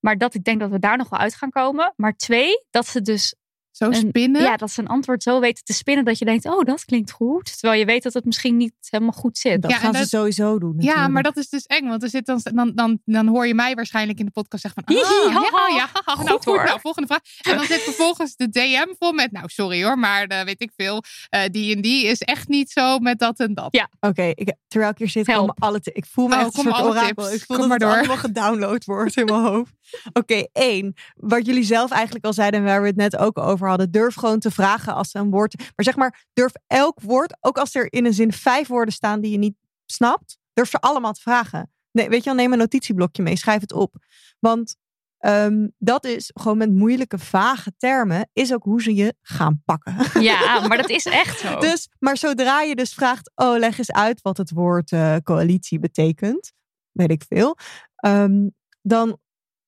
Maar 0.00 0.18
dat 0.18 0.34
ik 0.34 0.44
denk 0.44 0.60
dat 0.60 0.70
we 0.70 0.78
daar 0.78 0.96
nog 0.96 1.08
wel 1.08 1.20
uit 1.20 1.34
gaan 1.34 1.50
komen. 1.50 1.92
Maar 1.96 2.16
twee, 2.16 2.66
dat 2.70 2.86
ze 2.86 3.00
dus 3.00 3.34
Zo 3.76 3.84
een, 3.84 3.94
spinnen. 3.94 4.42
ja, 4.42 4.56
dat 4.56 4.70
ze 4.70 4.80
een 4.80 4.86
antwoord 4.86 5.22
zo 5.22 5.40
weten 5.40 5.64
te 5.64 5.72
spinnen 5.72 6.04
dat 6.04 6.18
je 6.18 6.24
denkt, 6.24 6.46
oh, 6.46 6.64
dat 6.64 6.84
klinkt 6.84 7.10
goed. 7.10 7.58
Terwijl 7.58 7.80
je 7.80 7.86
weet 7.86 8.02
dat 8.02 8.12
het 8.14 8.24
misschien 8.24 8.56
niet 8.56 8.72
helemaal 8.90 9.12
goed 9.12 9.38
zit. 9.38 9.62
Dat 9.62 9.70
Ja, 9.70 9.76
gaan 9.76 9.94
ze 9.94 10.06
sowieso 10.08 10.58
doen. 10.58 10.74
Ja, 10.78 10.84
natuurlijk. 10.84 11.12
maar 11.12 11.22
dat 11.22 11.36
is 11.36 11.48
dus 11.48 11.66
eng. 11.66 11.88
Want 11.88 12.02
er 12.02 12.08
zit 12.08 12.26
dan, 12.26 12.40
dan, 12.54 12.72
dan, 12.74 12.98
dan 13.04 13.26
hoor 13.26 13.46
je 13.46 13.54
mij 13.54 13.74
waarschijnlijk 13.74 14.18
in 14.18 14.24
de 14.24 14.30
podcast 14.30 14.62
zeggen 14.62 14.82
van... 14.86 14.94
Hihi, 14.96 15.32
haha. 15.34 15.68
ja, 15.68 15.76
ja, 15.76 15.88
haha. 15.92 16.16
Goed 16.16 16.24
nou 16.24 16.36
goed, 16.36 16.44
hoor. 16.44 16.64
nou 16.64 16.80
volgende 16.80 17.06
vraag. 17.08 17.20
En 17.42 17.56
dan 17.56 17.66
zit 17.66 17.80
vervolgens 17.80 18.36
de 18.36 18.48
DM 18.48 18.86
vol 18.98 19.12
met... 19.12 19.32
Nou, 19.32 19.48
sorry 19.48 19.84
hoor, 19.84 19.98
maar 19.98 20.24
eh, 20.26 20.44
weet 20.44 20.60
ik 20.62 20.70
veel. 20.76 21.02
eh, 21.28 21.40
die 21.50 21.74
en 21.76 21.82
die 21.82 22.06
is 22.06 22.20
echt 22.22 22.48
niet 22.48 22.70
zo 22.70 22.98
met 22.98 23.18
dat 23.18 23.38
en 23.38 23.54
dat. 23.54 23.68
Ja. 23.70 23.88
Oké, 24.00 24.22
ik- 24.34 24.54
terwijl 24.68 24.92
ik 24.92 24.98
hier 24.98 25.08
zit, 25.08 25.26
Help. 25.26 25.38
komen 25.38 25.54
alle... 25.58 25.80
Ik 25.82 26.06
voel 26.10 26.28
me 26.28 26.34
Oh, 26.34 26.40
echt 26.40 26.56
een 26.56 26.62
soort 26.62 26.80
orakel. 26.80 27.24
tips. 27.24 27.34
Ik 27.34 27.44
voel 27.46 27.56
Kom 27.58 27.68
dat 27.68 27.78
maar 27.78 27.88
het 27.88 27.88
door. 27.88 27.98
allemaal 27.98 28.16
gedownload 28.16 28.84
wordt 28.84 29.16
in 29.16 29.24
mijn 29.24 29.42
hoofd. 29.42 29.72
Oké, 30.12 30.46
één. 30.52 30.94
Wat 31.14 31.46
jullie 31.46 31.62
zelf 31.64 31.90
eigenlijk 31.90 32.24
al 32.24 32.32
zeiden 32.32 32.60
en 32.60 32.66
waar 32.66 32.80
we 32.80 32.86
het 32.86 32.96
net 32.96 33.16
ook 33.16 33.38
over 33.38 33.63
hadden. 33.68 33.90
Durf 33.90 34.14
gewoon 34.14 34.38
te 34.38 34.50
vragen 34.50 34.94
als 34.94 35.10
ze 35.10 35.18
een 35.18 35.30
woord... 35.30 35.58
Maar 35.58 35.84
zeg 35.84 35.96
maar, 35.96 36.26
durf 36.32 36.52
elk 36.66 37.00
woord, 37.00 37.36
ook 37.40 37.58
als 37.58 37.74
er 37.74 37.92
in 37.92 38.04
een 38.04 38.14
zin 38.14 38.32
vijf 38.32 38.68
woorden 38.68 38.94
staan 38.94 39.20
die 39.20 39.30
je 39.30 39.38
niet 39.38 39.56
snapt, 39.86 40.38
durf 40.52 40.70
ze 40.70 40.80
allemaal 40.80 41.12
te 41.12 41.20
vragen. 41.20 41.72
Nee, 41.90 42.08
weet 42.08 42.18
je 42.18 42.24
wel, 42.24 42.34
neem 42.34 42.52
een 42.52 42.58
notitieblokje 42.58 43.22
mee, 43.22 43.36
schrijf 43.36 43.60
het 43.60 43.72
op. 43.72 43.94
Want 44.38 44.76
ehm, 45.18 45.68
dat 45.78 46.04
is 46.04 46.30
gewoon 46.34 46.58
met 46.58 46.72
moeilijke, 46.72 47.18
vage 47.18 47.72
termen, 47.76 48.28
is 48.32 48.52
ook 48.52 48.62
hoe 48.62 48.82
ze 48.82 48.94
je 48.94 49.14
gaan 49.22 49.62
pakken. 49.64 50.22
Ja, 50.22 50.60
maar 50.68 50.76
dat 50.76 50.90
is 50.90 51.04
echt 51.04 51.38
zo. 51.38 51.58
Dus, 51.58 51.88
maar 51.98 52.16
zodra 52.16 52.62
je 52.62 52.74
dus 52.74 52.94
vraagt, 52.94 53.30
oh, 53.34 53.58
leg 53.58 53.78
eens 53.78 53.92
uit 53.92 54.22
wat 54.22 54.36
het 54.36 54.50
woord 54.50 54.92
eh, 54.92 55.16
coalitie 55.22 55.78
betekent, 55.78 56.52
weet 56.92 57.10
ik 57.10 57.24
veel, 57.28 57.56
ehm, 57.96 58.48
dan 58.82 59.18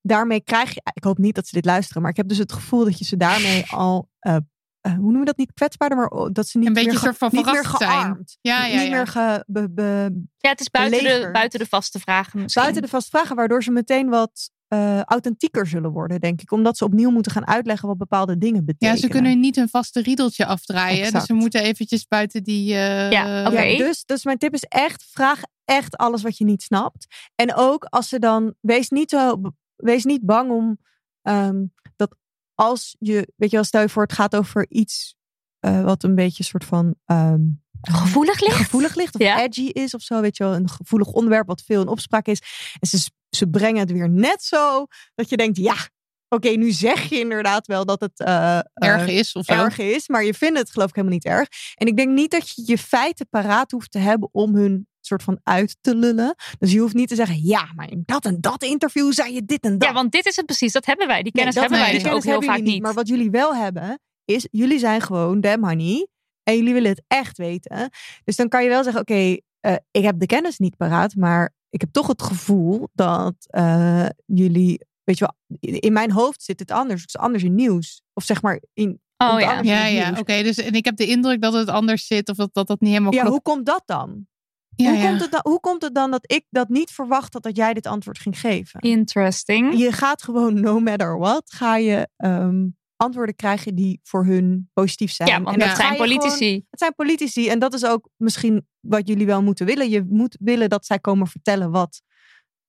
daarmee 0.07 0.41
krijg 0.41 0.75
je, 0.75 0.81
ik 0.95 1.05
hoop 1.05 1.19
niet 1.19 1.35
dat 1.35 1.47
ze 1.47 1.55
dit 1.55 1.65
luisteren, 1.65 2.03
maar 2.03 2.11
ik 2.11 2.17
heb 2.17 2.29
dus 2.29 2.39
het 2.39 2.53
gevoel 2.53 2.85
dat 2.85 2.99
je 2.99 3.05
ze 3.05 3.17
daarmee 3.17 3.65
al, 3.85 4.09
eh, 4.19 4.37
eh, 4.81 4.93
hoe 4.93 5.01
noemen 5.03 5.21
we 5.21 5.25
dat 5.27 5.37
niet 5.37 5.53
kwetsbaarder, 5.55 5.99
maar 5.99 6.09
oh, 6.09 6.29
dat 6.33 6.49
ze 6.49 6.59
niet 6.59 6.67
Een 6.67 6.73
beetje 6.73 6.89
meer, 6.91 6.99
ge- 6.99 7.05
soort 7.05 7.17
van 7.17 7.29
niet 7.33 7.45
meer 7.45 7.55
verrast 7.55 7.79
zijn. 7.79 7.91
gearmd, 7.91 8.39
Ja, 8.41 8.65
ja, 8.67 8.75
niet 8.81 8.89
ja. 8.89 8.97
meer 8.97 9.07
ge, 9.07 9.45
be- 9.47 9.71
be- 9.71 10.25
ja, 10.37 10.51
het 10.51 10.61
is 10.61 10.71
buiten 10.71 11.03
de, 11.05 11.29
buiten 11.33 11.59
de 11.59 11.67
vaste 11.67 11.99
vragen 11.99 12.41
misschien. 12.41 12.63
buiten 12.63 12.83
de 12.83 12.89
vaste 12.89 13.11
vragen, 13.11 13.37
waardoor 13.37 13.63
ze 13.63 13.71
meteen 13.71 14.09
wat 14.09 14.51
eh, 14.69 15.01
authentieker 15.01 15.67
zullen 15.67 15.91
worden, 15.91 16.21
denk 16.21 16.41
ik, 16.41 16.53
omdat 16.53 16.77
ze 16.77 16.85
opnieuw 16.85 17.11
moeten 17.11 17.33
gaan 17.33 17.47
uitleggen 17.47 17.89
wat 17.89 17.99
bepaalde 17.99 18.39
dingen 18.39 18.65
betekenen. 18.65 18.95
Ja, 18.95 19.01
ze 19.01 19.09
kunnen 19.09 19.41
niet 19.41 19.57
een 19.57 19.69
vaste 19.69 20.01
riedeltje 20.03 20.47
afdraaien. 20.47 21.13
Dus 21.13 21.25
ze 21.25 21.33
moeten 21.35 21.63
eventjes 21.63 22.07
buiten 22.07 22.43
die... 22.43 22.75
eh, 22.75 23.11
Ja, 23.11 23.47
oké. 23.47 23.61
Ja, 23.63 23.79
dus, 23.79 24.05
dus 24.05 24.25
mijn 24.25 24.39
tip 24.39 24.55
is 24.55 24.63
echt, 24.63 25.07
vraag 25.11 25.41
echt 25.65 25.97
alles 25.97 26.23
wat 26.23 26.39
je 26.39 26.45
niet 26.45 26.63
snapt. 26.63 27.07
En 27.35 27.55
ook 27.55 27.85
als 27.85 28.09
ze 28.09 28.19
dan, 28.19 28.55
wees 28.61 28.89
niet, 28.89 29.11
zo, 29.11 29.41
wees 29.77 30.05
niet 30.05 30.23
bang 30.27 30.51
om 30.51 30.79
ehm, 31.23 31.65
dat 31.97 32.17
als 32.55 32.97
je, 32.99 33.33
weet 33.37 33.51
je 33.51 33.57
wel, 33.57 33.65
stel 33.65 33.81
je 33.81 33.89
voor 33.89 34.03
het 34.03 34.13
gaat 34.13 34.37
over 34.37 34.67
iets 34.71 35.15
eh, 35.59 35.83
wat 35.85 36.03
een 36.03 36.15
beetje 36.15 36.39
een 36.39 36.45
soort 36.45 36.65
van 36.65 36.95
ehm, 37.05 37.41
Gevoelig 37.81 38.41
ligt. 38.41 38.57
gevoelig 38.57 38.95
ligt 38.95 39.15
of 39.15 39.21
Ja. 39.21 39.43
edgy 39.43 39.63
is 39.67 39.95
of 39.95 40.01
zo, 40.03 40.21
weet 40.21 40.37
je 40.37 40.45
wel, 40.45 40.55
een 40.55 40.69
gevoelig 40.69 41.09
onderwerp 41.09 41.47
wat 41.47 41.63
veel 41.63 41.81
in 41.81 41.89
opspraak 41.89 42.27
is. 42.27 42.41
En 42.81 42.89
ze, 42.89 43.11
ze 43.31 43.49
brengen 43.49 43.81
het 43.81 43.93
weer 43.93 44.11
net 44.11 44.43
zo 44.43 44.87
dat 45.15 45.29
je 45.29 45.37
denkt, 45.37 45.57
ja, 45.57 45.75
oké, 46.29 46.49
nu 46.49 46.71
zeg 46.71 47.09
je 47.09 47.19
inderdaad 47.19 47.67
wel 47.67 47.85
dat 47.85 48.01
het 48.01 48.21
eh, 48.21 48.59
erg 48.75 49.09
is 49.09 49.33
of 49.33 49.49
erg 49.49 49.79
is, 49.79 50.09
maar 50.09 50.25
je 50.25 50.35
vindt 50.35 50.59
het 50.59 50.71
geloof 50.71 50.89
ik 50.89 50.95
helemaal 50.95 51.17
niet 51.17 51.27
erg. 51.27 51.49
En 51.75 51.87
ik 51.87 51.97
denk 51.97 52.11
niet 52.11 52.31
dat 52.31 52.53
je 52.55 52.63
je 52.67 52.79
feiten 52.79 53.29
paraat 53.29 53.71
hoeft 53.71 53.91
te 53.91 53.99
hebben 53.99 54.29
om 54.33 54.55
hun 54.55 54.87
soort 55.01 55.23
van 55.23 55.41
uit 55.43 55.77
te 55.81 55.95
lullen. 55.95 56.35
Dus 56.59 56.73
je 56.73 56.79
hoeft 56.79 56.95
niet 56.95 57.09
te 57.09 57.15
zeggen, 57.15 57.41
ja, 57.43 57.73
maar 57.75 57.91
in 57.91 58.03
dat 58.07 58.25
en 58.25 58.41
dat 58.41 58.63
interview 58.63 59.13
zei 59.13 59.35
je 59.35 59.45
dit 59.45 59.65
en 59.65 59.79
dat. 59.79 59.89
Ja, 59.89 59.95
want 59.95 60.13
dit 60.13 60.27
is 60.27 60.37
het 60.37 60.47
precies. 60.47 60.73
Dat 60.73 60.87
hebben 60.87 61.07
wij. 61.07 61.23
Die 61.23 61.33
kennis 61.33 61.55
hebben 61.55 61.79
wij 61.79 61.93
dus 61.93 62.07
ook 62.07 62.25
heel 62.25 62.43
vaak 62.43 62.61
niet. 62.61 62.83
Maar 62.83 62.95
wat 62.95 63.09
jullie 63.09 63.31
wel 63.31 63.55
hebben, 63.55 64.01
is 64.25 64.49
jullie 64.51 64.79
zijn 64.79 65.01
gewoon 65.01 65.41
damn 65.41 65.65
honey. 65.65 66.09
En 66.43 66.57
jullie 66.57 66.73
willen 66.73 66.91
het 66.91 67.03
echt 67.07 67.39
weten. 67.39 67.91
Dus 68.25 68.37
dan 68.37 68.49
kan 68.49 68.63
je 68.63 68.69
wel 68.69 68.83
zeggen, 68.83 69.01
oké, 69.01 69.37
eh, 69.61 69.75
ik 69.91 70.03
heb 70.03 70.19
de 70.19 70.27
kennis 70.27 70.59
niet 70.59 70.77
paraat, 70.77 71.15
maar 71.15 71.55
ik 71.71 71.81
heb 71.81 71.93
toch 71.93 72.07
het 72.07 72.23
gevoel 72.23 72.89
dat 72.93 73.35
jullie, 74.27 74.87
weet 75.07 75.19
je 75.19 75.31
wel, 75.59 75.61
in 75.81 75.93
mijn 75.93 76.11
hoofd 76.11 76.43
zit 76.43 76.59
het 76.61 76.71
anders. 76.71 77.01
Het 77.01 77.09
is 77.15 77.21
anders 77.21 77.43
in 77.43 77.55
nieuws. 77.55 78.03
Of 78.13 78.25
zeg 78.25 78.43
maar 78.43 78.63
in. 78.73 79.01
Oh 79.17 79.41
ja. 79.41 79.61
Ja, 79.63 79.87
ja, 79.87 80.11
oké. 80.19 80.43
dus 80.43 80.57
en 80.57 80.73
ik 80.73 80.85
heb 80.85 80.97
de 80.97 81.07
indruk 81.07 81.41
dat 81.43 81.53
het 81.53 81.69
anders 81.69 82.07
zit 82.07 82.29
of 82.29 82.37
dat 82.37 82.55
dat, 82.55 82.67
dat 82.67 82.81
niet 82.81 82.91
helemaal 82.91 83.13
Ja, 83.13 83.21
klopt. 83.21 83.33
hoe 83.35 83.43
komt 83.55 83.67
dat 83.67 83.83
dan? 83.85 84.27
Ja, 84.75 84.91
hoe, 84.91 84.99
ja. 84.99 85.09
Komt 85.09 85.21
het 85.21 85.31
dan 85.31 85.41
hoe 85.43 85.61
komt 85.61 85.83
het 85.83 85.95
dan 85.95 86.11
dat 86.11 86.33
ik 86.33 86.45
dat 86.51 86.69
niet 86.69 86.91
verwacht 86.91 87.33
had 87.33 87.43
dat 87.43 87.57
jij 87.57 87.75
dit 87.75 87.87
antwoord 87.87 88.19
ging 88.19 88.41
geven? 88.41 88.81
Interesting. 88.81 89.79
Je 89.79 89.93
gaat 89.93 90.23
gewoon, 90.23 90.61
no 90.61 90.81
matter 90.81 91.19
what, 91.19 91.53
ga 91.53 91.77
je 91.77 92.09
ehm, 92.17 92.67
antwoorden 92.97 93.35
krijgen 93.37 93.75
die 93.75 94.01
voor 94.03 94.25
hun 94.25 94.71
positief 94.73 95.13
zijn. 95.13 95.29
Ja, 95.29 95.41
want 95.43 95.57
En 95.57 95.67
dat 95.67 95.77
zijn 95.77 95.93
gewoon- 95.93 96.09
politici. 96.09 96.55
het 96.71 96.81
zijn 96.81 96.95
politici 96.95 97.49
en 97.49 97.59
dat 97.59 97.75
is 97.75 97.85
ook 97.85 98.09
misschien 98.17 98.67
wat 98.81 99.09
jullie 99.09 99.27
wel 99.27 99.43
moeten 99.43 99.67
willen. 99.67 99.91
Je 99.91 100.05
moet 100.09 100.37
willen 100.41 100.69
dat 100.69 100.87
zij 100.87 100.99
komen 100.99 101.27
vertellen 101.27 101.71
wat 101.71 102.03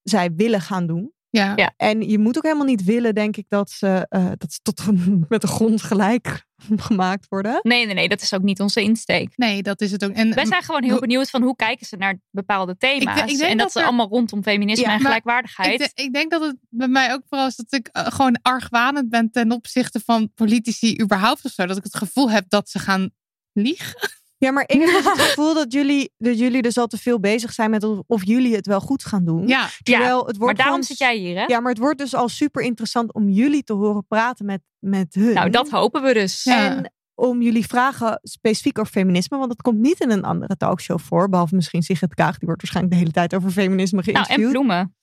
zij 0.03 0.33
willen 0.35 0.61
gaan 0.61 0.87
doen. 0.87 1.11
Ja. 1.37 1.53
Ja. 1.55 1.73
En 1.77 2.09
je 2.09 2.19
moet 2.19 2.37
ook 2.37 2.43
helemaal 2.43 2.65
niet 2.65 2.83
willen, 2.83 3.15
denk 3.15 3.37
ik, 3.37 3.45
dat 3.47 3.69
ze, 3.71 4.05
eh, 4.09 4.31
dat 4.37 4.53
ze 4.53 4.59
tot 4.61 4.81
met 5.29 5.41
de 5.41 5.47
grond 5.47 5.81
gelijk 5.81 6.45
gemaakt 6.87 7.25
worden. 7.29 7.59
Nee, 7.61 7.85
nee, 7.85 7.93
nee. 7.95 8.09
Dat 8.09 8.21
is 8.21 8.33
ook 8.33 8.41
niet 8.41 8.59
onze 8.61 8.81
insteek. 8.81 9.37
Nee, 9.37 9.63
dat 9.63 9.81
is 9.81 9.91
het 9.91 10.05
ook. 10.05 10.11
En 10.11 10.33
Wij 10.33 10.45
zijn 10.45 10.63
gewoon 10.63 10.83
heel 10.83 10.99
benieuwd 10.99 11.29
van 11.29 11.41
hoe 11.41 11.55
kijken 11.55 11.85
ze 11.85 11.95
naar 11.95 12.19
bepaalde 12.31 12.77
thema's. 12.77 13.19
ik 13.21 13.27
denk 13.37 13.41
en 13.41 13.49
dat, 13.49 13.57
dat 13.57 13.71
ze 13.71 13.79
er- 13.79 13.85
allemaal 13.85 14.07
rondom 14.07 14.43
feminisme 14.43 14.85
Ja, 14.85 14.93
en 14.93 14.99
gelijkwaardigheid. 14.99 15.81
Ik, 15.81 15.91
de- 15.95 16.03
ik 16.03 16.13
denk 16.13 16.31
dat 16.31 16.41
het 16.41 16.55
bij 16.69 16.87
mij 16.87 17.13
ook 17.13 17.21
vooral 17.29 17.47
is 17.47 17.55
dat 17.55 17.73
ik 17.73 17.87
eh, 17.91 18.05
gewoon 18.07 18.39
argwanend 18.41 19.09
ben 19.09 19.31
ten 19.31 19.51
opzichte 19.51 19.99
van 19.99 20.31
politici 20.35 21.01
überhaupt 21.01 21.45
of 21.45 21.51
zo. 21.51 21.65
Dat 21.65 21.77
ik 21.77 21.83
het 21.83 21.95
gevoel 21.97 22.29
heb 22.31 22.45
dat 22.49 22.69
ze 22.69 22.79
gaan 22.79 23.09
liegen. 23.53 23.95
Ja, 24.37 24.51
maar 24.51 24.63
ik 24.67 24.79
heb 24.79 24.89
dus 24.89 25.03
het 25.05 25.19
gevoel 25.27 25.53
dat 25.53 25.73
jullie, 25.73 26.11
dat 26.17 26.39
jullie 26.39 26.61
dus 26.61 26.77
al 26.77 26.87
te 26.87 26.97
veel 26.97 27.19
bezig 27.19 27.53
zijn 27.53 27.69
met 27.69 27.83
of, 27.83 27.99
of 28.07 28.25
jullie 28.25 28.55
het 28.55 28.65
wel 28.65 28.79
goed 28.79 29.05
gaan 29.05 29.25
doen. 29.25 29.47
Ja, 29.47 29.69
Terwijl 29.83 30.17
het 30.25 30.37
wordt 30.37 30.39
maar 30.39 30.53
daarom 30.55 30.71
gewoon- 30.71 30.83
zit 30.83 30.97
jij 30.97 31.17
hier, 31.17 31.35
hè? 31.37 31.43
Ja, 31.45 31.59
maar 31.59 31.71
het 31.71 31.81
wordt 31.81 31.97
dus 31.99 32.13
al 32.15 32.29
super 32.29 32.61
interessant 32.63 33.13
om 33.13 33.29
jullie 33.29 33.63
te 33.63 33.73
horen 33.73 34.05
praten 34.07 34.45
met, 34.45 34.61
met 34.79 35.13
hun. 35.13 35.33
Nou, 35.33 35.49
dat 35.49 35.69
hopen 35.69 36.01
we 36.03 36.13
dus. 36.13 36.43
Ja. 36.43 36.69
En 36.75 36.91
om 37.15 37.41
jullie 37.41 37.65
vragen 37.67 38.19
specifiek 38.23 38.79
over 38.79 38.91
feminisme, 38.91 39.37
want 39.37 39.51
het 39.51 39.61
komt 39.61 39.79
niet 39.79 39.99
in 39.99 40.11
een 40.11 40.23
andere 40.23 40.57
talkshow 40.57 40.99
voor, 40.99 41.29
behalve 41.29 41.55
misschien 41.55 41.81
Sigrid 41.81 42.13
Kaag, 42.13 42.37
die 42.37 42.47
wordt 42.47 42.61
waarschijnlijk 42.61 42.93
de 42.95 42.99
hele 42.99 43.13
tijd 43.13 43.35
over 43.35 43.51
feminisme 43.51 44.01
Nou, 44.05 44.07
en 44.17 44.23
geïnterviewd. 44.23 44.51
bloemen. 44.51 44.95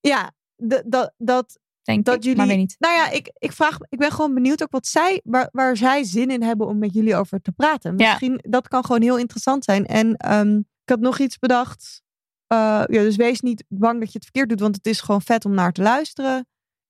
ja, 0.00 0.32
dat, 0.56 1.12
dat 1.16 1.58
denk 1.84 2.04
dat 2.04 2.14
ik. 2.14 2.22
jullie. 2.22 2.38
Maar 2.38 2.46
weet 2.46 2.56
niet. 2.56 2.76
Nou 2.78 2.94
ja, 2.94 3.10
ik, 3.10 3.32
ik 3.38 3.52
vraag, 3.52 3.78
ik 3.88 3.98
ben 3.98 4.10
gewoon 4.10 4.34
benieuwd 4.34 4.62
ook 4.62 4.70
wat 4.70 4.86
zij, 4.86 5.20
waar, 5.24 5.48
waar 5.52 5.76
zij 5.76 6.04
zin 6.04 6.30
in 6.30 6.42
hebben 6.42 6.66
om 6.66 6.78
met 6.78 6.94
jullie 6.94 7.16
over 7.16 7.40
te 7.40 7.52
praten. 7.52 7.98
Ja. 7.98 8.08
Misschien 8.08 8.38
dat 8.48 8.68
kan 8.68 8.84
gewoon 8.84 9.02
heel 9.02 9.18
interessant 9.18 9.64
zijn. 9.64 9.86
En 9.86 10.16
ehm, 10.16 10.56
ik 10.56 10.90
had 10.90 11.00
nog 11.00 11.18
iets 11.18 11.38
bedacht. 11.38 12.02
Eh, 12.46 12.82
ja, 12.86 13.02
dus 13.02 13.16
wees 13.16 13.40
niet 13.40 13.64
bang 13.68 13.98
dat 13.98 14.08
je 14.08 14.14
het 14.14 14.22
verkeerd 14.22 14.48
doet, 14.48 14.60
want 14.60 14.76
het 14.76 14.86
is 14.86 15.00
gewoon 15.00 15.22
vet 15.22 15.44
om 15.44 15.54
naar 15.54 15.72
te 15.72 15.82
luisteren. 15.82 16.46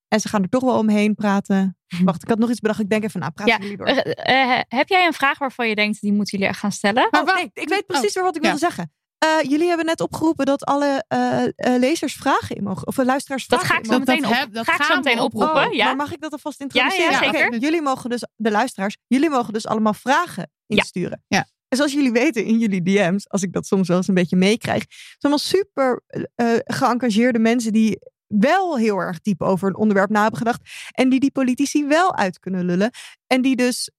En 0.07 0.19
ze 0.19 0.27
gaan 0.27 0.43
er 0.43 0.49
toch 0.49 0.63
wel 0.63 0.77
omheen 0.77 1.15
praten. 1.15 1.77
Wacht, 2.03 2.23
ik 2.23 2.29
had 2.29 2.37
nog 2.37 2.49
iets 2.49 2.59
bedacht. 2.59 2.79
Ik 2.79 2.89
denk 2.89 3.03
even 3.03 3.19
na. 3.19 3.29
Praten 3.29 3.53
Ja, 3.53 3.59
jullie 3.59 3.77
door. 3.77 3.87
Eh, 3.87 4.55
eh, 4.55 4.61
heb 4.67 4.87
jij 4.87 5.05
een 5.05 5.13
vraag 5.13 5.37
waarvan 5.37 5.67
je 5.67 5.75
denkt, 5.75 6.01
die 6.01 6.13
moeten 6.13 6.37
jullie 6.37 6.53
echt 6.53 6.59
gaan 6.61 6.71
stellen? 6.71 7.07
Maar 7.11 7.21
Oh, 7.21 7.35
nee, 7.35 7.49
ik 7.53 7.69
weet 7.69 7.85
precies 7.85 8.13
weer 8.13 8.23
wat 8.23 8.35
ik 8.35 8.41
ja. 8.43 8.49
wilde 8.49 8.65
zeggen. 8.65 8.93
Eh, 9.25 9.49
jullie 9.49 9.67
hebben 9.67 9.85
net 9.85 10.01
opgeroepen 10.01 10.45
dat 10.45 10.65
alle 10.65 11.03
eh, 11.07 11.43
eh, 11.43 11.51
lezers 11.79 12.13
vragen 12.13 12.55
in 12.55 12.63
mogen. 12.63 12.87
Of 12.87 12.97
luisteraars 12.97 13.47
Dat 13.47 13.59
vragen 13.59 13.75
ga 13.75 13.81
ik 13.81 13.85
in 13.87 13.91
zo 13.91 13.99
mogen. 13.99 14.13
meteen, 14.13 14.29
dat 14.29 14.31
op, 14.31 14.37
heb- 14.45 14.53
dat 14.53 14.65
ga 14.65 14.75
ik 14.75 14.81
zo 14.83 14.95
meteen 14.95 15.19
oproepen. 15.19 15.67
Oh, 15.67 15.73
ja? 15.73 15.85
Maar 15.85 15.95
mag 15.95 16.13
ik 16.13 16.21
dat 16.21 16.31
alvast 16.31 16.61
introduceren? 16.61 17.11
Ja, 17.11 17.21
ja, 17.21 17.31
zeker. 17.31 17.57
Jullie 17.57 17.81
mogen 17.81 18.09
dus, 18.09 18.25
de 18.35 18.51
luisteraars, 18.51 18.97
jullie 19.07 19.29
mogen 19.29 19.53
dus 19.53 19.67
allemaal 19.67 19.93
vragen 19.93 20.51
insturen. 20.67 21.23
Ja. 21.27 21.47
En 21.67 21.77
zoals 21.77 21.93
jullie 21.93 22.11
weten 22.11 22.45
in 22.45 22.59
jullie 22.59 22.81
DM's, 22.83 23.27
als 23.29 23.41
ik 23.41 23.53
dat 23.53 23.65
soms 23.65 23.87
wel 23.87 23.97
eens 23.97 24.07
een 24.07 24.13
beetje 24.13 24.35
meekrijg, 24.35 24.83
zijn 24.87 25.17
allemaal 25.19 25.39
super 25.39 26.01
eh, 26.35 26.47
geëngageerde 26.63 27.39
mensen 27.39 27.73
die 27.73 27.99
wel 28.27 28.77
heel 28.77 28.97
erg 28.97 29.21
diep 29.21 29.41
over 29.41 29.67
een 29.67 29.75
onderwerp 29.75 30.09
na 30.09 30.21
hebben 30.21 30.37
gedacht. 30.39 30.61
En 30.91 31.09
die 31.09 31.19
die 31.19 31.31
politici 31.31 31.85
wel 31.85 32.15
uit 32.15 32.39
kunnen 32.39 32.65
lullen. 32.65 32.91
En 33.27 33.41
die 33.41 33.55
dus 33.55 33.91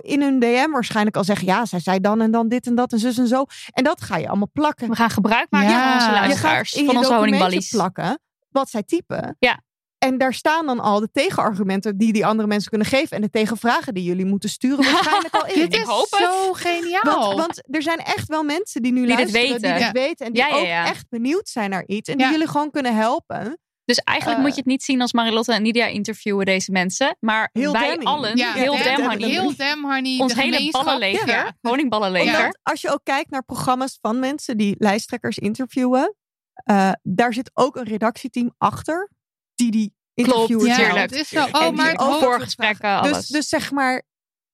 in 0.00 0.22
hun 0.22 0.38
DM 0.40 0.70
waarschijnlijk 0.70 1.16
al 1.16 1.24
zeggen, 1.24 1.46
ja, 1.46 1.64
zij 1.64 1.80
zei 1.80 2.00
dan 2.00 2.20
en 2.20 2.30
dan 2.30 2.48
dit 2.48 2.66
en 2.66 2.74
dat 2.74 2.92
en 2.92 2.98
zus 2.98 3.18
en 3.18 3.26
zo. 3.26 3.44
En 3.72 3.84
dat 3.84 4.00
ga 4.02 4.16
je 4.16 4.28
allemaal 4.28 4.50
plakken. 4.52 4.88
We 4.88 4.96
gaan 4.96 5.10
gebruik 5.10 5.46
maken 5.50 5.68
Ja. 5.70 5.82
van 5.84 5.92
onze 5.94 6.06
Je 6.06 6.12
gaat 6.16 6.26
luisteraars. 6.26 6.72
Van 6.72 6.96
onze 6.96 7.14
honingballies. 7.14 7.68
plakken 7.70 8.18
wat 8.50 8.70
zij 8.70 8.82
typen. 8.82 9.36
Ja. 9.38 9.60
En 9.98 10.18
daar 10.18 10.34
staan 10.34 10.66
dan 10.66 10.80
al 10.80 11.00
de 11.00 11.08
tegenargumenten 11.12 11.98
die 11.98 12.12
die 12.12 12.26
andere 12.26 12.48
mensen 12.48 12.68
kunnen 12.70 12.86
geven. 12.88 13.16
En 13.16 13.22
de 13.22 13.30
tegenvragen 13.30 13.94
die 13.94 14.04
jullie 14.04 14.24
moeten 14.24 14.48
sturen 14.48 14.84
waarschijnlijk 14.92 15.34
al 15.34 15.46
in. 15.46 15.54
Dit 15.54 15.74
Ik 15.74 15.80
is 15.80 15.86
hoop 15.86 16.06
het. 16.10 16.20
zo 16.20 16.52
geniaal. 16.52 17.02
Want, 17.26 17.38
want 17.38 17.74
er 17.74 17.82
zijn 17.82 17.98
echt 17.98 18.28
wel 18.28 18.42
mensen 18.42 18.82
die 18.82 18.92
nu 18.92 19.06
Die 19.06 19.16
dit 19.16 19.32
luisteren, 19.32 19.48
weten. 19.50 19.60
die 19.74 19.80
Ja. 19.80 19.92
dit 19.92 20.02
weten. 20.02 20.26
En 20.26 20.32
die 20.32 20.42
Ja, 20.42 20.48
ja, 20.56 20.82
ook 20.82 20.88
echt 20.88 21.08
benieuwd 21.08 21.48
zijn 21.48 21.70
naar 21.70 21.84
iets. 21.86 22.08
En 22.08 22.18
Ja. 22.18 22.24
die 22.24 22.32
jullie 22.32 22.48
gewoon 22.50 22.70
kunnen 22.70 22.94
helpen. 22.96 23.58
Dus 23.86 23.98
eigenlijk 23.98 24.40
moet 24.40 24.50
je 24.50 24.56
het 24.56 24.66
niet 24.66 24.82
zien 24.82 25.00
als 25.00 25.12
Marilotte 25.12 25.52
en 25.54 25.62
Nidia 25.62 25.86
interviewen 25.86 26.46
deze 26.46 26.70
mensen. 26.72 27.16
Maar 27.20 27.50
Heel 27.52 27.72
wij 27.72 27.98
allen, 27.98 28.36
ja, 28.36 28.52
heel 28.52 28.66
Honey, 28.76 29.28
Heel 29.28 29.56
Dem 29.56 29.84
Honey. 29.84 30.18
ons 30.20 30.34
de 30.34 30.40
hele 30.40 30.70
ballenleger, 30.70 31.28
Ja. 31.28 31.52
honingballenleger. 31.60 32.58
Als 32.62 32.80
je 32.80 32.90
ook 32.90 33.00
kijkt 33.02 33.30
naar 33.30 33.44
programma's 33.44 33.98
van 34.00 34.18
mensen 34.18 34.56
die 34.56 34.74
lijsttrekkers 34.78 35.38
interviewen. 35.38 36.14
eh, 36.54 36.92
daar 37.02 37.32
zit 37.32 37.50
ook 37.54 37.76
een 37.76 37.84
redactieteam 37.84 38.54
achter. 38.58 39.10
Die 39.54 39.70
die 39.70 39.94
interviewen. 40.14 40.66
Ja, 40.66 40.94
het 40.96 41.12
is 41.12 41.28
zo. 41.28 41.44
En 41.44 41.54
Oh, 41.54 41.60
die 41.62 41.72
maar 41.72 41.90
het 41.92 42.02
Voorgesprekken, 42.02 42.90
alles. 42.98 43.12
Dus, 43.16 43.26
dus 43.28 43.48
zeg 43.48 43.70
maar, 43.70 44.02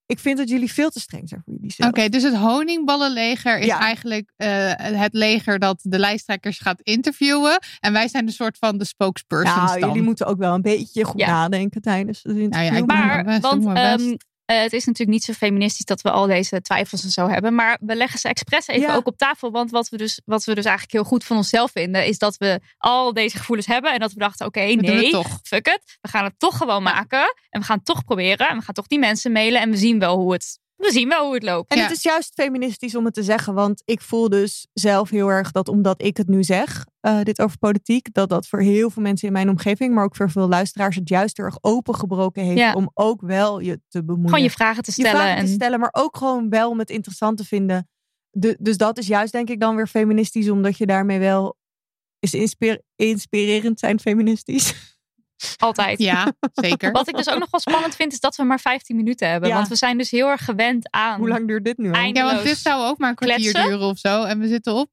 ik 0.07 0.19
vind 0.19 0.39
dat 0.39 0.49
jullie 0.49 0.73
veel 0.73 0.91
te 0.91 1.01
streng 1.01 1.29
zijn 1.29 1.43
voor 1.45 1.55
jullie 1.55 1.73
zelf. 1.73 1.91
Oké, 1.91 2.09
dus 2.09 2.23
het 2.23 2.35
honingballenleger 2.37 3.59
is 3.59 3.67
Ja. 3.67 3.79
eigenlijk 3.81 4.33
eh, 4.37 4.49
het 4.77 5.13
leger 5.15 5.59
dat 5.59 5.79
de 5.83 5.99
lijsttrekkers 5.99 6.59
gaat 6.59 6.81
interviewen. 6.81 7.59
En 7.81 7.93
wij 7.93 8.09
zijn 8.09 8.27
de 8.27 8.33
soort 8.33 8.59
van 8.59 8.79
de 8.79 8.85
spokespersons 8.85 9.57
Nou, 9.57 9.79
dan. 9.81 9.89
jullie 9.89 10.03
moeten 10.05 10.27
ook 10.27 10.39
wel 10.39 10.55
een 10.55 10.63
beetje 10.63 11.05
goed 11.05 11.21
Ja. 11.21 11.27
nadenken 11.27 11.81
tijdens 11.83 12.19
het 12.23 12.37
interview. 12.37 12.53
Nou 12.53 12.65
ja, 12.65 12.81
ik 12.81 12.87
ben- 12.87 12.97
Maar, 12.97 13.41
want 13.41 14.23
eh, 14.45 14.61
het 14.61 14.73
is 14.73 14.85
natuurlijk 14.85 15.11
niet 15.11 15.25
zo 15.25 15.33
feministisch 15.33 15.85
dat 15.85 16.01
we 16.03 16.11
al 16.11 16.27
deze 16.27 16.61
twijfels 16.61 17.03
en 17.05 17.11
zo 17.11 17.29
hebben. 17.29 17.55
Maar 17.55 17.79
we 17.81 17.97
leggen 17.97 18.19
ze 18.19 18.29
expres 18.29 18.67
even 18.67 18.89
Ja. 18.89 18.95
ook 18.95 19.07
op 19.07 19.17
tafel. 19.17 19.51
Want 19.51 19.71
wat 19.71 19.89
we, 19.89 19.97
dus, 19.97 20.21
wat 20.25 20.45
we 20.45 20.55
dus 20.55 20.65
eigenlijk 20.65 20.95
heel 20.95 21.05
goed 21.05 21.25
van 21.25 21.37
onszelf 21.37 21.71
vinden, 21.71 22.07
is 22.07 22.19
dat 22.19 22.37
we 22.37 22.61
al 22.79 23.13
deze 23.13 23.37
gevoelens 23.37 23.67
hebben. 23.67 23.93
En 23.93 23.99
dat 23.99 24.13
we 24.13 24.19
dachten, 24.19 24.47
oké, 24.47 24.61
nee, 24.61 25.11
toch. 25.11 25.39
fuck 25.43 25.67
it. 25.67 25.99
We 26.01 26.09
gaan 26.09 26.25
het 26.25 26.35
toch 26.39 26.57
gewoon 26.57 26.83
maken. 26.83 27.35
En 27.51 27.61
we 27.61 27.67
gaan 27.67 27.77
het 27.77 27.85
toch 27.87 28.05
proberen. 28.05 28.49
En 28.49 28.57
we 28.59 28.65
gaan 28.65 28.75
toch 28.75 28.87
die 28.87 28.99
mensen 28.99 29.33
mailen. 29.33 29.61
En 29.61 29.71
we 29.71 29.77
zien 29.77 29.99
wel 29.99 30.17
hoe 30.19 30.33
het, 30.33 30.59
we 30.83 30.91
zien 30.93 31.09
wel 31.09 31.25
hoe 31.25 31.35
het 31.35 31.43
loopt. 31.43 31.71
En 31.71 31.77
Ja. 31.79 31.83
het 31.83 31.93
is 31.93 32.03
juist 32.03 32.33
feministisch 32.35 32.95
om 32.95 33.05
het 33.05 33.15
te 33.15 33.23
zeggen, 33.23 33.55
want 33.55 33.83
ik 33.85 34.01
voel 34.01 34.29
dus 34.29 34.67
zelf 34.73 35.11
heel 35.11 35.29
erg 35.29 35.51
dat 35.51 35.69
omdat 35.69 36.03
ik 36.03 36.17
het 36.17 36.29
nu 36.29 36.45
zeg, 36.45 36.87
eh, 37.01 37.21
dit 37.23 37.41
over 37.41 37.59
politiek, 37.59 38.13
dat 38.15 38.29
dat 38.29 38.47
voor 38.47 38.61
heel 38.61 38.91
veel 38.91 39.03
mensen 39.03 39.27
in 39.27 39.33
mijn 39.33 39.49
omgeving, 39.49 39.95
maar 39.95 40.05
ook 40.05 40.17
voor 40.17 40.31
veel 40.31 40.49
luisteraars, 40.49 40.97
het 40.97 41.09
juist 41.09 41.37
heel 41.37 41.47
erg 41.47 41.59
opengebroken 41.61 42.43
heeft 42.45 42.59
Ja. 42.59 42.73
om 42.73 42.91
ook 42.95 43.21
wel 43.21 43.59
je 43.61 43.81
te 43.89 44.05
bemoeien. 44.05 44.29
Gewoon 44.29 44.45
je 44.45 44.51
vragen 44.51 44.83
te 44.83 44.93
Je 44.95 45.01
stellen. 45.03 45.21
vragen 45.21 45.45
te 45.45 45.51
en, 45.51 45.55
stellen, 45.55 45.81
maar 45.81 45.93
ook 45.93 46.17
gewoon 46.17 46.49
wel 46.49 46.71
om 46.71 46.79
het 46.79 46.91
interessant 46.91 47.37
te 47.37 47.45
vinden. 47.45 47.89
De, 48.31 48.57
dus 48.61 48.77
dat 48.77 48.99
is 48.99 49.07
juist 49.07 49.33
denk 49.33 49.51
ik 49.51 49.61
dan 49.61 49.77
weer 49.77 49.87
feministisch, 49.87 50.49
omdat 50.51 50.77
je 50.79 50.87
daarmee 50.87 51.19
wel 51.19 51.57
is 52.19 52.35
inspir- 52.35 52.83
inspirerend 52.97 53.79
zijn 53.79 54.01
feministisch. 54.01 54.75
altijd. 55.59 55.99
Ja, 55.99 56.33
zeker. 56.53 56.91
Wat 56.91 57.09
ik 57.09 57.17
dus 57.17 57.29
ook 57.29 57.39
nog 57.39 57.51
wel 57.51 57.61
spannend 57.61 57.95
vind, 57.97 58.13
is 58.13 58.21
dat 58.21 58.37
we 58.37 58.43
maar 58.43 58.61
15 58.61 58.97
minuten 58.97 59.29
hebben. 59.29 59.49
Ja. 59.49 59.55
Want 59.55 59.69
we 59.69 59.77
zijn 59.77 59.99
dus 59.99 60.11
heel 60.11 60.29
erg 60.29 60.45
gewend 60.45 60.89
aan. 60.91 61.19
Hoe 61.19 61.29
lang 61.29 61.47
duurt 61.47 61.65
dit 61.65 61.79
nu 61.79 61.89
al? 61.89 61.95
Eind- 61.95 62.17
Ja, 62.17 62.23
want 62.23 62.35
eindeloos 62.35 62.55
dit 62.57 62.65
zou 62.73 62.85
ook 62.91 62.99
maar 62.99 63.09
een 63.09 63.15
kwartier 63.15 63.53
duren 63.65 63.81
of 63.89 63.99
zo. 63.99 64.23
En 64.25 64.39
we 64.39 64.47
zitten 64.49 64.75
op. 64.75 64.89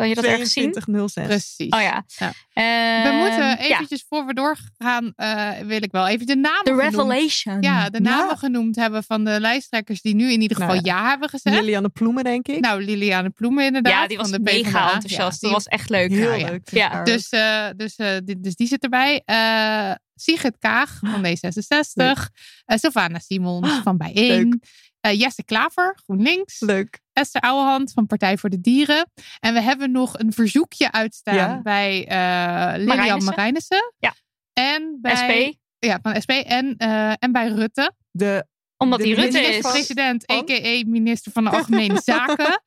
Kan 0.00 0.08
je 0.08 0.14
dat 0.14 0.24
ergens 0.24 0.52
zien? 0.52 0.72
22.06. 0.72 1.22
Precies. 1.26 1.68
Oh 1.72 1.80
ja. 1.80 2.04
Ja. 2.18 2.32
Ehm, 2.52 3.08
We 3.10 3.16
moeten 3.18 3.44
ja. 3.46 3.56
eventjes, 3.58 4.04
voor 4.08 4.26
we 4.26 4.34
doorgaan, 4.34 5.12
eh, 5.16 5.50
wil 5.66 5.82
ik 5.82 5.92
wel 5.92 6.08
even 6.08 6.26
de 6.26 6.34
namen 6.36 6.64
The 6.64 6.70
genoemd- 6.74 6.82
Revelation. 6.96 7.62
Ja, 7.62 7.90
de 7.90 8.00
namen 8.00 8.26
Ja. 8.28 8.36
genoemd 8.36 8.76
hebben 8.76 9.04
van 9.04 9.24
de 9.24 9.40
lijsttrekkers 9.40 10.00
die 10.02 10.14
nu 10.14 10.32
in 10.32 10.40
ieder 10.40 10.56
geval 10.56 10.74
Nou 10.74 10.86
ja, 10.86 11.08
hebben 11.08 11.28
gezegd. 11.28 11.56
Lilianne 11.60 11.88
Ploemen, 11.88 12.24
denk 12.24 12.48
ik. 12.48 12.60
Nou, 12.60 12.84
Liliane 12.84 13.30
Ploemen 13.30 13.64
inderdaad. 13.64 13.92
Ja, 13.92 14.06
die 14.06 14.16
was 14.16 14.30
van 14.30 14.42
de 14.42 14.52
mega 14.52 14.68
PvdA. 14.68 14.92
enthousiast. 14.92 15.40
Ja, 15.40 15.48
dat 15.48 15.56
was 15.56 15.66
echt 15.66 15.88
leuk. 15.90 16.10
heel 16.10 16.32
ja. 16.34 16.48
leuk. 16.48 16.70
Ja, 16.70 17.02
Dus, 17.04 17.28
eh, 17.28 17.66
dus, 17.76 17.96
eh, 17.96 18.16
die, 18.24 18.40
dus 18.40 18.54
die 18.54 18.66
zit 18.66 18.82
erbij. 18.82 19.22
Eh 19.24 19.90
Sigrid 20.14 20.56
Kaag 20.58 20.98
van 21.04 21.24
D66. 21.26 22.28
Eh 22.64 22.76
Sylvana 22.78 23.18
Simons 23.18 23.68
van 23.82 23.96
Bijeen. 23.96 24.62
Eh, 25.00 25.18
Jesse 25.18 25.44
Klaver, 25.44 25.98
GroenLinks. 26.04 26.60
leuk. 26.60 27.00
Esther 27.12 27.40
Ouwehand 27.40 27.92
van 27.92 28.06
Partij 28.06 28.38
voor 28.38 28.50
de 28.50 28.60
Dieren. 28.60 29.10
En 29.40 29.54
we 29.54 29.60
hebben 29.60 29.90
nog 29.90 30.18
een 30.18 30.32
verzoekje 30.32 30.92
uitstaan 30.92 31.34
Ja. 31.34 31.60
bij 31.62 32.06
eh 32.08 32.84
Lilian 32.84 33.24
Marijnissen. 33.24 33.94
Ja. 33.98 34.14
En 34.52 34.98
bij, 35.00 35.16
SP. 35.20 35.32
Ja, 35.78 35.98
van 36.02 36.20
SP. 36.24 36.30
En, 36.30 36.74
eh, 36.76 37.12
en 37.18 37.32
bij 37.32 37.48
Rutte. 37.48 37.92
De, 38.10 38.46
Omdat 38.76 38.98
De 38.98 39.04
die 39.04 39.14
Rutte 39.14 39.40
is. 39.40 39.60
President, 39.60 40.22
van? 40.26 40.36
a.k.a. 40.36 40.82
minister 40.86 41.32
van 41.32 41.44
de 41.44 41.50
Algemene 41.50 42.00
Zaken. 42.04 42.62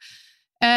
Eh, 0.58 0.69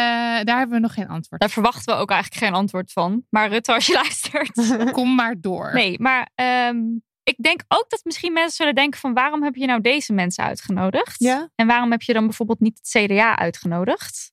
daar 0.43 0.57
hebben 0.57 0.75
we 0.75 0.79
nog 0.79 0.93
geen 0.93 1.07
antwoord 1.07 1.41
Daar 1.41 1.49
verwachten 1.49 1.95
we 1.95 2.01
ook 2.01 2.11
eigenlijk 2.11 2.43
geen 2.43 2.53
antwoord 2.53 2.91
van. 2.91 3.25
Maar 3.29 3.49
Rutte, 3.49 3.73
als 3.73 3.85
je 3.85 3.93
luistert. 4.03 4.91
Kom 4.91 5.15
maar 5.15 5.35
door. 5.39 5.73
Nee, 5.73 5.99
maar 5.99 6.29
ehm, 6.35 6.77
ik 7.27 7.43
denk 7.43 7.63
ook 7.67 7.89
dat 7.89 8.03
misschien 8.03 8.33
mensen 8.33 8.55
zullen 8.55 8.75
denken 8.75 8.99
van... 8.99 9.13
waarom 9.13 9.43
heb 9.43 9.55
je 9.55 9.65
nou 9.65 9.81
deze 9.81 10.13
mensen 10.13 10.43
uitgenodigd? 10.43 11.19
ja? 11.19 11.49
En 11.55 11.67
waarom 11.67 11.91
heb 11.91 12.01
je 12.01 12.13
dan 12.13 12.25
bijvoorbeeld 12.25 12.59
niet 12.59 12.77
het 12.77 13.05
CDA 13.05 13.37
uitgenodigd? 13.37 14.31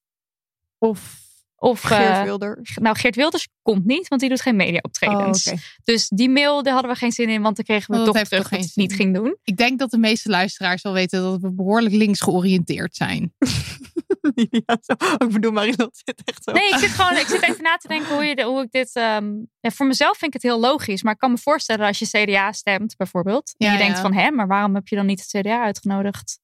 Of 0.79 1.24
Of, 1.65 1.81
Geert 1.81 2.01
eh, 2.17 2.23
Wilders. 2.23 2.77
nou, 2.81 2.97
Geert 2.97 3.17
Wilders 3.17 3.49
komt 3.63 3.85
niet, 3.85 4.09
want 4.09 4.21
die 4.21 4.31
doet 4.31 4.41
geen 4.41 4.53
Oh, 4.53 4.59
mediaoptredens. 4.59 5.47
oké. 5.47 5.59
Dus 5.85 6.09
die 6.09 6.29
mail, 6.29 6.63
daar 6.63 6.73
hadden 6.73 6.93
we 6.93 6.97
geen 6.99 7.13
zin 7.13 7.29
in, 7.29 7.43
want 7.43 7.57
dan 7.57 7.65
kregen 7.65 7.91
we 7.91 7.93
Want 7.93 8.05
toch 8.07 8.15
terug 8.15 8.29
toch 8.29 8.39
dat 8.39 8.49
geen 8.59 8.61
het 8.67 8.77
niet 8.77 8.93
ging 8.95 9.15
doen. 9.15 9.37
Ik 9.45 9.57
denk 9.57 9.79
dat 9.79 9.91
de 9.91 9.99
meeste 9.99 10.29
luisteraars 10.29 10.83
wel 10.83 10.93
weten 10.93 11.23
dat 11.23 11.41
we 11.41 11.53
behoorlijk 11.53 11.95
links 11.95 12.21
georiënteerd 12.21 12.95
zijn. 12.97 13.35
ja, 14.67 14.79
zo. 14.83 14.93
Ik 15.27 15.33
bedoel, 15.33 15.53
Marilot 15.53 16.03
zit 16.05 16.23
echt 16.25 16.45
zo. 16.45 16.53
Nee, 16.53 16.69
ik 16.69 16.79
zit 16.79 16.91
gewoon 16.91 17.17
ik 17.21 17.27
zit 17.27 17.43
even 17.43 17.63
na 17.63 17.77
te 17.77 17.89
denken 17.89 18.15
hoe, 18.15 18.25
je, 18.25 18.35
de- 18.35 18.43
hoe 18.43 18.63
ik 18.63 18.71
dit... 18.71 18.95
ehm, 18.97 19.33
ja, 19.61 19.71
voor 19.71 19.87
mezelf 19.87 20.17
vind 20.19 20.35
ik 20.35 20.43
het 20.43 20.51
heel 20.53 20.61
logisch. 20.61 21.03
Maar 21.03 21.13
ik 21.13 21.19
kan 21.19 21.31
me 21.31 21.39
voorstellen 21.39 21.87
als 21.87 21.99
je 21.99 22.07
CDA 22.09 22.53
stemt 22.53 22.97
bijvoorbeeld. 22.97 23.55
En 23.57 23.67
Ja, 23.67 23.73
je 23.73 23.79
denkt 23.79 23.99
van, 23.99 24.13
hè, 24.13 24.31
maar 24.31 24.47
waarom 24.47 24.75
heb 24.75 24.89
je 24.89 24.97
dan 24.97 25.07
niet 25.07 25.21
het 25.21 25.41
CDA 25.43 25.63
uitgenodigd? 25.65 26.39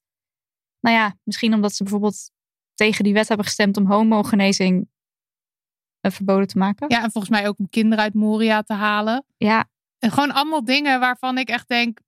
Nou 0.79 0.95
ja, 0.95 1.17
misschien 1.23 1.53
omdat 1.53 1.73
ze 1.75 1.83
bijvoorbeeld 1.83 2.31
tegen 2.73 3.03
die 3.03 3.13
wet 3.13 3.27
hebben 3.27 3.45
gestemd 3.45 3.77
om 3.77 3.85
homogenezing 3.91 4.89
verboden 6.01 6.47
te 6.47 6.57
maken. 6.57 6.85
Ja, 6.89 7.03
en 7.03 7.11
volgens 7.11 7.33
mij 7.39 7.47
ook 7.47 7.59
om 7.59 7.69
kinderen 7.69 8.03
uit 8.03 8.13
Moria 8.13 8.61
te 8.61 8.73
halen. 8.73 9.25
Ja, 9.37 9.65
En 9.99 10.11
gewoon 10.11 10.31
allemaal 10.31 10.63
dingen 10.65 10.99
waarvan 10.99 11.37
ik 11.37 11.49
echt 11.49 11.67
denk... 11.67 11.99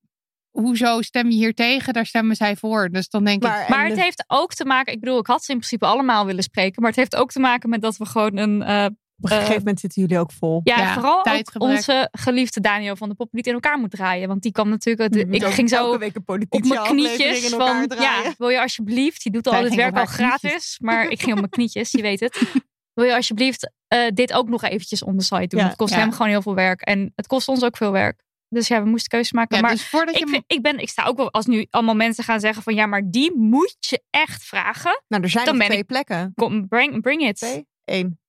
Hoezo 0.52 1.02
stem 1.02 1.30
je 1.30 1.36
hier 1.36 1.54
tegen? 1.54 1.94
Daar 1.94 2.06
stemmen 2.06 2.36
zij 2.36 2.56
voor. 2.56 2.90
Dus 2.90 3.10
dan 3.10 3.24
denk 3.24 3.44
ik... 3.44 3.50
Maar, 3.50 3.66
maar 3.70 3.80
en 3.80 3.86
het 3.88 3.96
de- 3.96 4.02
heeft 4.02 4.24
ook 4.28 4.54
te 4.54 4.66
maken... 4.66 4.94
Ik 4.94 5.00
bedoel, 5.00 5.20
ik 5.20 5.28
had 5.28 5.44
ze 5.44 5.52
in 5.52 5.58
principe 5.58 5.86
allemaal 5.86 6.26
willen 6.26 6.44
spreken. 6.44 6.82
Maar 6.82 6.90
het 6.92 7.00
heeft 7.00 7.16
ook 7.16 7.32
te 7.32 7.40
maken 7.40 7.70
met 7.70 7.82
dat 7.82 7.98
we 7.98 8.06
gewoon 8.06 8.38
een... 8.38 8.62
eh, 8.62 8.86
op 9.18 9.30
een 9.30 9.38
gegeven 9.38 9.58
moment 9.58 9.80
zitten 9.80 10.02
jullie 10.02 10.20
ook 10.20 10.32
vol. 10.32 10.62
ja, 10.64 10.78
Ja, 10.78 10.94
vooral 10.94 11.24
onze 11.58 12.08
geliefde 12.12 12.60
Daniel 12.62 12.96
van 12.96 13.10
de 13.10 13.16
Pop 13.16 13.32
niet 13.32 13.48
in 13.48 13.54
elkaar 13.54 13.80
moet 13.80 13.92
draaien. 13.92 14.28
Want 14.28 14.42
die 14.42 14.52
kwam 14.52 14.70
natuurlijk... 14.70 15.16
Ik 15.16 15.44
ging 15.44 15.70
zo 15.70 15.76
elke 15.76 15.98
week 15.98 16.16
een 16.16 16.46
op 16.50 16.66
mijn 16.66 16.84
knietjes 16.84 17.50
van, 17.50 17.88
draaien. 17.88 18.24
ja, 18.24 18.34
wil 18.38 18.50
je 18.50 18.62
alsjeblieft, 18.62 19.24
die 19.24 19.32
doet 19.32 19.48
al 19.48 19.54
dit 19.54 19.62
ging 19.62 19.76
werk 19.76 19.98
al 19.98 20.06
knietjes. 20.06 20.28
gratis, 20.28 20.78
maar 20.80 21.08
ik 21.10 21.20
ging 21.20 21.32
op 21.32 21.38
mijn 21.38 21.50
knietjes, 21.50 21.92
je 21.92 22.02
weet 22.02 22.20
het. 22.20 22.42
Wil 22.94 23.06
je 23.06 23.16
alsjeblieft 23.16 23.72
eh, 23.88 24.08
dit 24.14 24.34
ook 24.34 24.50
nog 24.50 24.64
eventjes 24.64 25.04
on 25.04 25.18
the 25.18 25.24
site 25.26 25.48
doen? 25.48 25.60
Ja, 25.60 25.66
het 25.68 25.76
kost 25.76 25.94
ja. 25.94 26.00
hem 26.00 26.12
gewoon 26.12 26.28
heel 26.28 26.42
veel 26.42 26.56
werk 26.56 26.82
en 26.82 27.12
het 27.16 27.28
kost 27.28 27.48
ons 27.48 27.64
ook 27.64 27.78
veel 27.78 27.92
werk. 27.92 28.22
Dus 28.50 28.68
ja, 28.68 28.84
we 28.84 28.90
moesten 28.90 29.10
keuzes 29.10 29.32
maken. 29.32 29.56
ja, 29.56 29.62
maar 29.62 29.72
dus 29.72 29.88
voordat 29.88 30.16
je... 30.16 30.22
ik, 30.22 30.28
vind, 30.30 30.44
ik, 30.48 30.62
ben, 30.62 30.80
ik 30.80 30.90
sta 30.90 31.04
ook 31.04 31.18
wel, 31.18 31.32
als 31.32 31.46
nu 31.46 31.68
allemaal 31.70 31.96
mensen 31.96 32.24
gaan 32.24 32.40
zeggen 32.40 32.64
van 32.64 32.76
ja, 32.76 32.86
maar 32.86 33.02
die 33.06 33.36
moet 33.36 33.76
je 33.80 34.04
echt 34.10 34.44
vragen. 34.44 35.04
Nou, 35.08 35.24
er 35.24 35.30
zijn 35.30 35.46
Dan 35.46 35.60
twee 35.60 35.78
ik- 35.78 35.86
plekken. 35.86 36.32
Kom, 36.36 36.68
bring, 36.68 37.02
bring 37.02 37.22
it. 37.28 37.36
Twee? 37.36 37.68
Eén. 37.86 38.20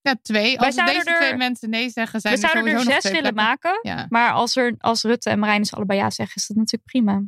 Ja, 0.00 0.16
twee. 0.22 0.60
Als 0.60 0.74
deze 0.74 0.90
er- 1.04 1.16
twee 1.16 1.36
mensen 1.36 1.70
nee 1.70 1.90
zeggen, 1.90 2.20
zijn 2.20 2.34
We 2.36 2.42
er 2.42 2.48
zouden 2.48 2.74
er 2.74 2.80
zes 2.80 3.02
willen 3.12 3.20
plekken. 3.20 3.34
maken. 3.44 3.78
Ja. 3.82 4.06
Maar 4.08 4.32
als, 4.32 4.56
er, 4.56 4.74
als 4.78 5.02
Rutte 5.02 5.30
en 5.30 5.38
Marijnus 5.38 5.74
allebei 5.74 5.98
ja 5.98 6.10
zeggen, 6.10 6.36
is 6.36 6.46
dat 6.46 6.56
natuurlijk 6.56 6.90
prima. 6.90 7.22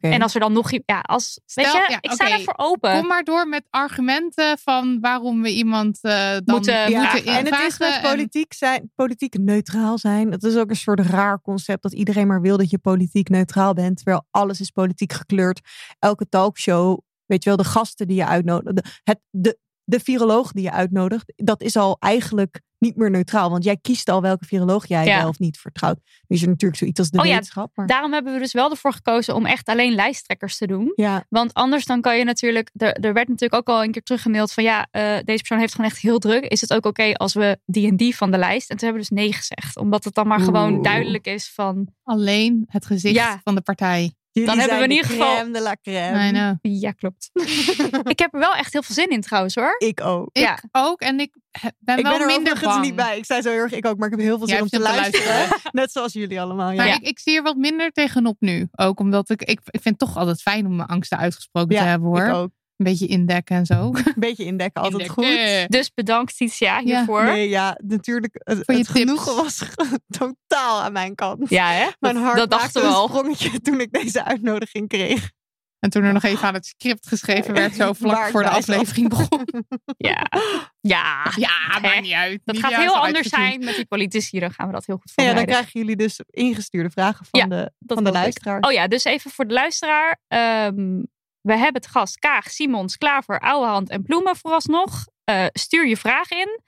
En 0.00 0.22
als 0.22 0.34
er 0.34 0.40
dan 0.40 0.52
nog... 0.52 0.70
Ja, 0.70 1.00
als, 1.00 1.40
weet 1.54 1.66
Stel- 1.66 1.80
je, 1.80 1.86
ja, 1.90 1.98
ik 2.00 2.10
sta 2.10 2.24
oké. 2.24 2.34
daarvoor 2.34 2.54
open. 2.56 2.92
Kom 2.98 3.06
maar 3.06 3.22
door 3.24 3.48
met 3.48 3.62
argumenten 3.70 4.58
van 4.58 5.00
waarom 5.00 5.42
we 5.42 5.52
iemand 5.52 5.98
eh, 6.02 6.12
dan 6.12 6.30
Moeten- 6.32 6.54
moeten, 6.54 6.90
Ja, 6.90 7.00
moeten 7.12 7.24
en 7.32 7.44
het 7.44 7.58
is 7.72 7.78
met 7.78 7.94
en- 7.94 8.02
politiek, 8.02 8.52
zijn, 8.52 8.90
politiek 8.94 9.38
neutraal 9.38 9.98
zijn. 9.98 10.30
Dat 10.30 10.42
is 10.42 10.56
ook 10.56 10.70
een 10.70 10.76
soort 10.76 11.00
raar 11.00 11.40
concept 11.40 11.82
dat 11.82 11.92
iedereen 11.92 12.26
maar 12.26 12.40
wil 12.40 12.56
dat 12.56 12.70
je 12.70 12.78
politiek 12.78 13.28
neutraal 13.28 13.72
bent. 13.74 13.96
Terwijl 13.96 14.26
alles 14.30 14.60
is 14.60 14.70
politiek 14.70 15.12
gekleurd. 15.12 15.60
Elke 15.98 16.28
talkshow, 16.28 16.98
weet 17.26 17.42
je 17.42 17.48
wel, 17.48 17.58
de 17.58 17.64
gasten 17.64 18.06
die 18.06 18.16
je 18.16 18.26
uitnodigt. 18.26 18.76
De, 18.76 18.84
het, 19.04 19.20
de, 19.30 19.58
de 19.84 20.00
viroloog 20.00 20.52
die 20.52 20.62
je 20.62 20.72
uitnodigt, 20.72 21.32
dat 21.36 21.62
is 21.62 21.76
al 21.76 21.96
eigenlijk 21.98 22.60
niet 22.80 22.96
meer 22.96 23.10
neutraal. 23.10 23.50
Want 23.50 23.64
jij 23.64 23.76
kiest 23.76 24.08
al 24.08 24.22
welke 24.22 24.44
viroloog 24.44 24.86
jij 24.86 25.04
Ja. 25.04 25.18
wel 25.18 25.28
of 25.28 25.38
niet 25.38 25.58
vertrouwt. 25.58 25.98
Nu 26.28 26.36
is 26.36 26.42
er 26.42 26.48
natuurlijk 26.48 26.80
zoiets 26.80 26.98
als 26.98 27.10
de 27.10 27.18
Oh 27.18 27.24
ja, 27.24 27.30
wetenschap. 27.30 27.70
Maar, 27.74 27.86
Daarom 27.86 28.12
hebben 28.12 28.32
we 28.32 28.38
dus 28.38 28.52
wel 28.52 28.70
ervoor 28.70 28.92
gekozen 28.92 29.34
om 29.34 29.46
echt 29.46 29.68
alleen 29.68 29.94
lijsttrekkers 29.94 30.56
te 30.58 30.66
doen. 30.66 30.92
ja, 30.96 31.24
Want 31.28 31.54
anders 31.54 31.84
dan 31.86 32.00
kan 32.00 32.18
je 32.18 32.24
natuurlijk... 32.24 32.70
Er, 32.76 32.92
er 32.92 33.12
werd 33.12 33.28
natuurlijk 33.28 33.54
ook 33.68 33.76
al 33.76 33.82
een 33.84 33.92
keer 33.92 34.02
teruggemaild 34.02 34.52
van... 34.52 34.64
Ja, 34.64 34.86
eh, 34.90 35.02
deze 35.24 35.38
persoon 35.38 35.58
heeft 35.58 35.74
gewoon 35.74 35.90
echt 35.90 35.98
heel 36.00 36.18
druk. 36.18 36.44
Is 36.44 36.60
het 36.60 36.72
ook 36.72 36.86
oké 36.86 37.12
als 37.14 37.34
we 37.34 37.58
die 37.66 37.88
en 37.88 37.96
die 37.96 38.16
van 38.16 38.30
de 38.30 38.38
lijst? 38.38 38.70
En 38.70 38.76
toen 38.76 38.88
hebben 38.88 39.06
we 39.06 39.14
dus 39.14 39.18
nee 39.24 39.32
gezegd. 39.32 39.76
Omdat 39.76 40.04
het 40.04 40.14
dan 40.14 40.26
maar 40.26 40.40
gewoon 40.40 40.82
duidelijk 40.82 41.26
is 41.26 41.50
van... 41.54 41.88
alleen 42.02 42.64
het 42.68 42.86
gezicht 42.86 43.14
Ja. 43.14 43.40
van 43.44 43.54
de 43.54 43.60
partij. 43.60 44.14
Jullie 44.32 44.50
hebben 44.58 44.76
we 44.76 44.82
in 44.82 44.88
de 44.88 44.94
ieder 44.94 45.10
geval- 45.10 45.34
crème 45.34 45.52
de 45.52 45.60
la 45.60 45.76
crème. 45.82 46.58
Ja, 46.62 46.92
klopt. 46.92 47.30
ik 48.14 48.18
heb 48.18 48.34
er 48.34 48.40
wel 48.40 48.54
echt 48.54 48.72
heel 48.72 48.82
veel 48.82 48.94
zin 48.94 49.08
in 49.08 49.20
trouwens 49.20 49.54
hoor. 49.54 49.74
Ik 49.78 50.00
ook. 50.00 50.28
Ik 50.32 50.42
Ja. 50.42 50.58
ook. 50.72 51.00
En 51.00 51.20
ik 51.20 51.34
ben 51.78 51.96
Ik 51.98 52.02
wel 52.02 52.12
ben 52.12 52.20
er 52.20 52.26
minder 52.26 52.60
bang. 52.60 52.82
niet 52.82 52.96
bij. 52.96 53.18
Ik 53.18 53.24
zei 53.24 53.42
zo 53.42 53.50
heel 53.50 53.58
erg, 53.60 53.72
ik 53.72 53.86
ook, 53.86 53.96
maar 53.96 54.08
ik 54.10 54.14
heb 54.16 54.24
heel 54.26 54.38
veel 54.38 54.46
Jij 54.46 54.56
zin 54.56 54.64
om 54.64 54.70
te 54.70 54.76
zin 54.76 54.86
om 54.86 54.92
te 54.92 55.00
luisteren. 55.00 55.58
Net 55.80 55.92
zoals 55.92 56.12
jullie 56.12 56.40
allemaal. 56.40 56.70
Ja. 56.70 56.76
Maar 56.76 56.86
Ja. 56.86 56.94
ik, 56.94 57.02
ik 57.08 57.18
zie 57.18 57.36
er 57.36 57.42
wat 57.42 57.56
minder 57.56 57.90
tegenop 57.90 58.36
nu. 58.40 58.68
Ook 58.72 59.00
omdat 59.00 59.30
ik, 59.30 59.42
ik, 59.42 59.60
ik 59.64 59.80
vind 59.82 59.84
het 59.84 59.98
toch 59.98 60.16
altijd 60.16 60.42
fijn 60.42 60.66
om 60.66 60.76
mijn 60.76 60.88
angsten 60.88 61.18
uitgesproken 61.18 61.74
Ja, 61.74 61.82
te 61.82 61.86
hebben 61.88 62.08
hoor. 62.08 62.26
Ik 62.26 62.34
ook. 62.34 62.50
Een 62.80 62.86
beetje 62.86 63.06
indekken 63.06 63.56
en 63.56 63.66
zo. 63.66 63.74
Een 63.94 64.12
beetje 64.28 64.44
indekken, 64.44 64.82
altijd 64.82 65.02
Indekken. 65.16 65.58
goed. 65.60 65.70
Dus 65.70 65.92
bedankt 65.94 66.36
Titia 66.36 66.80
hiervoor. 66.80 67.24
Nee, 67.24 67.48
ja, 67.48 67.78
natuurlijk. 67.84 68.40
Het, 68.44 68.58
Voor 68.64 68.74
je 68.74 68.80
het 68.80 68.88
genoegen 68.88 69.36
was 69.36 69.62
totaal 70.18 70.80
aan 70.82 70.92
mijn 70.92 71.14
kant. 71.14 71.48
Ja 71.50 71.70
hè? 71.70 71.86
Mijn 72.00 72.14
dat, 72.14 72.24
hart 72.24 72.36
dat 72.36 72.50
maakte 72.50 72.80
we 72.80 72.86
een 72.86 72.92
al. 72.92 73.08
sprongetje 73.08 73.60
toen 73.60 73.80
ik 73.80 73.92
deze 73.92 74.24
uitnodiging 74.24 74.88
kreeg. 74.88 75.30
En 75.78 75.90
toen 75.90 76.02
er 76.02 76.12
nog 76.12 76.22
even 76.22 76.48
aan 76.48 76.54
het 76.54 76.66
script 76.66 77.06
geschreven 77.08 77.54
werd, 77.54 77.74
zo 77.74 77.92
vlak 77.92 78.30
voor 78.30 78.42
de 78.42 78.48
aflevering 78.48 79.08
begon. 79.08 79.46
Ja. 79.96 80.26
Ja. 80.80 81.32
Ja, 81.36 81.78
maakt 81.82 82.00
niet 82.00 82.12
uit. 82.12 82.40
Dat 82.44 82.54
Niet 82.54 82.64
gaat 82.64 82.74
heel 82.74 82.96
anders 82.96 83.28
zijn 83.28 83.64
met 83.64 83.74
die 83.76 83.86
politici. 83.86 84.38
Dan 84.40 84.50
gaan 84.52 84.66
we 84.66 84.72
dat 84.72 84.86
heel 84.86 84.96
goed 84.96 85.12
Ja, 85.14 85.14
dan 85.14 85.24
voorbereiden. 85.24 85.54
krijgen 85.54 85.80
jullie 85.80 85.96
dus 86.06 86.20
ingestuurde 86.30 86.90
vragen 86.90 87.26
van 87.30 87.40
Ja, 87.40 87.46
de, 87.46 87.72
dat 87.78 87.94
van 87.96 88.04
de 88.04 88.10
ik. 88.10 88.16
luisteraar. 88.16 88.60
Oh 88.60 88.72
ja, 88.72 88.88
dus 88.88 89.04
even 89.04 89.30
voor 89.30 89.46
de 89.46 89.54
luisteraar. 89.54 90.20
Ehm, 90.28 91.02
we 91.40 91.52
hebben 91.56 91.82
het 91.82 91.90
gast 91.90 92.18
Kaag, 92.18 92.50
Simons, 92.50 92.96
Klaver, 92.96 93.40
Ouwehand 93.40 93.90
en 93.90 94.02
Ploemen 94.02 94.36
vooralsnog. 94.36 95.06
Eh, 95.24 95.44
stuur 95.52 95.86
je 95.88 95.96
vraag 95.96 96.30
in. 96.30 96.60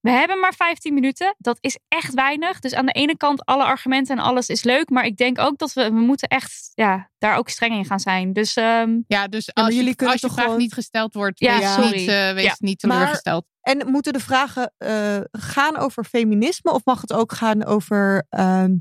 We 0.00 0.10
hebben 0.10 0.40
maar 0.40 0.54
15 0.54 0.94
minuten. 0.94 1.34
Dat 1.38 1.58
is 1.60 1.78
echt 1.88 2.14
weinig. 2.14 2.58
Dus 2.60 2.74
aan 2.74 2.86
de 2.86 2.92
ene 2.92 3.16
kant 3.16 3.44
alle 3.44 3.64
argumenten 3.64 4.16
en 4.18 4.22
alles 4.24 4.48
is 4.48 4.62
leuk. 4.64 4.90
Maar 4.90 5.04
ik 5.04 5.16
denk 5.16 5.38
ook 5.38 5.58
dat 5.58 5.72
we, 5.72 5.84
we 5.84 6.00
moeten 6.00 6.28
echt 6.28 6.70
ja, 6.74 7.10
daar 7.18 7.36
ook 7.36 7.48
streng 7.48 7.74
in 7.74 7.84
gaan 7.84 8.00
zijn. 8.00 8.32
Dus 8.32 8.56
ehm, 8.56 9.00
Ja, 9.06 9.28
dus 9.28 9.54
als, 9.54 9.68
jullie 9.68 9.88
je, 9.88 9.94
kunnen 9.94 10.12
als 10.14 10.20
je 10.22 10.26
toch 10.26 10.32
vraag 10.36 10.44
gewoon- 10.44 10.60
niet 10.60 10.72
gesteld 10.74 11.14
wordt, 11.14 11.38
Ja, 11.40 11.58
wees, 11.58 11.72
sorry. 11.74 11.96
niet, 11.98 12.06
wees 12.34 12.42
Ja. 12.44 12.54
niet 12.58 12.82
Maar- 12.82 12.96
teleurgesteld. 12.96 13.44
En 13.60 13.90
moeten 13.90 14.12
de 14.12 14.20
vragen 14.20 14.74
eh, 14.78 15.18
gaan 15.32 15.76
over 15.76 16.04
feminisme 16.04 16.72
of 16.72 16.84
mag 16.84 17.00
het 17.00 17.12
ook 17.12 17.32
gaan 17.32 17.64
over 17.64 18.26
ehm, 18.28 18.74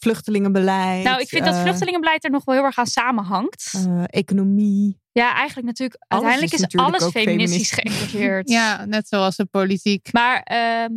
vluchtelingenbeleid? 0.00 1.04
nou, 1.04 1.20
ik 1.20 1.28
vind 1.28 1.44
dat 1.44 1.54
eh, 1.54 1.60
vluchtelingenbeleid 1.62 2.24
er 2.24 2.30
nog 2.30 2.44
wel 2.44 2.54
heel 2.54 2.64
erg 2.64 2.78
aan 2.78 2.86
samenhangt. 2.86 3.72
eh, 3.74 4.02
economie. 4.06 5.00
ja, 5.12 5.34
eigenlijk 5.34 5.66
natuurlijk. 5.66 6.04
Alles 6.08 6.24
uiteindelijk 6.24 6.52
is 6.52 6.58
is, 6.60 6.64
natuurlijk 6.64 6.94
alles 6.94 7.12
feministisch 7.12 7.70
feministisch. 7.70 7.70
geïnterpreteerd. 7.70 8.48
Ja, 8.58 8.84
net 8.84 9.08
zoals 9.08 9.36
de 9.36 9.44
politiek. 9.44 10.08
Maar 10.12 10.40
ehm, 10.42 10.92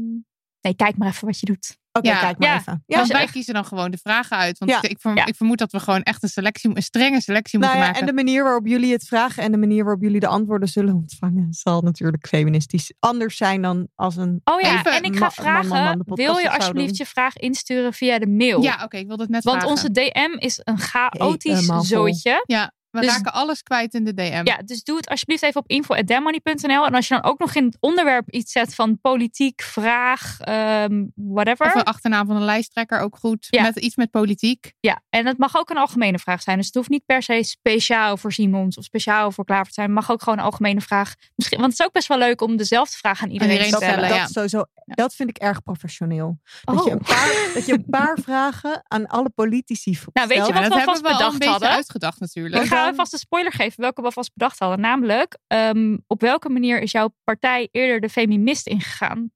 nee, 0.61 0.75
kijk 0.75 0.97
maar 0.97 1.07
even 1.07 1.27
wat 1.27 1.39
je 1.39 1.45
doet. 1.45 1.77
Ja, 2.05 2.19
kijk 2.19 2.37
maar 2.37 2.47
ja. 2.47 2.57
even. 2.57 2.83
Ja, 2.85 2.97
Want 2.97 3.11
wij 3.11 3.21
echt- 3.21 3.31
kiezen 3.31 3.53
dan 3.53 3.65
gewoon 3.65 3.91
de 3.91 3.97
vragen 3.97 4.37
uit. 4.37 4.57
Want 4.57 4.71
Ja. 4.71 4.81
ik, 4.81 4.97
verm- 4.99 5.15
Ja. 5.17 5.25
ik 5.25 5.35
vermoed 5.35 5.57
dat 5.57 5.71
we 5.71 5.79
gewoon 5.79 6.01
echt 6.03 6.23
een 6.23 6.29
selectie, 6.29 6.75
een 6.75 6.81
strenge 6.81 7.21
selectie 7.21 7.59
Nou 7.59 7.71
moeten 7.71 7.87
ja, 7.87 7.91
maken. 7.93 8.07
en 8.09 8.15
de 8.15 8.23
manier 8.23 8.43
waarop 8.43 8.67
jullie 8.67 8.91
het 8.91 9.03
vragen 9.07 9.43
en 9.43 9.51
de 9.51 9.57
manier 9.57 9.83
waarop 9.83 10.01
jullie 10.01 10.19
de 10.19 10.27
antwoorden 10.27 10.67
zullen 10.69 10.93
ontvangen, 10.95 11.47
zal 11.53 11.81
natuurlijk 11.81 12.27
feministisch 12.27 12.93
anders 12.99 13.37
zijn 13.37 13.61
dan 13.61 13.87
als 13.95 14.15
een. 14.15 14.41
Oh 14.43 14.59
ja, 14.61 14.79
Even 14.79 14.93
en 14.93 15.03
ik 15.03 15.15
ga 15.17 15.31
ma- 15.37 15.51
man, 15.51 15.53
man, 15.53 15.67
man, 15.67 15.83
vragen, 16.05 16.15
wil 16.15 16.37
je 16.37 16.51
alsjeblieft 16.57 16.97
je 16.97 17.05
vraag 17.05 17.35
insturen 17.37 17.93
via 17.93 18.19
de 18.19 18.27
mail? 18.27 18.61
Ja, 18.61 18.83
oké, 18.83 18.97
ik 18.97 19.07
wilde 19.07 19.21
het 19.23 19.31
net 19.31 19.43
Want 19.43 19.55
vragen. 19.57 19.71
onze 19.75 19.91
DM 19.91 20.37
is 20.37 20.59
een 20.63 20.77
chaotisch 20.79 21.65
zooitje. 21.81 22.43
Ja, 22.45 22.71
we 22.91 22.99
Dus- 23.01 23.09
raken 23.09 23.33
alles 23.33 23.63
kwijt 23.63 23.93
in 23.93 24.03
de 24.05 24.13
DM. 24.13 24.41
Ja, 24.43 24.57
dus 24.65 24.83
doe 24.83 24.97
het 24.97 25.09
alsjeblieft 25.09 25.43
even 25.43 25.61
op 25.61 25.67
info.demmoney.nl. 25.69 26.85
En 26.85 26.93
als 26.95 27.07
je 27.07 27.13
dan 27.13 27.23
ook 27.23 27.39
nog 27.39 27.55
in 27.55 27.65
het 27.65 27.77
onderwerp 27.79 28.29
iets 28.29 28.51
zet 28.51 28.75
van 28.75 28.99
politiek, 29.01 29.61
vraag, 29.61 30.39
ehm, 30.39 31.05
whatever. 31.15 31.65
Of 31.65 31.75
een 31.75 31.83
achternaam 31.83 32.27
van 32.27 32.35
een 32.35 32.43
lijsttrekker, 32.43 32.99
ook 32.99 33.17
goed. 33.17 33.47
Ja. 33.49 33.61
Met 33.61 33.77
iets 33.79 33.95
met 33.95 34.11
politiek. 34.11 34.73
Ja, 34.79 35.01
en 35.09 35.25
het 35.25 35.37
mag 35.37 35.57
ook 35.57 35.69
een 35.69 35.77
algemene 35.77 36.19
vraag 36.19 36.41
zijn. 36.41 36.57
Dus 36.57 36.65
het 36.65 36.75
hoeft 36.75 36.89
niet 36.89 37.05
per 37.05 37.23
se 37.23 37.43
speciaal 37.43 38.17
voor 38.17 38.31
Simons 38.31 38.77
of 38.77 38.83
speciaal 38.83 39.31
voor 39.31 39.45
Klaver 39.45 39.67
te 39.67 39.73
zijn. 39.73 39.85
Het 39.85 39.95
mag 39.95 40.11
ook 40.11 40.21
gewoon 40.23 40.39
een 40.39 40.45
algemene 40.45 40.81
vraag. 40.81 41.13
Misschien, 41.35 41.59
want 41.59 41.71
het 41.71 41.79
is 41.79 41.85
ook 41.85 41.93
best 41.93 42.07
wel 42.07 42.17
leuk 42.17 42.41
om 42.41 42.57
dezelfde 42.57 42.97
vraag 42.97 43.21
aan 43.23 43.29
iedereen, 43.29 43.53
iedereen 43.53 43.73
te 43.73 43.79
te 43.79 43.85
stellen. 43.85 44.05
stellen, 44.05 44.21
dat, 44.23 44.33
ja. 44.33 44.41
sowieso, 44.41 44.65
dat 44.85 45.15
vind 45.15 45.29
ik 45.29 45.37
erg 45.37 45.63
professioneel. 45.63 46.39
Dat, 46.63 46.79
Oh. 46.79 46.85
je 46.85 46.91
een 46.91 46.97
paar, 46.99 47.49
dat 47.53 47.65
je 47.65 47.73
een 47.73 47.85
paar 47.89 48.17
vragen 48.27 48.81
aan 48.87 49.07
alle 49.07 49.29
politici 49.29 49.97
Nou, 50.13 50.27
weet 50.27 50.37
je 50.37 50.43
stelt. 50.43 50.53
wat 50.53 50.53
dat 50.53 50.53
we 50.53 50.61
hebben 50.61 50.77
alvast 50.79 51.01
we 51.01 51.07
al 51.07 51.11
een 51.11 51.17
bedacht 51.17 51.37
beetje 51.37 51.51
hadden? 51.51 51.69
uitgedacht 51.69 52.19
natuurlijk. 52.19 52.63
Ik 52.79 52.85
ga 52.85 52.89
dan- 52.91 52.97
alvast 52.99 53.13
een 53.13 53.19
spoiler 53.19 53.51
geven 53.51 53.81
welke 53.81 53.99
we 54.01 54.07
alvast 54.07 54.31
bedacht 54.33 54.59
hadden. 54.59 54.79
Namelijk, 54.79 55.37
ehm, 55.47 55.97
op 56.07 56.21
welke 56.21 56.49
manier 56.49 56.81
is 56.81 56.91
jouw 56.91 57.09
partij 57.23 57.67
eerder 57.71 57.99
de 57.99 58.09
feminist 58.09 58.67
ingegaan? 58.67 59.31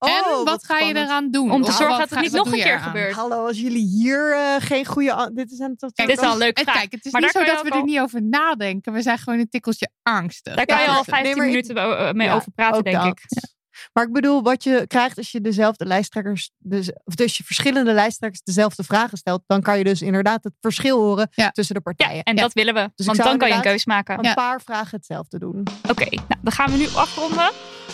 Oh, 0.00 0.10
en 0.10 0.44
wat, 0.44 0.64
ga 0.64 0.78
je 0.78 0.94
eraan 0.96 1.30
doen? 1.30 1.50
Om 1.52 1.62
te 1.62 1.72
zorgen 1.72 1.88
wat 1.88 1.98
dat 1.98 2.10
het 2.10 2.20
niet 2.20 2.32
nog 2.32 2.46
een 2.52 2.52
keer 2.60 2.78
gebeurt. 2.80 3.14
Hallo, 3.14 3.46
als 3.46 3.60
jullie 3.60 3.86
hier 3.86 4.32
eh, 4.32 4.54
geen 4.58 4.84
goede... 4.86 5.30
Dit 5.34 5.50
is 5.50 5.58
een 5.58 5.76
tot 5.76 5.92
Kijk, 5.92 6.08
Dit 6.08 6.18
is 6.18 6.24
al 6.24 6.32
een 6.32 6.38
leuk 6.38 6.58
vraag. 6.58 6.74
kijk, 6.74 6.92
het 6.92 7.04
is 7.04 7.12
Maar 7.12 7.20
niet 7.20 7.30
zo 7.30 7.44
dat 7.44 7.62
we 7.62 7.70
er 7.70 7.84
niet 7.84 7.98
over 8.00 8.22
nadenken. 8.22 8.92
We 8.92 9.02
zijn 9.02 9.18
gewoon 9.18 9.38
een 9.38 9.48
tikkeltje 9.48 9.90
angstig. 10.02 10.54
Daar 10.54 10.66
kan 10.66 10.76
je 10.78 10.82
Ja, 10.82 10.88
al 10.88 10.94
nee, 10.94 11.04
15 11.04 11.36
maar 11.36 11.46
ik- 11.46 11.50
minuten 11.52 11.76
eh, 11.76 12.12
mee 12.12 12.26
Ja, 12.26 12.34
over 12.34 12.52
praten, 12.52 12.84
denk 12.84 12.96
dat. 13.02 13.56
Maar 13.98 14.06
ik 14.06 14.12
bedoel, 14.12 14.42
wat 14.42 14.62
je 14.64 14.84
krijgt 14.86 15.16
als 15.18 15.30
je 15.32 15.40
dezelfde 15.40 15.84
lijsttrekkers, 15.86 16.50
dus, 16.58 16.90
of 17.04 17.14
dus 17.14 17.36
je 17.36 17.44
verschillende 17.44 17.92
lijsttrekkers 17.92 18.42
dezelfde 18.42 18.84
vragen 18.84 19.18
stelt, 19.18 19.42
dan 19.46 19.62
kan 19.62 19.78
je 19.78 19.84
dus 19.84 20.02
inderdaad 20.02 20.44
het 20.44 20.52
verschil 20.60 20.98
horen 20.98 21.28
Ja. 21.34 21.50
tussen 21.50 21.74
de 21.74 21.80
Ja, 21.84 21.92
partijen. 21.94 22.22
en 22.24 22.36
Ja. 22.36 22.42
dat 22.42 22.52
willen 22.52 22.74
we. 22.74 22.80
ik 22.80 23.04
want 23.04 23.18
dan 23.18 23.38
kan 23.38 23.48
je 23.48 23.54
een 23.54 23.60
keus 23.60 23.86
maken. 23.86 24.26
Een 24.26 24.34
paar 24.34 24.60
vragen 24.60 24.96
hetzelfde 24.96 25.38
doen. 25.38 25.62
Oké, 25.88 26.04
nou, 26.10 26.40
dan 26.42 26.52
gaan 26.52 26.70
we 26.70 26.76
nu 26.76 26.86
afronden. 26.94 27.50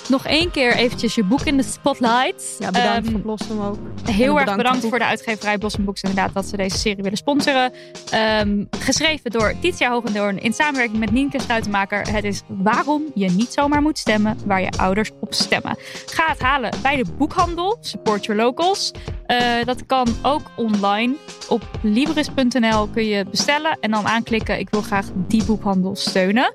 Nog 0.09 0.27
één 0.27 0.51
keer 0.51 0.75
eventjes 0.75 1.15
je 1.15 1.25
boek 1.25 1.41
in 1.41 1.57
de 1.57 1.63
spotlight. 1.63 2.57
Ja, 2.59 2.71
bedankt 2.71 3.07
Ehm, 3.07 3.11
voor 3.11 3.21
Blossom 3.21 3.61
ook. 3.61 3.79
Heel 4.05 4.35
erg 4.35 4.39
bedankt 4.39 4.57
bedankt 4.57 4.87
voor 4.87 4.99
de 4.99 5.05
uitgeverij 5.05 5.59
Blossom 5.59 5.85
Books 5.85 6.03
inderdaad 6.03 6.35
dat 6.35 6.47
ze 6.47 6.57
deze 6.57 6.79
serie 6.79 7.03
willen 7.03 7.19
sponsoren. 7.19 7.73
Ehm, 8.11 8.65
geschreven 8.79 9.31
door 9.31 9.55
Titia 9.61 9.91
Hogendoorn 9.91 10.39
in 10.39 10.53
samenwerking 10.53 10.99
met 10.99 11.11
Nienke 11.11 11.41
Stuitenmaker. 11.41 12.13
Het 12.13 12.25
is 12.25 12.43
waarom 12.47 13.03
je 13.15 13.31
niet 13.31 13.53
zomaar 13.53 13.83
moet 13.83 13.99
stemmen 13.99 14.39
waar 14.47 14.61
je 14.61 14.71
ouders 14.71 15.11
op 15.21 15.35
stemmen. 15.35 15.77
Ga 16.07 16.27
het 16.29 16.41
halen 16.41 16.71
bij 16.83 16.97
de 16.97 17.05
boekhandel. 17.19 17.77
Support 17.81 18.25
your 18.25 18.43
locals. 18.43 18.91
Eh, 19.27 19.39
dat 19.65 19.87
kan 19.87 20.09
ook 20.23 20.43
online. 20.57 21.15
Op 21.49 21.63
Libris.nl 21.83 22.89
kun 22.89 23.05
je 23.05 23.25
bestellen 23.31 23.77
en 23.81 23.91
dan 23.91 24.07
aanklikken 24.07 24.59
ik 24.59 24.71
wil 24.71 24.83
graag 24.83 25.07
die 25.15 25.45
boekhandel 25.45 25.97
steunen. 25.97 26.55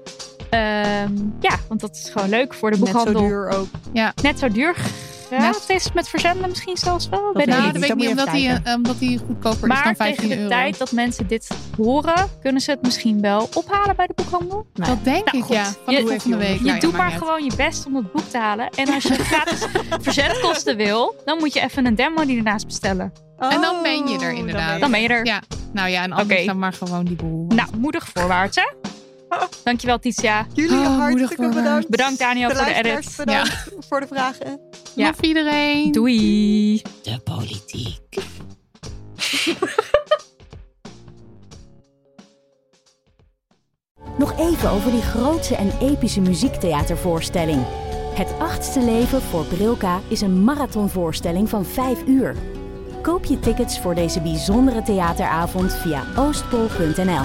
Ehm, 0.49 1.13
ja, 1.39 1.55
want 1.67 1.79
dat 1.79 1.95
is 1.95 2.09
gewoon 2.11 2.29
leuk 2.29 2.53
voor 2.53 2.71
de 2.71 2.77
Net 2.77 2.87
zo 2.87 2.93
boekhandel. 2.93 3.21
duur 3.21 3.49
ook. 3.49 3.67
Net 4.21 4.39
zo 4.39 4.47
duur. 4.47 4.75
Gratis 5.31 5.91
met 5.93 6.09
verzenden 6.09 6.49
misschien 6.49 6.77
zelfs 6.77 7.09
wel. 7.09 7.33
Weet 7.33 7.47
ik 7.47 7.53
Nou, 7.53 7.63
niet. 7.63 7.71
dat 7.73 7.81
weet 7.81 7.89
ik 7.91 7.95
niet, 7.97 8.09
omdat 8.09 8.27
hij, 8.27 8.61
eh, 8.63 8.73
omdat 8.75 8.95
hij 8.99 9.19
goedkoper 9.27 9.61
is 9.61 9.67
Maar 9.67 9.83
dan 9.83 9.93
tegen 9.93 9.95
15 10.15 10.29
de 10.29 10.35
euro. 10.37 10.49
tijd 10.49 10.77
dat 10.77 10.91
mensen 10.91 11.27
dit 11.27 11.47
horen, 11.77 12.29
kunnen 12.41 12.61
ze 12.61 12.71
het 12.71 12.81
misschien 12.81 13.21
wel 13.21 13.49
ophalen 13.53 13.95
bij 13.95 14.07
de 14.07 14.13
boekhandel. 14.15 14.65
Nou, 14.73 14.89
Dat 14.89 15.03
denk 15.03 15.25
Nou, 15.25 15.37
ik, 15.37 15.43
goed. 15.43 15.55
ja. 15.55 15.63
Van 15.85 15.93
Je- 15.93 15.99
de 16.01 16.07
volgende 16.07 16.37
week. 16.37 16.57
Je 16.57 16.63
Nou 16.63 16.73
ja, 16.75 16.79
doet 16.79 16.91
maakt 16.91 17.09
maar 17.09 17.17
gewoon 17.19 17.43
je 17.43 17.51
best 17.55 17.85
om 17.85 17.95
het 17.95 18.11
boek 18.11 18.25
te 18.29 18.37
halen. 18.37 18.69
En 18.69 18.93
als 18.93 19.03
je 19.03 19.13
gratis 19.31 19.65
verzendkosten 20.01 20.77
wil, 20.77 21.15
dan 21.25 21.37
moet 21.37 21.53
je 21.53 21.59
even 21.61 21.85
een 21.85 21.95
demo 21.95 22.25
die 22.25 22.37
ernaast 22.37 22.65
bestellen. 22.65 23.13
En 23.39 23.61
dan 23.61 23.75
ben 23.83 24.07
je 24.07 24.19
er 24.19 24.31
Oh, 24.31 24.37
inderdaad. 24.37 24.79
Dan 24.79 24.91
ben 24.91 25.01
je 25.01 25.07
er. 25.07 25.25
Ja, 25.25 25.41
nou 25.73 25.89
ja, 25.89 26.03
en 26.03 26.11
anders 26.11 26.45
dan 26.45 26.59
maar 26.59 26.73
gewoon 26.73 27.05
die 27.05 27.15
boel. 27.15 27.45
Nou, 27.47 27.69
moedig 27.77 28.07
voorwaarts 28.13 28.55
hè. 28.57 28.89
Dankjewel 29.63 29.99
Titia. 29.99 30.45
Jullie 30.53 30.77
Oh, 30.77 30.97
hartstikke 30.97 31.35
voorwaarts. 31.35 31.55
bedankt. 31.57 31.89
Bedankt 31.89 32.19
Daniel 32.19 32.49
de 32.49 32.55
voor 32.55 32.65
de 32.65 32.73
edit. 32.73 33.13
Bedankt 33.17 33.67
voor 33.89 33.99
de 33.99 34.07
vragen. 34.07 34.59
Ja. 34.95 35.07
Love 35.07 35.21
iedereen. 35.21 35.91
Doei. 35.91 36.81
De 37.03 37.19
politiek. 37.23 37.97
Nog 44.17 44.37
even 44.39 44.69
over 44.69 44.91
die 44.91 45.01
grootse 45.01 45.55
en 45.55 45.71
epische 45.81 46.21
muziektheatervoorstelling. 46.21 47.61
Het 48.13 48.33
achtste 48.39 48.81
leven 48.81 49.21
voor 49.21 49.45
Brilka 49.45 49.99
is 50.07 50.21
een 50.21 50.43
marathonvoorstelling 50.43 51.49
van 51.49 51.65
5 51.65 52.03
uur. 52.07 52.35
Koop 53.01 53.25
je 53.25 53.39
tickets 53.39 53.79
voor 53.79 53.95
deze 53.95 54.21
bijzondere 54.21 54.81
theateravond 54.81 55.73
via 55.73 56.03
oostpol.nl. 56.17 57.23